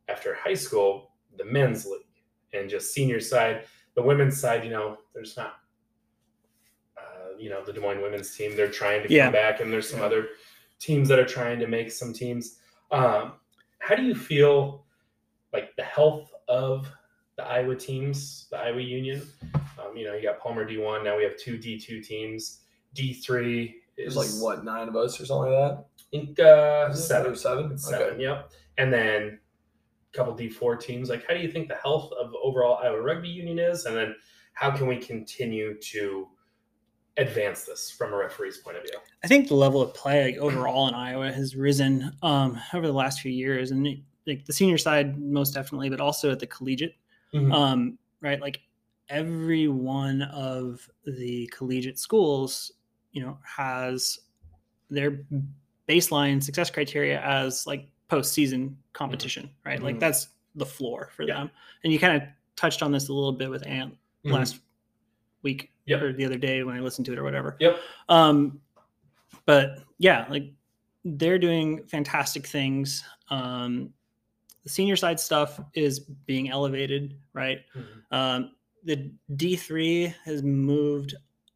[0.07, 2.01] after high school, the men's league
[2.53, 3.65] and just senior side.
[3.95, 5.55] The women's side, you know, there's not
[7.43, 8.55] you know the Des Moines women's team.
[8.55, 9.25] They're trying to yeah.
[9.25, 10.05] come back, and there's some yeah.
[10.05, 10.27] other
[10.79, 12.59] teams that are trying to make some teams.
[12.91, 13.33] Um,
[13.79, 14.85] how do you feel
[15.51, 16.89] like the health of
[17.35, 19.27] the Iowa teams, the Iowa Union?
[19.53, 21.03] Um, you know, you got Palmer D1.
[21.03, 22.61] Now we have two D2 teams.
[22.95, 25.85] D3 is like what nine of us or something like that.
[25.99, 27.35] I think uh, seven.
[27.35, 27.77] Seven.
[27.77, 28.13] Seven.
[28.13, 28.21] Okay.
[28.21, 28.51] Yep.
[28.77, 29.39] And then
[30.13, 31.09] a couple D4 teams.
[31.09, 33.85] Like, how do you think the health of overall Iowa Rugby Union is?
[33.85, 34.15] And then
[34.53, 36.27] how can we continue to
[37.17, 38.97] advance this from a referee's point of view?
[39.23, 42.93] I think the level of play like, overall in Iowa has risen um, over the
[42.93, 43.87] last few years, and
[44.25, 46.95] like the senior side most definitely, but also at the collegiate,
[47.33, 47.51] mm-hmm.
[47.51, 48.41] um, right?
[48.41, 48.61] Like
[49.09, 52.71] every one of the collegiate schools,
[53.11, 54.19] you know, has
[54.89, 55.25] their
[55.87, 59.69] baseline success criteria as like postseason competition, mm-hmm.
[59.69, 59.83] right?
[59.83, 59.99] Like mm-hmm.
[59.99, 61.35] that's the floor for yeah.
[61.35, 61.51] them.
[61.83, 64.31] And you kind of touched on this a little bit with Ant mm-hmm.
[64.31, 64.59] last
[65.43, 66.01] week yep.
[66.01, 67.55] or the other day when I listened to it or whatever.
[67.59, 67.77] Yep.
[68.09, 68.59] Um,
[69.45, 70.51] but yeah, like
[71.03, 73.03] they're doing fantastic things.
[73.29, 73.93] Um,
[74.63, 77.59] the senior side stuff is being elevated, right?
[77.75, 78.15] Mm-hmm.
[78.15, 78.51] Um,
[78.83, 81.15] the D3 has moved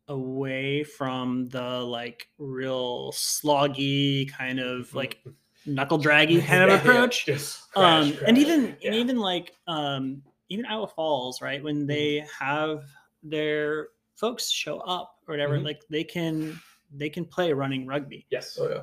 [0.09, 4.97] away from the like real sloggy kind of mm-hmm.
[4.97, 5.23] like
[5.65, 7.25] knuckle draggy kind of approach.
[7.25, 8.87] crash, um, crash, and even yeah.
[8.87, 11.63] and even like um, even Iowa Falls, right?
[11.63, 12.45] When they mm-hmm.
[12.45, 12.83] have
[13.23, 15.65] their folks show up or whatever, mm-hmm.
[15.65, 16.59] like they can
[16.93, 18.25] they can play running rugby.
[18.29, 18.57] Yes.
[18.59, 18.81] Oh yeah.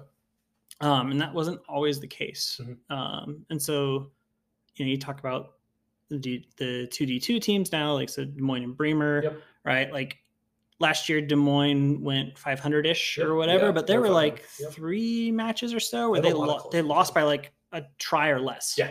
[0.80, 2.60] Um, and that wasn't always the case.
[2.62, 2.76] Mhm.
[2.94, 4.10] Um, and so,
[4.76, 5.54] you know, you talk about
[6.10, 9.42] the the two D two teams now, like so Des Moines and Bremer, Yep.
[9.64, 9.92] right?
[9.92, 10.18] Like
[10.80, 13.26] last year, Des Moines went 500 ish Yep.
[13.26, 14.72] or whatever, Yeah, but there were like Yep.
[14.72, 17.22] three matches or so where They they had a lot of lo- they lost by
[17.22, 18.74] like a try or less.
[18.76, 18.90] Yeah.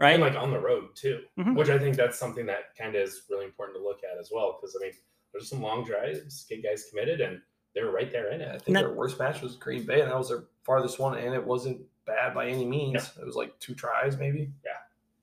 [0.00, 0.14] Right.
[0.14, 1.56] And like on the road too, Mhm.
[1.56, 4.30] which I think that's something that kind of is really important to look at as
[4.32, 4.58] well.
[4.60, 4.92] Because I mean,
[5.32, 7.40] there's some long drives, get guys committed, and
[7.74, 8.48] they're right there in it.
[8.48, 11.16] I think that- their worst match was Green Bay, and that was their farthest one,
[11.18, 13.16] and it wasn't bad by any means.
[13.18, 14.52] It was like two tries, maybe.
[14.64, 14.72] Yeah.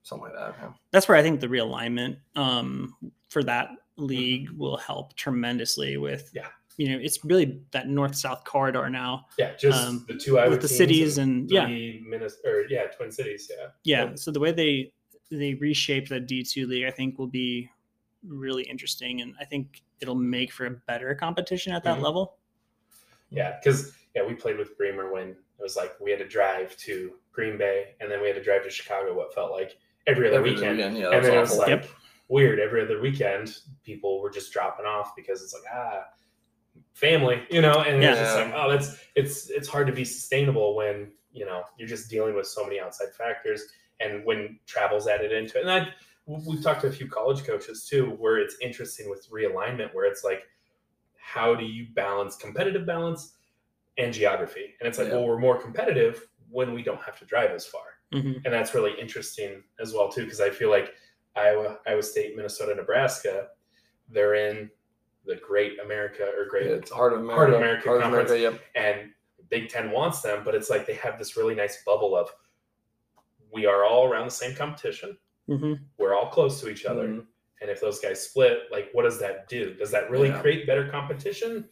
[0.03, 0.55] something like that.
[0.59, 0.73] Yeah.
[0.89, 2.95] That's where I think the realignment um,
[3.29, 6.29] for that league will help tremendously with.
[6.29, 6.37] Mm-hmm.
[6.37, 6.47] Yeah.
[6.81, 9.27] You know, it's really that north south corridor now.
[9.37, 11.65] Yeah, just Um, the two Iowa with the teams cities and- yeah.
[11.67, 13.51] three Minnes- or yeah, Twin Cities.
[13.55, 14.15] Yeah, Yeah.
[14.15, 14.91] So the way they
[15.29, 17.69] they reshape the D two league, I think, will be
[18.25, 22.03] really interesting, and I think it'll make for a better competition at that Mhm.
[22.07, 22.37] level.
[23.29, 26.75] yeah, because yeah, we played with Bremer when it was like we had to drive
[26.77, 29.13] to Green Bay, and then we had to drive to Chicago.
[29.15, 29.77] What felt like
[30.07, 30.79] every other Every weekend.
[30.79, 31.85] yeah, and then it was like Yep.
[32.27, 36.05] weird every other weekend people were just dropping off because it's like ah
[36.93, 40.75] family you know and it's just like oh that's it's it's hard to be sustainable
[40.75, 43.63] when you know you're just dealing with so many outside factors
[43.99, 45.87] and when travel's added into it and i
[46.25, 50.23] we've talked to a few college coaches too where it's interesting with realignment where it's
[50.23, 50.43] like
[51.17, 53.35] how do you balance competitive balance
[53.97, 55.15] and geography and it's like Yeah.
[55.15, 58.41] well we're more competitive when we don't have to drive as far Mhm.
[58.43, 60.93] and that's really interesting as well too because I feel like
[61.33, 63.47] Iowa, Iowa State, Minnesota, Nebraska,
[64.09, 64.69] they're in
[65.25, 67.35] the Great America or Great Yeah, it's Heart of America.
[67.39, 68.31] Heart of America Heart of Conference.
[68.31, 68.61] America, yep.
[68.75, 69.11] and
[69.49, 72.29] Big Ten wants them, but it's like they have this really nice bubble of
[73.51, 75.17] we are all around the same competition,
[75.49, 75.79] Mhm.
[75.97, 77.25] we're all close to each other, Mhm.
[77.61, 79.73] and if those guys split, like what does that do?
[79.73, 80.41] Does that really Yeah.
[80.41, 81.67] create better competition?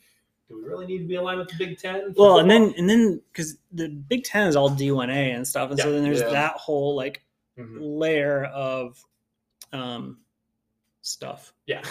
[0.50, 2.14] Do we really need to be aligned with the Big Ten?
[2.14, 5.32] for Well, and then and then because the Big Ten is all D one A
[5.32, 6.30] and stuff, and so then there's Yeah.
[6.30, 7.24] that whole like
[7.58, 7.78] Mhm.
[7.80, 9.04] layer of
[9.72, 10.20] um
[11.02, 11.84] stuff, yeah,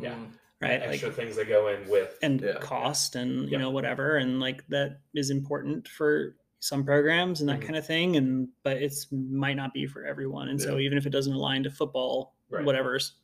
[0.00, 0.16] Yeah.
[0.60, 0.82] Right?
[0.82, 2.54] extra like things that go in with and Yeah.
[2.58, 7.60] cost and you know whatever and like that is important for some programs and that
[7.60, 7.62] Mhm.
[7.62, 11.06] kind of thing and but it's might not be for everyone and so even if
[11.06, 12.64] it doesn't align to football Right.
[12.64, 13.14] whatever's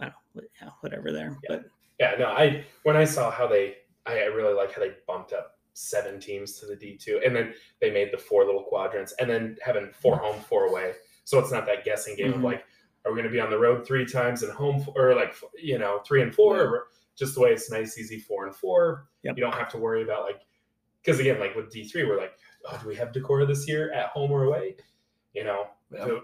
[0.00, 1.48] i don't know yeah whatever there Yeah.
[1.56, 1.64] but
[1.98, 3.76] Yeah, no, I when I saw how they,
[4.06, 7.34] I I really like how they bumped up seven teams to the D two, and
[7.34, 10.92] then they made the four little quadrants, and then having four home, four away,
[11.24, 12.44] so it's not that guessing game of Mhm.
[12.44, 12.65] like,
[13.06, 15.78] are we going to be on the road three times and home, or like you
[15.78, 16.80] know three and four, Yeah.
[17.16, 19.06] just the way it's nice, easy four and four.
[19.22, 19.36] Yep.
[19.38, 20.40] You don't have to worry about like,
[21.02, 22.32] because again, like with D three, we're like,
[22.68, 24.76] oh, do we have Decorah this year at home or away?
[25.34, 26.22] You know, so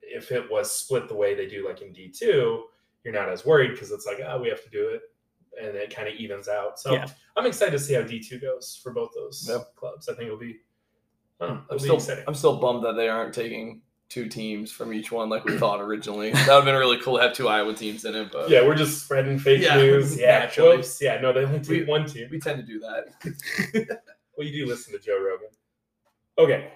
[0.00, 2.64] if it was split the way they do like in D two,
[3.04, 5.02] you're not as worried because it's like, oh, we have to do it,
[5.60, 6.78] and it kind of evens out.
[6.80, 7.06] So Yeah.
[7.36, 9.74] I'm excited to see how D two goes for both those Yep.
[9.76, 10.08] clubs.
[10.08, 10.58] I think it'll be,
[11.40, 12.18] um, I'm, it'll still.
[12.26, 13.82] I'm still bummed that they aren't taking
[14.12, 16.32] two teams from each one like we thought originally.
[16.32, 18.64] That would have been really cool to have two Iowa teams in it, but yeah,
[18.66, 20.18] we're just spreading fake Yeah, news.
[20.20, 20.76] Yeah, naturally.
[20.76, 21.00] whoops.
[21.00, 22.28] Yeah, no, they only take We- one team.
[22.30, 23.98] we tend to do that.
[24.38, 25.48] Well, you do listen to Joe Rogan.
[26.38, 26.72] Okay.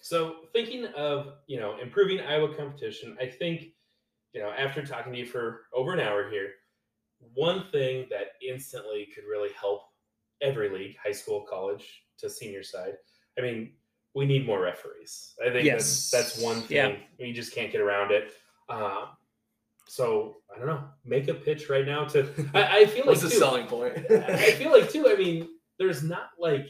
[0.00, 3.66] So thinking of, you know, improving Iowa competition, I think,
[4.32, 6.52] you know, after talking to you for over an hour here,
[7.34, 9.82] one thing that instantly could really help
[10.40, 12.94] every league, high school, college to senior side.
[13.38, 13.72] I mean,
[14.18, 15.34] we need more referees.
[15.44, 16.10] I think Yes.
[16.10, 16.76] that's that's one thing.
[16.76, 16.96] Yeah.
[17.18, 18.32] We just can't get around it.
[18.68, 19.10] Um,
[19.86, 20.84] so I don't know.
[21.04, 22.28] Make a pitch right now to.
[22.54, 23.94] I, I feel What's like the too- selling point?
[24.10, 25.08] I feel like too.
[25.08, 26.66] I mean, there's not like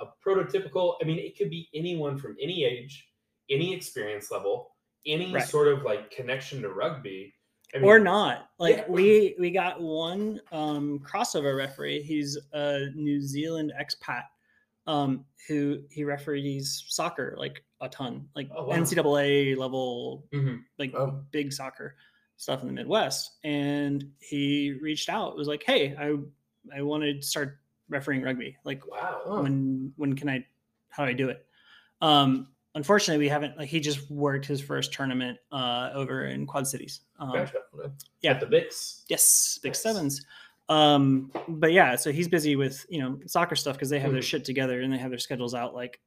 [0.00, 0.94] a prototypical.
[1.02, 3.06] I mean, it could be anyone from any age,
[3.50, 4.74] any experience level,
[5.06, 5.44] any Right.
[5.46, 7.34] sort of like connection to rugby.
[7.74, 8.84] I mean, or not like Yeah.
[8.88, 14.22] we we got one um crossover referee he's a new zealand expat
[14.86, 18.76] um who he referees soccer like a ton like Oh, wow.
[18.76, 20.60] ncaa level Mhm.
[20.78, 21.22] like Oh.
[21.30, 21.96] big soccer
[22.36, 26.14] stuff in the midwest and he reached out was like hey i
[26.76, 27.58] i want to start
[27.88, 29.22] refereeing rugby like Wow.
[29.24, 29.42] Oh.
[29.42, 30.44] when when can i
[30.90, 31.46] how do i do it
[32.02, 36.66] um unfortunately we haven't like he just worked his first tournament uh over in quad
[36.66, 37.58] cities um, Gotcha.
[38.20, 38.32] yeah.
[38.32, 39.04] At the Bix.
[39.08, 39.80] Yes, big Nice.
[39.82, 40.26] sevens.
[40.68, 44.20] Um, but yeah, so he's busy with you know soccer stuff because they have their
[44.20, 44.24] Mhm.
[44.24, 46.00] shit together and they have their schedules out like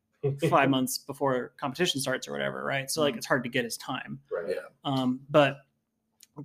[0.49, 2.91] five months before competition starts or whatever, right?
[2.91, 4.19] So like it's hard to get his time.
[4.31, 4.49] right.
[4.56, 4.68] Yeah.
[4.84, 5.60] Um, but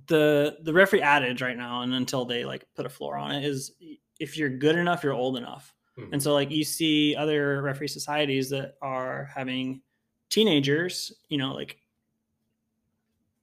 [0.07, 3.43] the the referee adage right now and until they like put a floor on it
[3.45, 3.73] is
[4.19, 5.73] if you're good enough, you're old enough.
[5.97, 6.09] Mhm.
[6.13, 9.81] And so like you see other referee societies that are having
[10.29, 11.77] teenagers, you know, like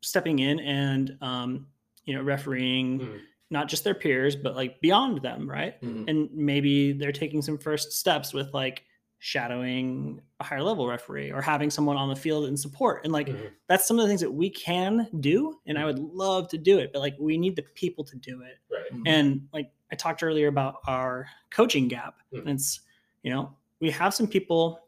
[0.00, 1.66] stepping in and um,
[2.04, 3.20] you know, refereeing Mhm.
[3.52, 5.80] Not just their peers, but like beyond them, right?
[5.82, 6.08] Mhm.
[6.08, 8.84] And maybe they're taking some first steps with like
[9.18, 13.04] shadowing a higher level referee or having someone on the field in support.
[13.04, 13.52] And like Mhm.
[13.68, 15.60] that's some of the things that we can do.
[15.66, 18.42] And I would love to do it, but like we need the people to do
[18.42, 18.58] it.
[18.68, 18.90] Right.
[19.06, 22.16] And like I talked earlier about our coaching gap.
[22.32, 22.40] Mhm.
[22.40, 22.80] And it's,
[23.22, 24.80] you know, we have some people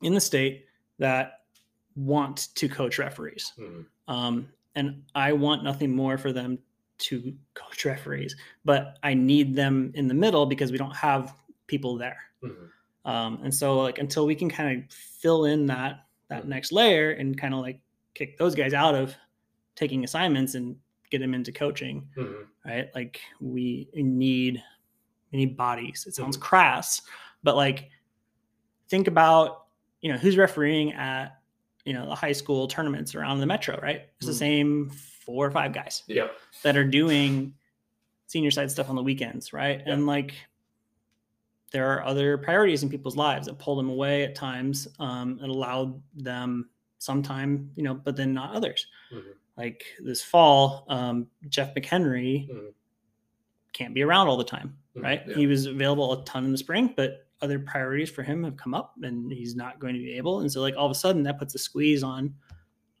[0.00, 0.66] in the state
[0.98, 1.42] that
[1.94, 3.52] want to coach referees.
[3.58, 3.86] Mhm.
[4.08, 6.58] Um, and I want nothing more for them
[7.02, 8.34] to coach referees,
[8.64, 11.34] but I need them in the middle because we don't have
[11.66, 12.18] people there.
[12.42, 12.68] Mhm.
[13.04, 16.48] Um, and so like until we can kind of fill in that that Mhm.
[16.48, 17.80] next layer and kind of like
[18.14, 19.14] kick those guys out of
[19.74, 20.76] taking assignments and
[21.10, 22.46] get them into coaching, Mhm.
[22.64, 22.94] right?
[22.94, 24.62] Like we need
[25.32, 26.04] we need bodies.
[26.06, 27.00] It sounds crass,
[27.42, 27.90] but like
[28.88, 29.66] think about
[30.00, 31.40] you know who's refereeing at
[31.84, 34.02] you know the high school tournaments around the metro, right?
[34.18, 34.36] It's the Mhm.
[34.36, 34.90] same
[35.24, 36.02] four or five guys
[36.62, 37.54] that are doing
[38.26, 39.82] senior side stuff on the weekends, right?
[39.86, 39.92] Yeah.
[39.94, 40.34] And like
[41.70, 45.50] there are other priorities in people's lives that pull them away at times um, and
[45.50, 46.68] allow them
[46.98, 48.86] sometime, you know, but then not others.
[49.12, 49.22] Mhm.
[49.56, 52.72] Like this fall, um, Jeff McHenry Mhm.
[53.72, 55.02] can't be around all the time, Mhm.
[55.02, 55.22] right?
[55.26, 55.34] Yeah.
[55.34, 58.72] He was available a ton in the spring, but other priorities for him have come
[58.74, 60.40] up and he's not going to be able.
[60.40, 62.34] And so like all of a sudden that puts a squeeze on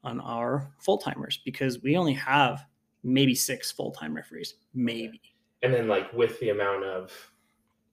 [0.04, 2.64] on our full timers because we only have
[3.04, 5.20] maybe six full time referees, maybe.
[5.62, 7.12] And then like with the amount of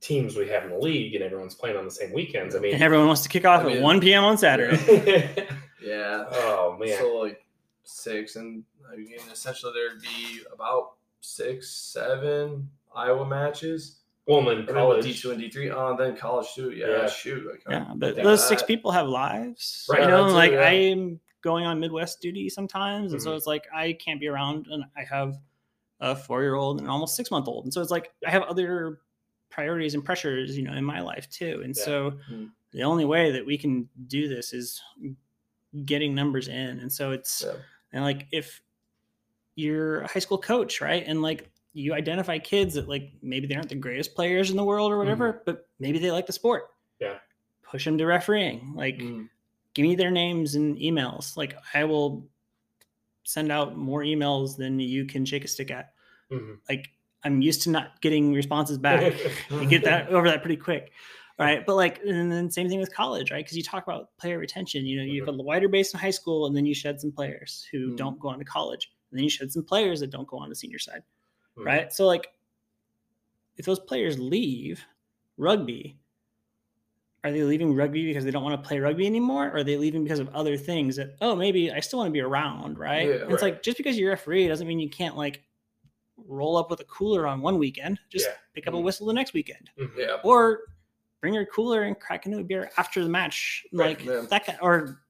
[0.02, 2.74] teams we have in the league and everyone's playing on the same weekends, I mean,
[2.74, 4.24] And everyone wants to kick off I at 1 p.m.
[4.24, 5.48] on Saturday.
[5.82, 6.26] Yeah.
[6.32, 7.46] oh man, So like
[7.84, 10.92] six, and I mean, essentially there'd be about
[11.22, 14.00] six, seven Iowa matches.
[14.28, 15.72] well, in And then college, D two and D three.
[15.72, 16.72] Oh, then college too.
[16.72, 17.08] Yeah, Yeah.
[17.10, 17.48] shoot.
[17.50, 19.88] Like, Yeah, but Yeah, those six people have lives.
[19.90, 20.68] Right, you know, that's like yeah.
[20.68, 23.38] I'm going on Midwest duty sometimes, and so Mhm.
[23.38, 25.38] it's like I can't be around, and I have
[26.00, 28.30] a four year old and an almost six month old, and so it's like I
[28.32, 29.02] have other
[29.50, 31.84] priorities and pressures, you know, in my life too, and Yeah.
[31.84, 32.52] so Mhm.
[32.72, 34.82] the only way that we can do this is
[35.86, 37.56] getting numbers in, and so it's Yeah.
[37.94, 38.62] and like if
[39.56, 43.56] you're a high school coach, right, and like you identify kids that like maybe they
[43.56, 46.74] aren't the greatest players in the world or whatever, but maybe they like the sport.
[47.00, 47.20] Yeah.
[47.64, 48.74] Push them to refereeing.
[48.74, 49.30] Like Mm.
[49.74, 51.38] Give me their names and emails.
[51.38, 52.28] Like I will
[53.24, 55.94] send out more emails than you can shake a stick at.
[56.32, 56.58] Mhm.
[56.68, 56.90] Like
[57.24, 59.14] I'm used to not getting responses back.
[59.52, 60.92] you get that over that pretty quick.
[61.38, 61.66] Right.
[61.66, 63.44] But like, and then same thing with college, right?
[63.44, 64.86] Because you talk about player retention.
[64.86, 67.12] You know, you have a wider base in high school, and then you shed some
[67.14, 67.98] players who Mhm.
[67.98, 68.92] don't go on to college.
[69.12, 71.04] And then you shed some players that don't go on to senior side.
[71.58, 71.66] Mhm.
[71.66, 71.94] Right.
[71.94, 72.34] So like
[73.58, 74.84] if those players leave
[75.38, 75.99] rugby,
[77.24, 79.48] are they leaving rugby because they don't want to play rugby anymore?
[79.48, 82.14] Or are they leaving because of other things that, oh, maybe I still want to
[82.14, 83.08] be around, right?
[83.08, 83.14] Yeah.
[83.16, 83.54] And it's Right.
[83.56, 85.44] like just because you're a referee doesn't mean you can't like
[86.18, 88.36] roll up with a cooler on one weekend, just Yeah.
[88.54, 88.84] pick up a Mhm.
[88.84, 89.70] whistle the next weekend.
[89.78, 89.98] Mhm.
[89.98, 90.18] Yeah.
[90.24, 90.62] Or
[91.22, 93.66] bring your cooler and crack into a beer after the match.
[93.74, 95.02] Right, Like that kind or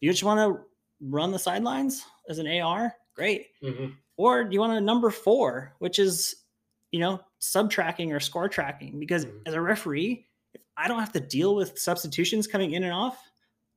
[0.00, 0.64] you just want to
[1.02, 3.48] run the sidelines as an AR, great.
[3.62, 3.94] Mhm.
[4.16, 6.44] Or do you want a number four, which is,
[6.90, 8.98] you know, sub tracking or score tracking?
[8.98, 9.42] Because Mhm.
[9.46, 13.18] as a referee, if I don't have to deal with substitutions coming in and off,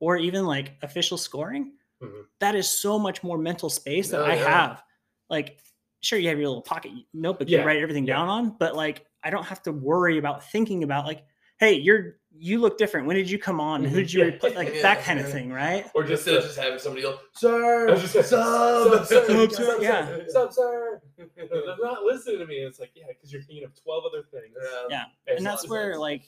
[0.00, 1.72] or even like official scoring,
[2.02, 2.24] Mhm.
[2.40, 4.44] that is so much more mental space that Oh, I yeah.
[4.68, 4.82] have.
[5.30, 5.58] Like,
[6.02, 8.14] sure, you have your little pocket notebook Yeah, you write everything yeah.
[8.16, 11.24] down on, but like, I don't have to worry about thinking about like,
[11.58, 13.06] hey, you're you look different.
[13.06, 13.84] When did you come on?
[13.84, 14.00] Who Mhm.
[14.00, 14.26] did you Yeah.
[14.30, 14.56] replace?
[14.56, 15.88] Like Yeah, that kind of thing, right?
[15.94, 19.06] Or just Instead just having somebody else, sir, I was just gonna say, sub, sub,
[19.06, 20.06] sir, sub, sub, sir, yeah.
[20.06, 21.02] sir, sub, sir.
[21.36, 22.56] They're not listening to me.
[22.56, 24.56] It's like, yeah, because you're thinking of 12 other things.
[24.90, 25.04] Yeah.
[25.28, 26.00] It's and that's where same.
[26.00, 26.22] like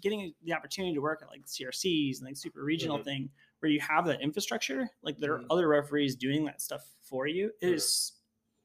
[0.00, 3.04] getting the opportunity to work at like CRCs and like super regional Mhm.
[3.04, 5.46] thing where you have that infrastructure, like there are Mhm.
[5.50, 7.72] other referees doing that stuff for you Mhm.
[7.74, 8.12] is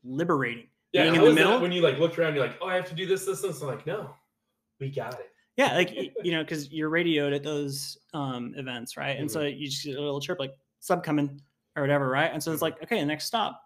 [0.03, 0.69] liberating.
[0.93, 1.59] yeah, being in the middle.
[1.59, 3.61] when you like looked around, you're like, oh, I have to do this, this, this.
[3.61, 4.15] I'm like, no,
[4.79, 5.29] we got it.
[5.57, 5.91] Yeah, like
[6.23, 9.17] you know, because you're radioed at those um, events, right?
[9.19, 9.57] And so Mm-hmm.
[9.59, 11.41] you just get a little chirp like sub coming
[11.75, 12.31] or whatever, right?
[12.31, 12.61] And so it's Mhm.
[12.61, 13.61] like, okay, the next stop,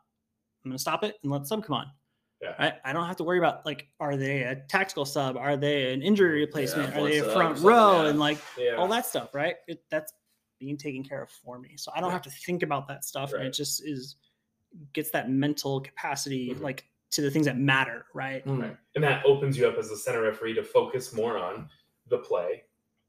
[0.65, 1.91] I'm gonna stop it and let sub come on.
[2.41, 2.53] Yeah.
[2.57, 2.74] Right?
[2.86, 5.36] I don't have to worry about like, are they a tactical sub?
[5.36, 6.95] Are they an injury replacement?
[6.95, 8.03] are they a front row?
[8.03, 8.10] yeah.
[8.10, 8.76] And like Yeah.
[8.76, 9.56] all that stuff, right?
[9.68, 10.14] It, that's
[10.60, 11.76] being taken care of for me.
[11.78, 12.14] So I don't Yeah.
[12.14, 13.34] have to think about that stuff.
[13.34, 14.16] And it just is
[14.94, 16.61] gets that mental capacity Mhm.
[16.61, 18.45] like to the things that matter, right?
[18.45, 18.61] Mm.
[18.61, 18.78] Right.
[18.95, 21.68] And that opens you up as a center referee to focus more on
[22.07, 22.64] the play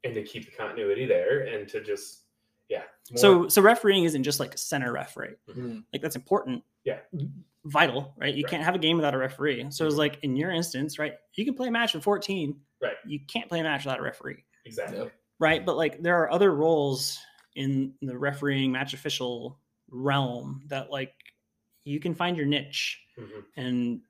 [0.04, 2.22] and to keep the continuity there and to just,
[2.70, 2.84] yeah.
[3.10, 5.34] more- So so refereeing isn't just like center referee.
[5.50, 5.84] Mm.
[5.92, 6.64] Like that's important.
[6.84, 7.00] Yeah.
[7.64, 8.34] Vital, right?
[8.34, 8.50] You Right.
[8.50, 9.66] can't have a game without a referee.
[9.70, 9.98] So it's Mhm.
[9.98, 11.14] like in your instance, right?
[11.34, 12.60] You can play a match with 14.
[12.80, 12.96] Right.
[13.06, 14.44] You can't play a match without a referee.
[14.66, 14.98] exactly.
[14.98, 15.12] Yep.
[15.38, 15.64] Right.
[15.66, 17.18] But like there are other roles
[17.56, 19.58] in the refereeing match official
[19.88, 21.14] realm that like
[21.84, 23.44] you can find your niche Mhm.
[23.56, 24.00] and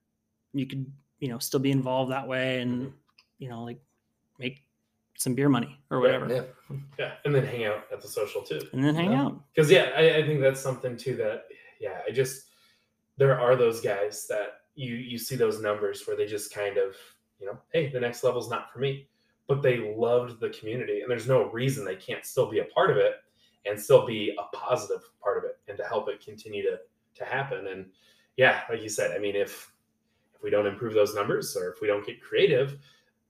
[0.52, 2.92] you could you know, still be involved that way and, Mhm.
[3.38, 3.78] you know, like
[4.38, 4.64] make
[5.18, 6.26] some beer money or whatever.
[6.32, 6.76] Yeah.
[6.98, 8.60] Yeah, and then hang out at the social too.
[8.72, 9.24] And then hang Yeah.
[9.26, 9.44] out.
[9.54, 11.46] Because yeah, I, I think that's something too that
[11.78, 12.49] yeah, I just
[13.20, 16.96] there are those guys that you you see those numbers where they just kind of
[17.38, 19.06] you know, hey, the next level's not for me,
[19.46, 22.90] but they loved the community, and there's no reason they can't still be a part
[22.90, 23.14] of it
[23.66, 26.78] and still be a positive part of it, and to help it continue to
[27.14, 27.66] to happen.
[27.68, 27.86] And
[28.38, 29.70] yeah, like you said, I mean, if
[30.34, 32.78] if we don't improve those numbers or if we don't get creative,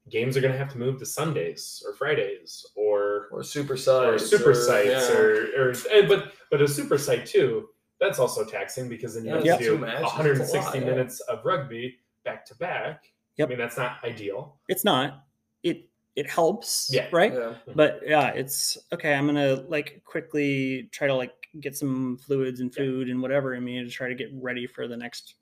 [0.08, 4.06] games are going to have to move to Sundays or Fridays or Or super sites
[4.14, 4.30] or sites.
[4.30, 5.16] super or- sites yeah.
[5.18, 7.68] or, or but but a super site too
[8.00, 10.80] that's also taxing because then you Yeah, have to two do matches, 160 lot, yeah.
[10.84, 13.04] minutes of rugby back to back
[13.36, 13.46] Yep.
[13.46, 15.24] i mean that's not ideal It's not.
[15.62, 16.90] It it helps.
[16.92, 17.06] Yeah.
[17.12, 17.32] Right.
[17.32, 17.54] Yeah.
[17.74, 19.14] But yeah, it's okay.
[19.14, 22.82] I'm gonna like quickly try to like get some fluids and Yeah.
[22.84, 25.34] food and whatever in me to try to get ready for the next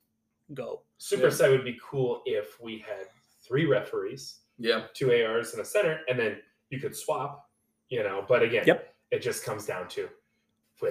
[0.54, 0.82] go.
[0.98, 1.30] super Yeah.
[1.30, 3.06] site would be cool if we had
[3.46, 4.86] three referees Yeah.
[4.94, 7.48] two ars and a center and then you could swap
[7.88, 8.94] you know but again Yep.
[9.10, 10.08] it just comes down to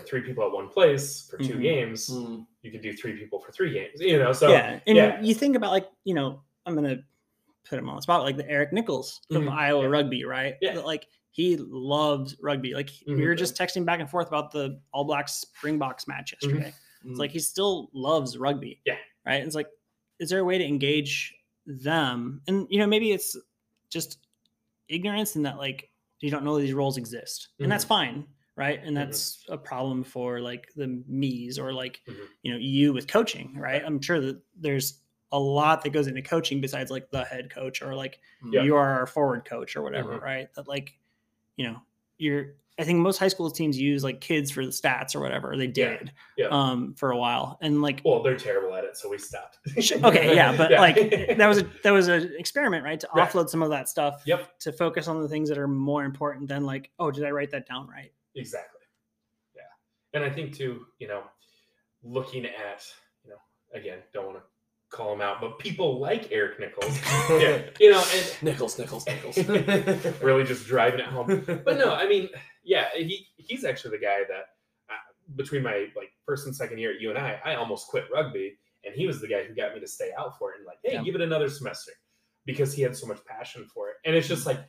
[0.05, 1.61] three people at one place for 2 Mhm.
[1.61, 2.45] games Mm.
[2.61, 5.21] you could do three people for three games you know so yeah, and yeah.
[5.21, 6.97] you think about like you know I'm gonna
[7.69, 9.49] put him on the spot like the Eric Nichols of Mhm.
[9.51, 9.89] Iowa Yeah.
[9.89, 10.55] Rugby, right?
[10.61, 10.79] Yeah.
[10.79, 12.73] Like he loves rugby.
[12.73, 13.25] Like we Mhm.
[13.25, 16.73] were just texting back and forth about the All Blacks Springboks match yesterday.
[17.05, 18.81] It's like he still loves rugby.
[18.81, 18.89] Mm-hmm.
[18.89, 18.97] Yeah.
[19.25, 19.43] Right.
[19.45, 19.67] It's like,
[20.19, 21.33] is there a way to engage
[21.65, 22.41] them?
[22.47, 23.37] And you know, maybe it's
[23.89, 24.17] just
[24.89, 25.89] ignorance in that like
[26.19, 28.25] you don't know these roles exist, and that's fine,
[28.57, 28.79] right?
[28.83, 29.05] And Mhm.
[29.05, 32.27] that's a problem for like the me's or like Mhm.
[32.41, 33.81] you know you with coaching, right?
[33.85, 35.01] I'm sure that there's
[35.31, 38.19] a lot that goes into coaching besides like the head coach or like
[38.49, 38.63] Yeah.
[38.63, 40.21] you are our forward coach or whatever, Mhm.
[40.21, 40.53] right?
[40.55, 40.97] That like,
[41.55, 41.81] you know,
[42.17, 42.55] you're.
[42.79, 45.57] I think most high school teams use like kids for the stats or whatever.
[45.57, 45.71] They Yeah.
[45.97, 46.47] did Yeah.
[46.51, 49.57] um for a while, and like, well they're terrible at it so we stopped
[50.03, 50.95] okay, yeah, but like
[51.37, 52.99] that was a that was an experiment, right?
[52.99, 53.27] To Right.
[53.27, 54.59] offload some of that stuff, Yep.
[54.59, 57.49] to focus on the things that are more important than like, oh, did I write
[57.51, 58.11] that down right?
[58.37, 58.81] Exactly.
[59.55, 59.61] Yeah.
[60.13, 61.23] And I think too, you know,
[62.03, 62.83] looking at,
[63.23, 63.37] you know,
[63.73, 64.43] again, don't want to
[64.89, 66.97] call him out, but people like Eric Nichols,
[67.29, 69.37] yeah, you know, and Nichols, Nichols, Nichols.
[70.21, 71.43] really just driving it home.
[71.45, 72.29] But no, I mean,
[72.63, 74.45] yeah, he he's actually the guy that
[74.89, 74.93] uh,
[75.35, 79.07] between my like first and second year at UNI, I almost quit rugby, and he
[79.07, 81.03] was the guy who got me to stay out for it and like, hey, Yeah.
[81.03, 81.91] give it another semester
[82.45, 83.95] because he had so much passion for it.
[84.05, 84.59] And it's just like,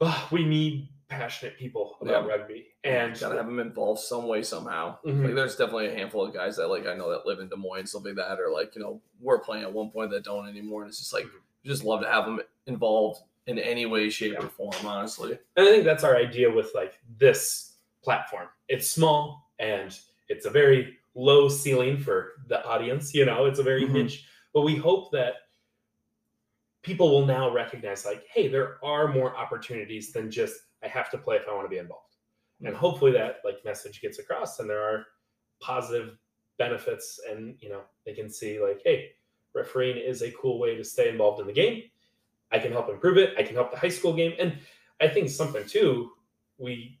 [0.00, 2.28] oh, we need passionate people about Yeah.
[2.30, 4.98] rugby, and gotta have them involved some way somehow.
[5.04, 5.24] Mhm.
[5.24, 7.56] Like there's definitely a handful of guys that like I know that live in Des
[7.56, 10.48] Moines, something like that, or like you know were playing at one point that don't
[10.48, 11.40] anymore, and it's just like Mhm.
[11.64, 14.44] just love to have them involved in any way, shape, Yeah.
[14.44, 14.74] or form.
[14.86, 18.48] Honestly, And I think that's our idea with like this platform.
[18.68, 19.96] It's small and
[20.28, 23.92] it's a very low ceiling for the audience, you know, it's a very Mhm.
[23.92, 25.34] niche, but we hope that
[26.82, 31.18] people will now recognize like, hey, there are more opportunities than just I have to
[31.18, 32.16] play if I want to be involved.
[32.62, 32.76] And mm.
[32.76, 35.06] hopefully that like message gets across and there are
[35.60, 36.16] positive
[36.58, 39.10] benefits and you know, they can see like, hey,
[39.54, 41.82] refereeing is a cool way to stay involved in the game.
[42.52, 43.34] I can help improve it.
[43.38, 44.34] I can help the high school game.
[44.38, 44.58] And
[45.00, 46.10] I think something too,
[46.58, 46.98] we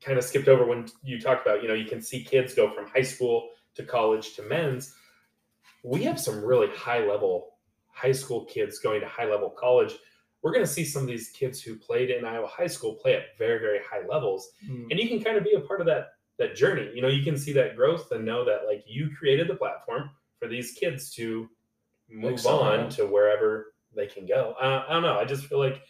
[0.00, 2.70] kind of skipped over when you talked about, you know, you can see kids go
[2.70, 4.94] from high school to college to men's.
[5.84, 7.56] We have some really high level
[7.96, 9.94] high school kids going to high level college.
[10.46, 13.16] We're going to see some of these kids who played in Iowa high school play
[13.16, 14.50] at very, very high levels.
[14.64, 14.86] Mm.
[14.92, 16.88] And you can kind of be a part of that that journey.
[16.94, 20.08] You know, you can see that growth and know that like you created the platform
[20.38, 21.48] for these kids to
[22.08, 22.88] move Excel, on yeah.
[22.90, 24.54] to wherever they can go.
[24.60, 25.18] I, I don't know.
[25.18, 25.82] I just feel like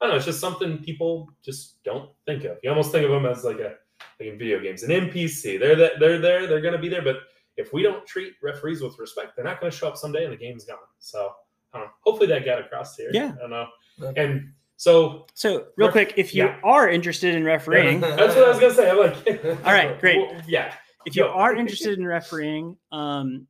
[0.00, 0.16] I don't know.
[0.16, 2.58] It's just something people just don't think of.
[2.64, 3.76] You almost think of them as like a
[4.18, 5.60] like in video games, an NPC.
[5.60, 6.48] They're that they're there.
[6.48, 7.02] They're going to be there.
[7.02, 7.18] But
[7.56, 10.32] if we don't treat referees with respect, they're not going to show up someday and
[10.32, 10.78] the game's gone.
[10.98, 11.30] So
[11.72, 11.86] I know.
[12.04, 13.10] Hopefully that got across here.
[13.12, 13.32] Yeah.
[13.36, 13.66] I don't know.
[13.98, 14.12] Yeah.
[14.16, 16.58] And so So, real Ref- quick, if you yeah.
[16.64, 18.90] are interested in refereeing, that's what I was going to say.
[18.90, 20.18] I'm like, All right, great.
[20.18, 20.74] Well, yeah.
[21.06, 21.30] if you Yo.
[21.30, 23.46] are interested in refereeing, um,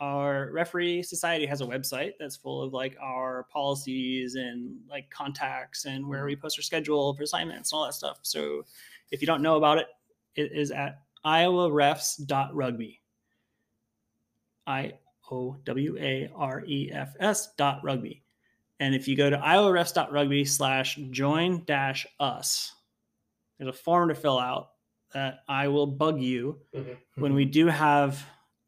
[0.00, 5.84] our referee society has a website that's full of like our policies and like contacts
[5.84, 8.18] and where we post our schedule for assignments and all that stuff.
[8.22, 8.62] So
[9.10, 9.88] if you don't know about it,
[10.36, 13.00] it is at iowarefs.rugby.
[14.66, 14.92] I
[15.30, 18.22] O W A R E F S dot rugby.
[18.80, 22.72] And if you go to iowarefs.rugby slash join dash us,
[23.58, 24.70] there's a form to fill out
[25.12, 26.58] that I will bug you
[27.16, 28.24] when we do have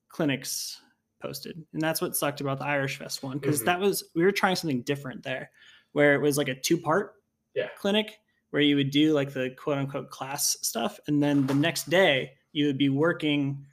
[0.09, 0.81] clinics
[1.21, 1.65] posted.
[1.73, 3.67] And that's what sucked about the Irish Fest one because Mhm.
[3.67, 5.51] that was we were trying something different there
[5.93, 7.15] where it was like a two-part
[7.55, 7.69] Yeah.
[7.79, 8.19] clinic
[8.51, 12.33] where you would do like the quote unquote class stuff and then the next day
[12.53, 13.65] you would be working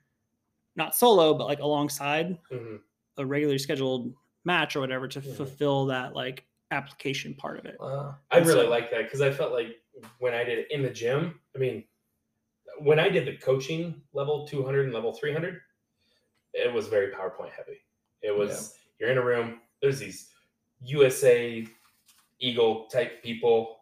[0.76, 2.80] not solo but like alongside Mhm.
[3.18, 4.14] a regularly scheduled
[4.46, 5.36] match or whatever to Mhm.
[5.36, 7.76] fulfill that like application part of it.
[7.80, 8.16] Wow.
[8.32, 9.82] I And really so- like that because I felt like
[10.20, 11.84] when I did it in the gym, I mean,
[12.78, 15.62] when I did the coaching level 200 and level 300,
[16.54, 17.82] it was very PowerPoint heavy.
[18.22, 20.32] It was, you're in a room, there's these
[20.82, 21.68] USA
[22.40, 23.82] Eagle type people.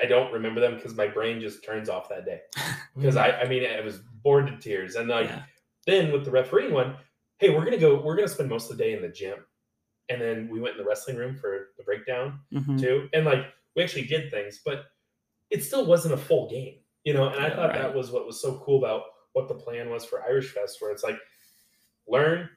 [0.00, 2.40] I don't remember them because my brain just turns off that day.
[2.96, 4.96] Because I, I mean, I was bored to tears.
[4.96, 5.44] And like, Yeah.
[5.86, 6.96] Then with the refereeing one,
[7.38, 8.00] hey, we're gonna go.
[8.00, 9.46] We're gonna spend most of the day in the gym,
[10.08, 12.78] and then we went in the wrestling room for the breakdown Mhm.
[12.78, 13.08] too.
[13.14, 13.46] And like
[13.76, 14.86] we actually did things, but
[15.50, 17.28] it still wasn't a full game, you know.
[17.28, 17.74] And I Yeah, thought right.
[17.74, 19.04] that was what was so cool about
[19.34, 21.18] what the plan was for Irish Fest, where it's like
[22.06, 22.50] learn,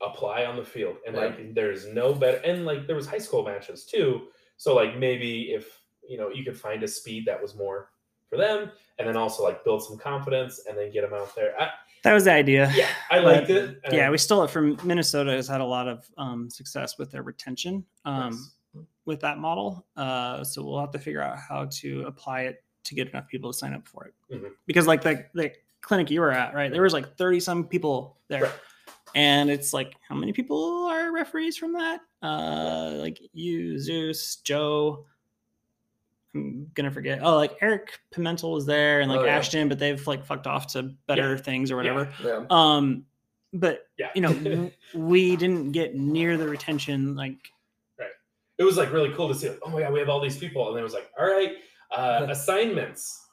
[0.00, 1.16] apply on the field, and Yeah.
[1.16, 2.38] like there's no better.
[2.38, 6.44] And like there was high school matches too, so like maybe if you know you
[6.44, 7.92] could find a speed that was more
[8.28, 11.60] for them, and then also like build some confidence and then get them out there.
[11.60, 11.70] I,
[12.02, 12.70] That was the idea.
[12.74, 13.78] yeah, I But, liked it.
[13.92, 15.30] yeah, we stole it from Minnesota.
[15.32, 18.84] Has had a lot of um, success with their retention um, Nice.
[19.04, 19.86] with that model.
[19.96, 23.52] Uh, so we'll have to figure out how to apply it to get enough people
[23.52, 24.14] to sign up for it.
[24.34, 24.50] Mhm.
[24.66, 26.70] Because like the the clinic you were at, right?
[26.72, 28.52] There was like thirty some people there, Right.
[29.14, 32.00] and it's like how many people are referees from that?
[32.22, 35.06] Uh, like you, Zeus, Joe.
[36.34, 37.20] I'm gonna forget.
[37.22, 39.36] Oh, like Eric Pimentel was there, and like Oh, yeah.
[39.36, 42.10] Ashton, but they've like fucked off to better things or whatever.
[42.24, 42.44] Yeah.
[42.50, 43.04] Um,
[43.52, 47.14] but yeah, you know, we didn't get near the retention.
[47.14, 47.36] Like,
[47.98, 48.08] right.
[48.58, 49.50] it was like really cool to see.
[49.50, 51.26] Like, oh my god, we have all these people, and then it was like, all
[51.26, 51.52] right,
[51.90, 53.26] uh, assignments.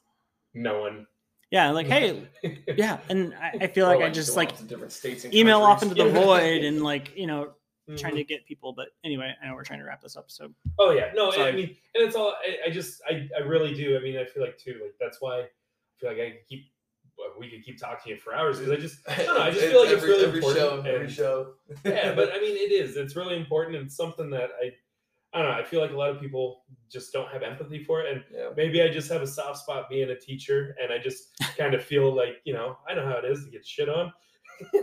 [0.53, 1.07] No one.
[1.51, 2.27] yeah, like, hey,
[2.75, 5.95] yeah, and I, I feel like Or, I just like different states email off into
[5.95, 7.51] the void and like you know
[7.97, 8.17] trying Mhm.
[8.17, 8.73] to get people.
[8.73, 10.29] But anyway, I know we're trying to wrap this up.
[10.31, 12.35] So Oh yeah, no, I mean, and it's all.
[12.45, 13.97] I, I just, I, I really do.
[13.97, 14.79] I mean, I feel like too.
[14.83, 15.45] Like that's why I
[15.97, 16.65] feel like I could keep
[17.37, 19.43] we could keep talking to you for hours because I just, I don't know.
[19.43, 20.85] I just feel like it's every, really every important.
[20.85, 21.53] show, every and- show.
[21.85, 22.95] yeah, but I mean, it is.
[22.95, 24.71] It's really important and something that I,
[25.33, 25.57] I don't know.
[25.57, 28.49] I feel like a lot of people just don't have empathy for it, and yeah.
[28.55, 31.83] maybe I just have a soft spot being a teacher, and I just kind of
[31.83, 34.11] feel like you know I know how it is to get shit on.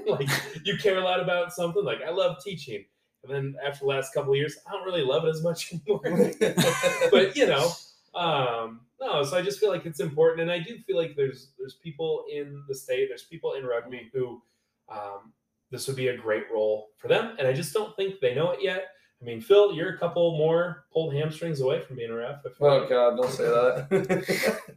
[0.06, 0.28] like
[0.64, 1.84] you care a lot about something.
[1.84, 2.84] Like I love teaching,
[3.28, 5.72] and then after the last couple of years, I don't really love it as much
[5.88, 6.00] anymore.
[7.10, 7.72] but you know,
[8.14, 9.22] um, no.
[9.24, 12.24] So I just feel like it's important, and I do feel like there's there's people
[12.32, 14.42] in the state, there's people in rugby who
[14.88, 15.32] um,
[15.70, 18.50] this would be a great role for them, and I just don't think they know
[18.50, 18.88] it yet.
[19.20, 22.40] I mean, Phil, you're a couple more pulled hamstrings away from being a ref.
[22.60, 22.88] Oh like.
[22.90, 24.60] God, don't say that.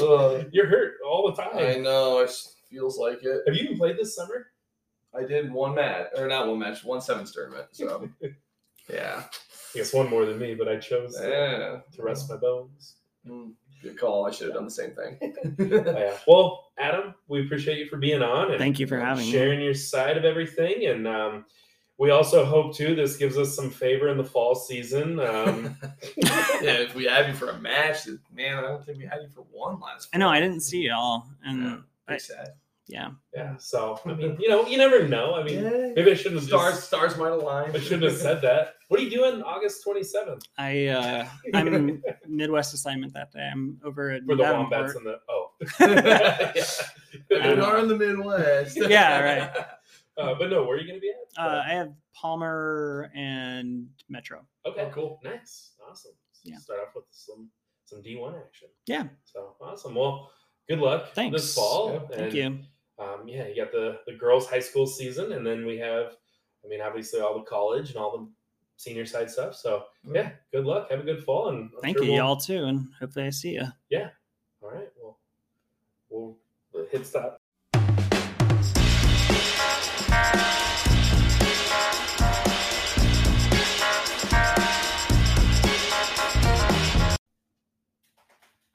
[0.00, 1.56] Uh, You're hurt all the time.
[1.56, 2.20] I know.
[2.20, 2.30] It
[2.70, 3.42] feels like it.
[3.46, 4.46] Have you even played this summer?
[5.18, 7.66] I did one match, or not one match, one sevens tournament.
[7.72, 8.08] So
[8.92, 11.96] yeah, I guess one more than me, but I chose uh, yeah.
[11.96, 12.96] to rest my bones.
[13.26, 14.26] Mm, Good call.
[14.26, 15.18] I should have done the same thing.
[15.60, 16.16] Oh, yeah.
[16.26, 19.32] Well, Adam, we appreciate you for being on and thank you for having me.
[19.32, 20.86] sharing your side of everything.
[20.86, 21.44] And um,
[21.98, 25.18] we also hope too this gives us some favor in the fall season.
[25.20, 25.76] Um,
[26.16, 29.28] yeah, if we had you for a match, man, I don't think we had you
[29.34, 30.08] for one last.
[30.14, 31.76] I know I didn't see y'all, and Yeah, yeah,
[32.06, 32.48] pretty sad.
[32.88, 33.10] Yeah.
[33.34, 33.56] Yeah.
[33.58, 35.34] So I mean, you know, you never know.
[35.34, 35.92] I mean, Yeah.
[35.94, 37.74] maybe I shouldn't have Stars, just, stars might align.
[37.76, 38.74] I shouldn't have said that.
[38.88, 43.48] What are you doing August twenty seventh I uh, I'm Midwest assignment that day.
[43.52, 45.50] I'm over at for the wombats and the oh.
[47.30, 48.76] we Um, are in the Midwest.
[48.88, 49.50] Yeah, right.
[50.16, 51.40] Uh, but no, where are you going to be at?
[51.44, 54.44] Uh, I have Palmer and Metro.
[54.66, 55.20] Okay, Oh, cool.
[55.22, 56.12] nice, awesome.
[56.32, 56.56] So Yeah.
[56.58, 57.50] Start off with some
[57.84, 58.68] some D one action.
[58.86, 59.04] Yeah.
[59.24, 59.94] So awesome.
[59.94, 60.30] Well,
[60.68, 61.34] good luck Thanks.
[61.40, 61.92] this fall.
[61.92, 62.58] Yeah, Thank and, you.
[62.98, 66.16] Um, yeah, you got the the girls' high school season, and then we have,
[66.64, 68.28] I mean, obviously all the college and all the
[68.76, 69.54] senior side stuff.
[69.54, 70.90] So yeah, good luck.
[70.90, 73.30] Have a good fall, and I'm Thank sure you, we'll- y'all too, and hopefully I
[73.30, 73.66] see you.
[73.90, 74.10] Yeah.
[74.60, 75.16] All right, well,
[76.10, 76.36] we'll
[76.90, 77.40] hit stop.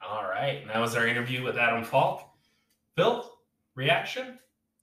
[0.06, 2.28] All right, and that was our interview with Adam Falk.
[2.96, 3.30] Phil,
[3.74, 4.38] reaction?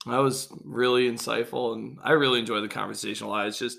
[0.06, 3.46] That was really insightful, and I really enjoyed the conversation a lot.
[3.46, 3.78] It's just,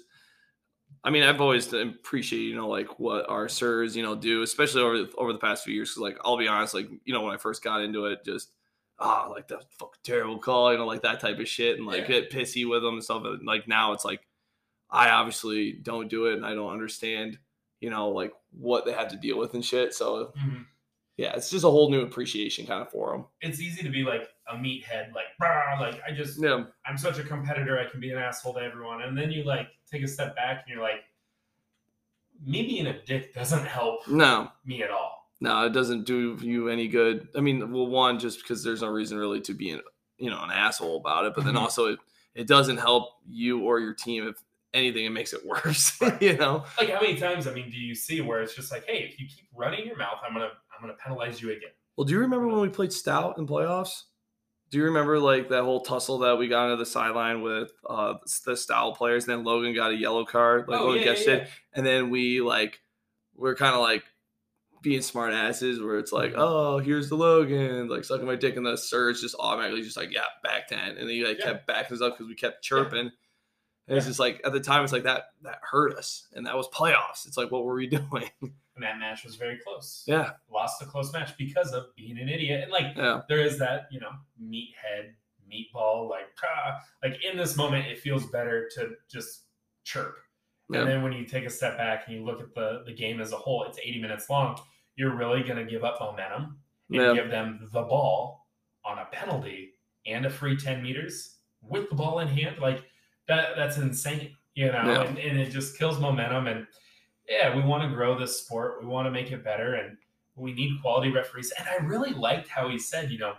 [1.04, 4.82] I mean, I've always appreciated, you know, like what our sirs, you know, do, especially
[4.84, 5.90] over over the past few years.
[5.90, 8.52] Because, like, I'll be honest, like, you know, when I first got into it, just
[9.00, 12.02] ah, like that fucking terrible call, you know, like that type of shit, and like
[12.02, 12.08] Yeah.
[12.08, 13.24] get pissy with them and stuff.
[13.26, 14.26] And like now, it's like
[14.90, 17.38] I obviously don't do it, and I don't understand,
[17.82, 19.94] you know, like what they had to deal with and shit.
[19.94, 20.34] So
[21.18, 23.26] yeah, it's just a whole new appreciation kind of for them.
[23.42, 27.20] It's easy to be like a meathead, like, "Brah," like I just, Yeah, I'm such
[27.20, 29.02] a competitor, I can be an asshole to everyone.
[29.04, 31.04] And then you like take a step back and you're like,
[32.46, 34.52] me being a dick doesn't help no.
[34.66, 35.30] me at all.
[35.40, 37.28] No, it doesn't do you any good.
[37.36, 39.82] I mean, well, one, just because there's no reason really to be, an,
[40.18, 41.60] you know, an asshole about it, but then Mhm.
[41.62, 42.00] also it,
[42.34, 44.42] it doesn't help you or your team if
[44.74, 46.00] anything, it makes it worse.
[46.22, 46.66] you know?
[46.78, 47.46] Like how many times?
[47.48, 49.98] I mean, do you see where it's just like, hey, if you keep running your
[49.98, 50.52] mouth, I'm gonna
[50.84, 51.70] I'm gonna penalize you again.
[51.96, 54.04] Well, do you remember when we played Stout in playoffs?
[54.70, 58.16] Do you remember like that whole tussle that we got into the sideline with uh
[58.46, 59.26] the Stout players?
[59.26, 62.42] And then Logan got a yellow card, like Oh, Logan yeah, yeah, and then we
[62.42, 62.82] like
[63.36, 64.04] we're kind of like
[64.82, 66.40] being smart asses where it's like, Mhm.
[66.40, 70.12] oh, here's the Logan, like sucking my dick, and the Surge just automatically just like,
[70.12, 71.46] yeah, back ten, and then he like Yeah.
[71.46, 73.12] kept backing us up because we kept chirping.
[73.88, 76.56] And it's just like at the time, it's like that that hurt us, and that
[76.56, 77.28] was playoffs.
[77.28, 78.30] It's like, what were we doing?
[78.42, 80.04] And that match was very close.
[80.08, 82.62] yeah, Lost a close match because of being an idiot.
[82.64, 84.12] And like yeah, there is that, you know,
[84.42, 85.12] meathead,
[85.52, 89.44] meatball, like ah, like in this moment, it feels better to just
[89.84, 90.16] chirp.
[90.70, 90.80] Yeah.
[90.80, 93.20] And then when you take a step back and you look at the the game
[93.20, 94.58] as a whole, it's 80 minutes long.
[94.96, 96.58] You're really gonna give up momentum
[96.90, 97.14] and Yeah.
[97.14, 98.48] give them the ball
[98.86, 99.74] on a penalty
[100.06, 102.60] and a free 10 meters with the ball in hand.
[102.60, 102.84] Like
[103.28, 105.02] that that's insane, you know, Yeah.
[105.04, 106.48] and, and it just kills momentum.
[106.48, 106.68] And
[107.30, 109.98] yeah, we want to grow this sport, we want to make it better, and
[110.36, 111.52] we need quality referees.
[111.58, 113.36] And I really liked how he said, you know,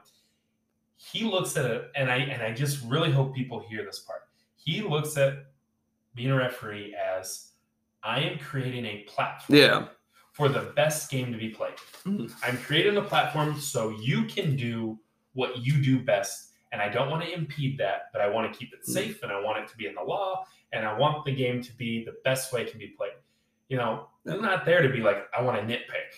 [0.96, 4.22] he looks at it, and I and I just really hope people hear this part.
[4.56, 5.46] He looks at
[6.14, 7.50] being a referee as
[8.02, 9.88] I am creating a platform yeah,
[10.32, 11.76] for the best game to be played.
[12.04, 12.32] Mhm.
[12.42, 14.98] I'm creating a platform so you can do
[15.34, 16.52] what you do best.
[16.74, 18.92] And I don't want to impede that, but I want to keep it Mhm.
[18.92, 21.62] safe and I want it to be in the law and I want the game
[21.62, 23.12] to be the best way it can be played.
[23.68, 26.10] You know, I'm not there to be like, I want to nitpick.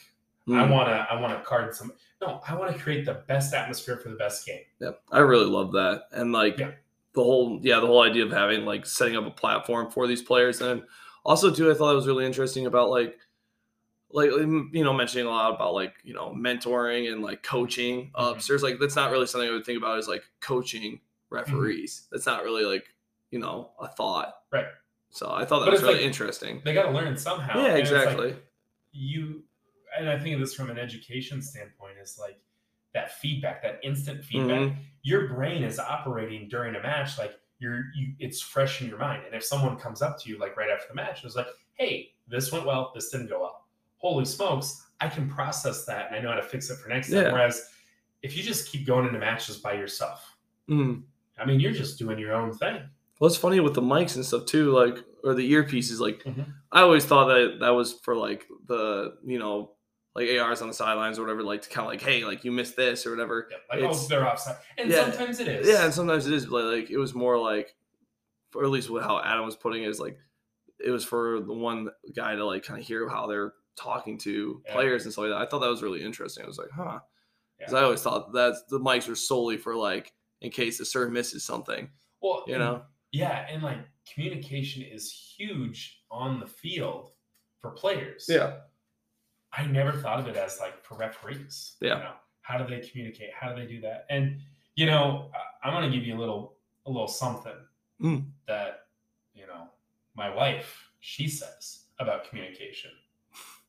[0.48, 0.70] I Mm.
[0.70, 1.92] want to, I want to card some.
[2.22, 4.62] No, I want to create the best atmosphere for the best game.
[4.80, 6.70] Yeah, I really love that, and like Yeah.
[7.14, 10.22] the whole yeah the whole idea of having like setting up a platform for these
[10.22, 10.84] players, and
[11.24, 13.18] also too I thought it was really interesting about like
[14.10, 18.32] like you know mentioning a lot about like you know mentoring and like coaching Mhm.
[18.32, 18.62] upstairs.
[18.62, 21.00] Like that's not really something I would think about as like coaching
[21.30, 22.06] referees.
[22.10, 22.86] That's not really like
[23.30, 24.34] you know a thought.
[24.52, 24.66] Right.
[25.10, 26.60] So I thought that But was really like- interesting.
[26.64, 27.58] They got to learn somehow.
[27.58, 28.36] Yeah, it's like, exactly.
[28.92, 29.42] you
[29.98, 32.38] and I think of this from an education standpoint is like
[32.92, 34.60] that feedback, that instant feedback.
[34.60, 34.76] Mhm.
[35.02, 39.24] Your brain is operating during a match like you're you it's fresh in your mind.
[39.24, 41.48] And if someone comes up to you like right after the match and is like,
[41.74, 43.55] hey, this went well, this didn't go well.
[44.08, 47.08] Holy smokes, I can process that and I know how to fix it for next
[47.10, 47.22] time.
[47.24, 47.32] Yeah.
[47.32, 47.68] Whereas
[48.22, 50.36] if you just keep going into matches by yourself,
[50.68, 51.02] Mhm.
[51.38, 52.88] I mean you're just doing your own thing.
[53.18, 55.98] Well, it's funny with the mics and stuff too, like or the earpieces.
[56.00, 56.52] Like Mhm.
[56.72, 59.72] I always thought that that was for like the you know
[60.14, 62.50] like ARs on the sidelines or whatever, like to kind of like hey, like you
[62.52, 63.48] missed this or whatever.
[63.50, 64.56] Yeah, like It's- oh they're offside.
[64.78, 65.10] And Yeah.
[65.10, 65.68] sometimes it is.
[65.68, 67.74] Yeah, and sometimes it is, but like it was more like,
[68.54, 70.18] or at least how Adam was putting it is like,
[70.78, 74.62] it was for the one guy to like kind of hear how they're talking to
[74.66, 74.72] Yeah.
[74.74, 75.40] players and stuff like that.
[75.40, 76.44] I thought that was really interesting.
[76.44, 77.00] I was like, huh,
[77.58, 77.78] because Yeah.
[77.80, 81.44] I always thought that the mics were solely for like in case the serve misses
[81.44, 81.90] something,
[82.20, 82.84] well, you know.
[83.12, 83.78] Yeah, and like
[84.12, 87.12] communication is huge on the field
[87.60, 88.26] for players.
[88.28, 88.60] Yeah,
[89.52, 91.76] I never thought of it as like for referees.
[91.80, 91.98] you Yeah.
[91.98, 93.32] know, how do they communicate?
[93.32, 94.06] How do they do that?
[94.10, 94.40] And
[94.74, 97.56] you know, I- I'm going to give you a little a little something
[98.00, 98.30] Mm.
[98.46, 98.88] that
[99.34, 99.68] you know
[100.14, 102.90] my wife she says about communication,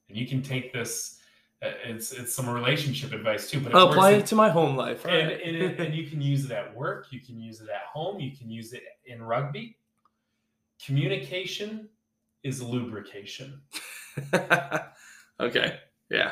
[0.10, 1.20] and you can take this.
[1.62, 4.50] uh, It's it's some relationship advice too, but it I'll apply in- it to my
[4.50, 5.06] home life.
[5.06, 5.42] and, right.
[5.44, 8.20] and, it- and you can use it at work you can use it at home
[8.20, 9.76] you can use it in rugby
[10.86, 11.90] communication
[12.44, 13.60] is lubrication
[15.40, 15.80] okay,
[16.10, 16.32] yeah,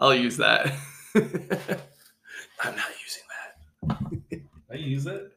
[0.00, 0.72] I'll use that.
[1.14, 4.40] I'm not using that.
[4.70, 5.32] i use it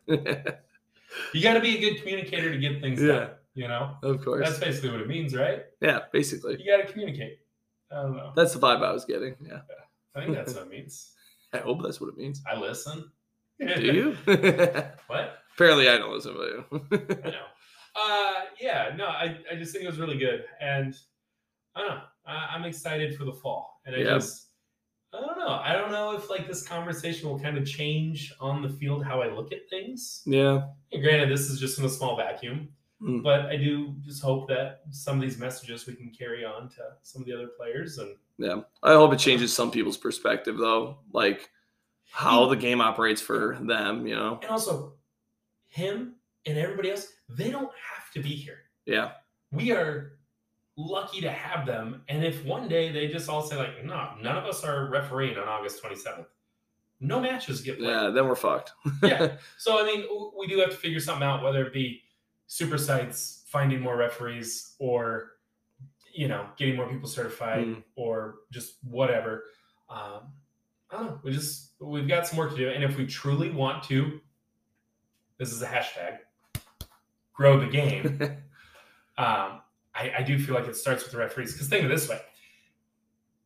[1.34, 3.08] you got to be a good communicator to get things Yeah.
[3.14, 3.30] done
[3.60, 4.46] you know of course.
[4.48, 6.54] that's basically what it means right yeah, basically.
[6.62, 7.36] you got to communicate
[7.92, 9.36] i don't know That's the vibe I was getting.
[9.52, 9.62] Yeah.
[10.16, 10.94] i think that's what it means
[11.54, 12.42] I hope that's what it means.
[12.52, 12.98] i listen
[13.60, 14.06] Do you?
[15.08, 15.26] what
[15.56, 16.64] Apparently, I don't listen to you.
[17.26, 17.46] i know
[18.06, 20.92] uh yeah no i i just think it was really good and
[21.76, 24.14] i don't know I, i'm excited for the fall and i Yeah.
[24.20, 24.48] just
[25.14, 28.62] i don't know i don't know if like this conversation will kind of change on
[28.62, 30.56] the field how i look at things yeah.
[30.94, 32.70] And granted this is just in a small vacuum
[33.02, 33.24] Mm.
[33.24, 36.82] but i do just hope that some of these messages we can carry on to
[37.02, 38.62] some of the other players and Yeah.
[38.84, 40.98] I hope it changes some people's perspective, though.
[41.14, 41.50] Like
[42.12, 44.40] how the game operates for them, you know?
[44.42, 44.94] and also
[45.70, 46.16] him
[46.46, 49.12] and everybody else they don't have to be here Yeah.
[49.52, 50.14] we are
[50.76, 52.02] lucky to have them.
[52.10, 55.38] And if one day they just all say like, no, none of us are refereeing
[55.38, 56.26] on August 27th,
[57.02, 57.90] no matches get played.
[57.90, 58.10] Yeah.
[58.10, 58.72] Then we're fucked.
[59.04, 59.38] Yeah.
[59.58, 60.06] So I mean,
[60.38, 62.02] we do have to figure something out, whether it be
[62.52, 65.34] super sites finding more referees or
[66.12, 67.84] you know getting more people certified Mm.
[67.96, 69.44] or just whatever.
[69.90, 70.34] Um,
[70.92, 71.20] I don't know.
[71.24, 74.20] We just we've got some work to do, and if we truly want to,
[75.38, 76.18] this is a hashtag
[77.34, 78.20] grow the game.
[79.18, 79.60] Um,
[79.94, 81.52] I, I do feel like it starts with the referees.
[81.52, 82.22] Because think of it this way: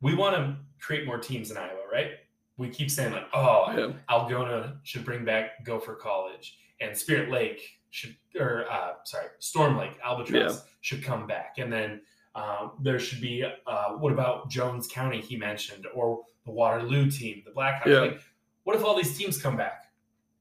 [0.01, 2.11] we want to create more teams in Iowa, right?
[2.57, 3.93] We keep saying like, oh, Yeah.
[4.07, 9.91] Algona should bring back Gopher College, and Spirit Lake should, or uh, sorry, Storm Lake,
[10.03, 12.01] Albatross should come back, and then
[12.33, 13.45] um, there should be.
[13.67, 15.21] Uh, what about Jones County?
[15.21, 17.85] He mentioned, or the Waterloo team, the Blackhawks.
[17.85, 17.99] Yeah.
[17.99, 18.19] Like,
[18.63, 19.85] what if all these teams come back?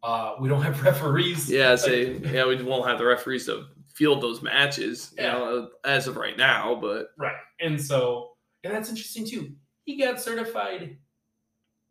[0.03, 1.51] Uh, we don't have referees.
[1.51, 5.33] Yeah, say yeah, we won't have the referees to field those matches, you Yeah.
[5.33, 6.75] know, as of right now.
[6.81, 7.37] But Right.
[7.61, 8.31] And so,
[8.65, 9.53] and that's interesting too.
[9.85, 10.97] He got certified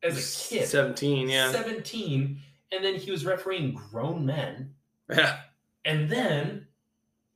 [0.01, 2.39] as a kid, seventeen, yeah, 17,
[2.71, 4.73] and then he was refereeing grown men.
[5.09, 5.41] yeah,
[5.85, 6.67] And then,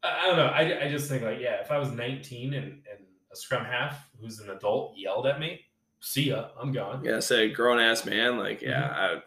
[0.03, 0.45] I don't know.
[0.47, 4.07] I, I just think, like, yeah, if I was 19 and, and a scrum half
[4.19, 5.61] who's an adult yelled at me,
[5.99, 7.03] see ya, I'm gone.
[7.03, 7.19] yeah.
[7.19, 8.99] Say grown ass man, like yeah, Mm-hmm.
[9.17, 9.21] I,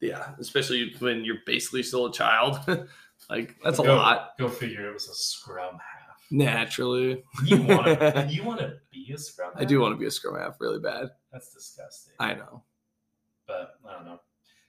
[0.00, 2.58] yeah, especially when you're basically still a child.
[3.30, 4.32] like that's a lot.
[4.38, 6.18] Go figure it was a scrum half.
[6.30, 9.62] Naturally, You want to you want to be a scrum half?
[9.62, 11.10] I do want to be a scrum half really bad.
[11.32, 12.12] That's disgusting.
[12.18, 12.64] I know.
[13.46, 14.20] but I don't know.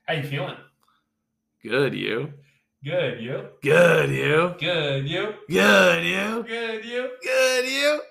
[0.05, 0.55] How you feeling?
[1.63, 2.31] Good you.
[2.85, 3.47] Good, you.
[3.63, 4.53] Good you.
[4.59, 5.33] Good, you.
[5.49, 6.43] Good you.
[6.43, 7.09] Good, you.
[7.23, 8.01] Good you.